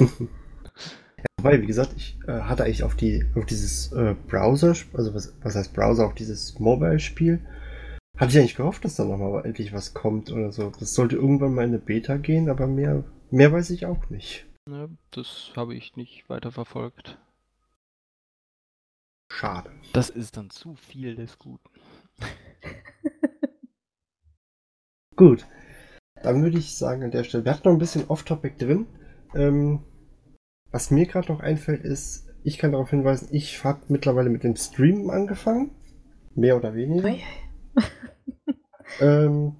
Weil, 1.40 1.62
wie 1.62 1.68
gesagt, 1.68 1.94
ich 1.96 2.18
äh, 2.28 2.32
hatte 2.32 2.64
eigentlich 2.64 2.84
auf 2.84 2.96
die 2.96 3.24
auf 3.36 3.46
dieses 3.46 3.92
äh, 3.92 4.16
Browser, 4.28 4.74
also 4.94 5.14
was, 5.14 5.32
was 5.44 5.56
heißt 5.56 5.72
Browser, 5.72 6.08
auf 6.08 6.16
dieses 6.16 6.58
Mobile-Spiel, 6.58 7.40
hatte 8.22 8.34
ich 8.34 8.38
eigentlich 8.38 8.56
gehofft, 8.56 8.86
dass 8.86 8.98
da 8.98 9.04
nochmal 9.04 9.44
endlich 9.46 9.74
was 9.74 9.96
kommt 9.96 10.32
oder 10.32 10.52
so. 10.52 10.72
Das 10.80 10.94
sollte 10.94 11.16
irgendwann 11.16 11.56
mal 11.56 11.64
in 11.64 11.70
eine 11.70 11.80
Beta 11.80 12.18
gehen, 12.18 12.50
aber 12.50 12.68
mehr, 12.68 13.04
mehr 13.32 13.52
weiß 13.52 13.72
ich 13.72 13.88
auch 13.88 14.12
nicht. 14.12 14.46
Ne, 14.70 14.96
das 15.10 15.52
habe 15.56 15.74
ich 15.74 15.96
nicht 15.96 16.30
weiter 16.30 16.52
verfolgt. 16.52 17.18
Schade. 19.32 19.72
Das 19.94 20.12
ist 20.12 20.38
dann 20.38 20.52
zu 20.52 20.76
viel 20.76 21.16
des 21.16 21.40
Guten. 21.40 21.68
Gut. 25.16 25.48
Dann 26.22 26.44
würde 26.44 26.60
ich 26.60 26.78
sagen, 26.78 27.04
an 27.04 27.10
der 27.10 27.24
Stelle, 27.24 27.44
wir 27.44 27.52
hatten 27.52 27.68
noch 27.68 27.74
ein 27.74 27.80
bisschen 27.80 28.08
Off-Topic 28.08 28.64
drin. 28.64 28.86
Ähm, 29.34 29.82
was 30.70 30.92
mir 30.92 31.08
gerade 31.08 31.32
noch 31.32 31.40
einfällt, 31.40 31.84
ist, 31.84 32.30
ich 32.44 32.60
kann 32.60 32.74
darauf 32.74 32.92
hinweisen, 32.92 33.30
ich 33.32 33.64
habe 33.64 33.82
mittlerweile 33.88 34.30
mit 34.30 34.44
dem 34.44 34.56
Streamen 34.56 35.10
angefangen. 35.10 35.72
Mehr 36.36 36.56
oder 36.56 36.76
weniger. 36.76 37.10
Ui. 37.10 37.24
Ähm, 39.00 39.56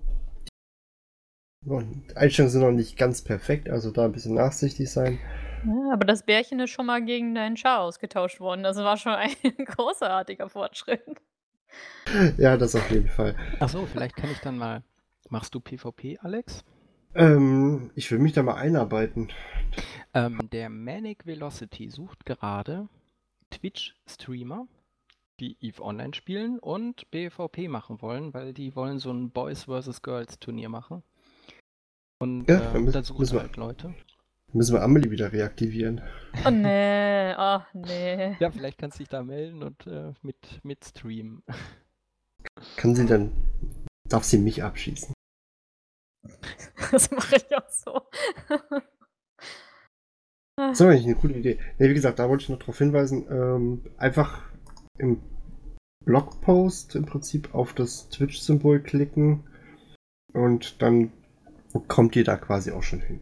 und 1.66 2.12
die 2.12 2.18
Einstellungen 2.18 2.52
sind 2.52 2.62
noch 2.62 2.72
nicht 2.72 2.98
ganz 2.98 3.22
perfekt, 3.22 3.70
also 3.70 3.92
da 3.92 4.06
ein 4.06 4.12
bisschen 4.12 4.34
nachsichtig 4.34 4.92
sein. 4.92 5.20
Ja, 5.66 5.94
aber 5.94 6.06
das 6.06 6.26
Bärchen 6.26 6.60
ist 6.60 6.72
schon 6.72 6.88
mal 6.88 7.04
gegen 7.04 7.36
deinen 7.36 7.56
Char 7.56 7.82
ausgetauscht 7.82 8.40
worden. 8.40 8.64
Das 8.64 8.78
war 8.78 8.98
schon 8.98 9.14
ein 9.14 9.32
großartiger 9.66 10.50
Fortschritt. 10.50 11.04
Ja, 12.38 12.58
das 12.58 12.76
auf 12.76 12.90
jeden 12.90 13.08
Fall. 13.08 13.36
Achso, 13.60 13.86
vielleicht 13.86 14.16
kann 14.16 14.32
ich 14.32 14.40
dann 14.40 14.58
mal. 14.58 14.84
Machst 15.30 15.54
du 15.54 15.60
PvP, 15.60 16.18
Alex? 16.22 16.64
Ähm, 17.14 17.92
ich 17.96 18.12
will 18.12 18.20
mich 18.20 18.34
da 18.34 18.44
mal 18.44 18.56
einarbeiten. 18.56 19.30
Ähm, 20.14 20.40
der 20.52 20.70
Manic 20.70 21.26
Velocity 21.26 21.90
sucht 21.90 22.26
gerade 22.26 22.90
Twitch-Streamer, 23.52 24.68
die 25.42 25.58
EVE 25.60 25.82
Online 25.84 26.14
spielen 26.14 26.60
und 26.60 27.10
PvP 27.12 27.68
machen 27.68 28.02
wollen, 28.02 28.34
weil 28.34 28.54
die 28.54 28.76
wollen 28.76 29.00
so 29.00 29.12
ein 29.12 29.32
Boys 29.32 29.64
vs. 29.66 30.02
Girls 30.02 30.40
Turnier 30.40 30.70
machen. 30.70 31.04
Und 32.22 32.48
Ja, 32.48 32.58
äh, 32.58 32.74
dann 32.74 32.84
müssen- 32.84 32.94
da 32.94 33.04
suchen 33.04 33.20
müssen 33.22 33.34
wir- 33.36 33.42
halt 33.42 33.58
Leute. 33.58 33.94
Müssen 34.54 34.74
wir 34.76 34.84
Amelie 34.84 35.10
wieder 35.12 35.32
reaktivieren. 35.32 36.02
Oh 36.46 36.50
nee, 36.50 37.34
ach 37.38 37.74
nee. 37.74 38.36
Ja, 38.40 38.52
vielleicht 38.52 38.78
kannst 38.78 39.00
du 39.00 39.04
dich 39.04 39.10
da 39.10 39.24
melden 39.24 39.64
und 39.64 39.88
äh, 39.88 40.14
mit, 40.22 40.60
mit 40.64 40.84
streamen. 40.86 41.42
Kann 42.78 42.96
sie 42.96 43.06
dann. 43.06 43.32
Darf 44.10 44.24
sie 44.26 44.38
mich 44.38 44.64
abschießen? 44.64 45.14
Das 46.92 47.10
mache 47.12 47.38
ich 47.38 47.56
auch 47.58 47.70
so. 47.70 48.02
Das 50.58 50.80
ist 50.80 50.82
eigentlich 50.86 51.06
eine 51.06 51.16
coole 51.16 51.36
Idee. 51.38 51.58
Ne, 51.80 51.90
wie 51.90 51.94
gesagt, 51.94 52.20
da 52.20 52.28
wollte 52.28 52.44
ich 52.44 52.50
noch 52.50 52.60
darauf 52.60 52.78
hinweisen, 52.78 53.26
ähm, 53.32 53.86
einfach 53.98 54.44
im 55.02 55.22
Blogpost 56.06 56.96
im 56.96 57.06
Prinzip 57.06 57.54
auf 57.54 57.74
das 57.74 58.10
Twitch-Symbol 58.10 58.82
klicken 58.82 59.48
und 60.34 60.82
dann 60.82 61.12
kommt 61.88 62.16
ihr 62.16 62.24
da 62.24 62.38
quasi 62.38 62.72
auch 62.72 62.84
schon 62.84 63.02
hin. 63.02 63.20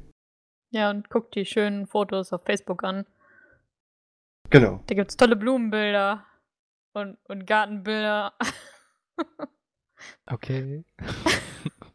Ja, 0.72 0.90
und 0.92 1.10
guck 1.10 1.32
die 1.32 1.46
schönen 1.46 1.88
Fotos 1.88 2.32
auf 2.32 2.44
Facebook 2.44 2.84
an. 2.84 3.06
Genau. 4.50 4.84
Da 4.88 4.96
gibt's 4.96 5.18
tolle 5.18 5.36
Blumenbilder 5.36 6.26
und, 6.94 7.18
und 7.28 7.46
Gartenbilder. 7.46 8.34
Okay. 10.26 10.86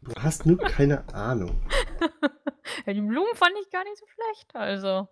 Du 0.01 0.13
hast 0.21 0.45
nur 0.45 0.59
keine 0.59 1.11
Ahnung. 1.15 1.59
ja, 2.85 2.93
die 2.93 3.01
Blumen 3.01 3.33
fand 3.33 3.53
ich 3.59 3.71
gar 3.71 3.83
nicht 3.83 3.97
so 3.97 4.05
schlecht, 4.05 4.55
also. 4.55 5.07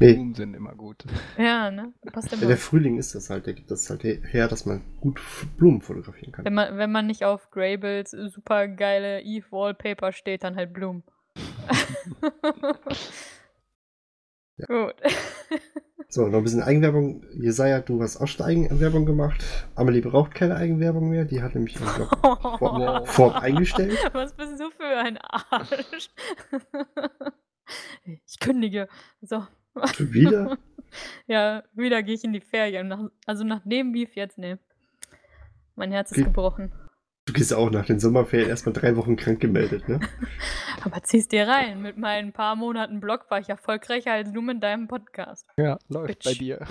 Nee, 0.00 0.14
Blumen 0.14 0.34
sind 0.34 0.54
immer 0.54 0.74
gut. 0.74 1.04
Ja, 1.38 1.70
ne? 1.70 1.92
Passt 2.12 2.32
ja, 2.32 2.38
immer. 2.38 2.46
der 2.46 2.56
Frühling 2.56 2.98
ist 2.98 3.14
das 3.14 3.30
halt, 3.30 3.46
der 3.46 3.52
gibt 3.52 3.70
das 3.70 3.88
halt 3.90 4.02
her, 4.02 4.48
dass 4.48 4.66
man 4.66 4.82
gut 5.00 5.20
Blumen 5.58 5.82
fotografieren 5.82 6.32
kann. 6.32 6.44
Wenn 6.44 6.54
man, 6.54 6.76
wenn 6.78 6.90
man 6.90 7.06
nicht 7.06 7.24
auf 7.24 7.50
Grables 7.50 8.10
super 8.10 8.66
geile 8.66 9.22
Eve 9.22 9.46
Wallpaper 9.50 10.12
steht, 10.12 10.42
dann 10.42 10.56
halt 10.56 10.72
Blumen. 10.72 11.04
Gut. 14.66 14.94
So, 16.12 16.26
noch 16.26 16.38
ein 16.38 16.42
bisschen 16.42 16.64
Eigenwerbung. 16.64 17.24
Jesaja, 17.34 17.78
du 17.78 18.02
hast 18.02 18.16
auch 18.16 18.26
schon 18.26 18.44
Eigenwerbung 18.44 19.06
gemacht. 19.06 19.44
Amelie 19.76 20.00
braucht 20.00 20.34
keine 20.34 20.56
Eigenwerbung 20.56 21.08
mehr, 21.08 21.24
die 21.24 21.40
hat 21.40 21.54
nämlich 21.54 21.78
vor, 21.78 23.06
vorab 23.06 23.40
eingestellt. 23.40 23.96
Was 24.12 24.34
bist 24.34 24.58
du 24.58 24.70
für 24.70 24.98
ein 24.98 25.18
Arsch? 25.18 26.10
Ich 28.26 28.40
kündige. 28.40 28.88
So. 29.22 29.46
Schon 29.94 30.12
wieder? 30.12 30.58
Ja, 31.28 31.62
wieder 31.72 32.02
gehe 32.02 32.16
ich 32.16 32.24
in 32.24 32.32
die 32.32 32.40
Ferien. 32.40 32.88
Nach, 32.88 32.98
also 33.24 33.44
nach 33.44 33.60
dem 33.64 33.92
Beef 33.92 34.16
jetzt, 34.16 34.38
ne. 34.38 34.58
Mein 35.76 35.92
Herz 35.92 36.10
ist 36.10 36.18
Wie- 36.18 36.24
gebrochen. 36.24 36.72
Du 37.26 37.32
gehst 37.32 37.54
auch 37.54 37.70
nach 37.70 37.86
den 37.86 38.00
Sommerferien 38.00 38.48
erstmal 38.48 38.72
drei 38.72 38.96
Wochen 38.96 39.14
krank 39.14 39.38
gemeldet, 39.38 39.88
ne? 39.88 40.00
Aber 40.84 41.00
zieh's 41.04 41.28
dir 41.28 41.46
rein. 41.46 41.80
Mit 41.80 41.96
meinen 41.96 42.32
paar 42.32 42.56
Monaten 42.56 42.98
Blog 42.98 43.26
war 43.30 43.38
ich 43.38 43.48
erfolgreicher 43.48 44.10
als 44.10 44.32
du 44.32 44.42
mit 44.42 44.60
deinem 44.64 44.88
Podcast. 44.88 45.46
Ja, 45.56 45.78
läuft 45.88 46.24
bei 46.24 46.30
Bitch. 46.30 46.38
dir. 46.40 46.58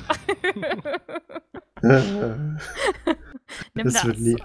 Nimm 1.81 2.57
Nimm 3.73 3.85
Das 3.85 3.93
das. 3.93 4.05
wird 4.05 4.19
nie- 4.19 4.43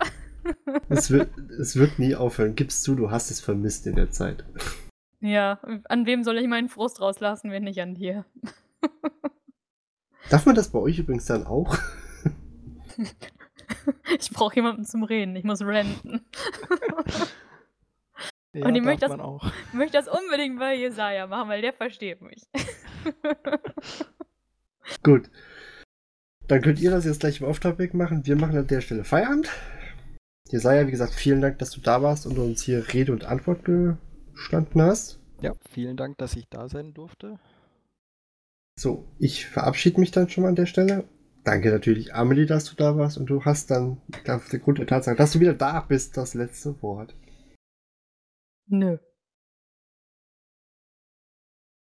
es, 0.88 1.10
wird, 1.10 1.36
es 1.58 1.74
wird 1.74 1.98
nie 1.98 2.14
aufhören. 2.14 2.54
Gibst 2.54 2.86
du, 2.86 2.94
du 2.94 3.10
hast 3.10 3.32
es 3.32 3.40
vermisst 3.40 3.88
in 3.88 3.96
der 3.96 4.10
Zeit. 4.12 4.44
Ja, 5.26 5.58
an 5.88 6.04
wem 6.04 6.22
soll 6.22 6.36
ich 6.36 6.46
meinen 6.46 6.68
Frust 6.68 7.00
rauslassen, 7.00 7.50
wenn 7.50 7.64
nicht 7.64 7.80
an 7.80 7.94
dir? 7.94 8.26
Darf 10.28 10.44
man 10.44 10.54
das 10.54 10.70
bei 10.70 10.78
euch 10.78 10.98
übrigens 10.98 11.24
dann 11.26 11.46
auch? 11.46 11.76
Ich 14.20 14.30
brauche 14.30 14.54
jemanden 14.56 14.84
zum 14.84 15.02
Reden. 15.02 15.34
Ich 15.36 15.44
muss 15.44 15.62
ranten. 15.62 16.24
Ja, 18.52 18.66
Und 18.66 18.74
ich 18.74 18.82
möchte 18.82 19.00
das- 19.00 19.10
man 19.10 19.20
auch. 19.22 19.50
Ich 19.68 19.72
möchte 19.74 19.96
das 19.96 20.06
unbedingt 20.06 20.58
bei 20.58 20.74
Jesaja 20.76 21.26
machen, 21.26 21.48
weil 21.48 21.62
der 21.62 21.72
versteht 21.72 22.20
mich. 22.20 22.42
Gut. 25.02 25.30
Dann 26.46 26.60
könnt 26.62 26.78
ihr 26.80 26.90
das 26.90 27.04
jetzt 27.06 27.20
gleich 27.20 27.40
im 27.40 27.46
Auftrag 27.46 27.94
machen. 27.94 28.26
Wir 28.26 28.36
machen 28.36 28.56
an 28.56 28.66
der 28.66 28.82
Stelle 28.82 29.02
Feierabend. 29.04 29.48
Jesaja, 30.50 30.86
wie 30.86 30.90
gesagt, 30.92 31.14
vielen 31.14 31.40
Dank, 31.40 31.58
dass 31.58 31.70
du 31.70 31.80
da 31.80 32.02
warst 32.02 32.26
und 32.26 32.38
uns 32.38 32.62
hier 32.62 32.92
Rede 32.92 33.12
und 33.12 33.24
Antwort 33.24 33.64
gestanden 34.34 34.82
hast. 34.82 35.20
Ja, 35.40 35.54
vielen 35.70 35.96
Dank, 35.96 36.18
dass 36.18 36.36
ich 36.36 36.48
da 36.48 36.68
sein 36.68 36.94
durfte. 36.94 37.38
So, 38.78 39.06
ich 39.18 39.46
verabschiede 39.46 40.00
mich 40.00 40.10
dann 40.10 40.28
schon 40.28 40.42
mal 40.42 40.48
an 40.48 40.56
der 40.56 40.66
Stelle. 40.66 41.04
Danke 41.44 41.70
natürlich, 41.70 42.14
Amelie, 42.14 42.46
dass 42.46 42.64
du 42.64 42.74
da 42.74 42.96
warst 42.96 43.18
und 43.18 43.26
du 43.26 43.44
hast 43.44 43.70
dann 43.70 44.00
aufgrund 44.26 44.78
der 44.78 44.86
Tatsache, 44.86 45.16
dass 45.16 45.32
du 45.32 45.40
wieder 45.40 45.54
da 45.54 45.80
bist, 45.80 46.16
das 46.16 46.34
letzte 46.34 46.80
Wort. 46.82 47.14
Nö. 48.66 48.98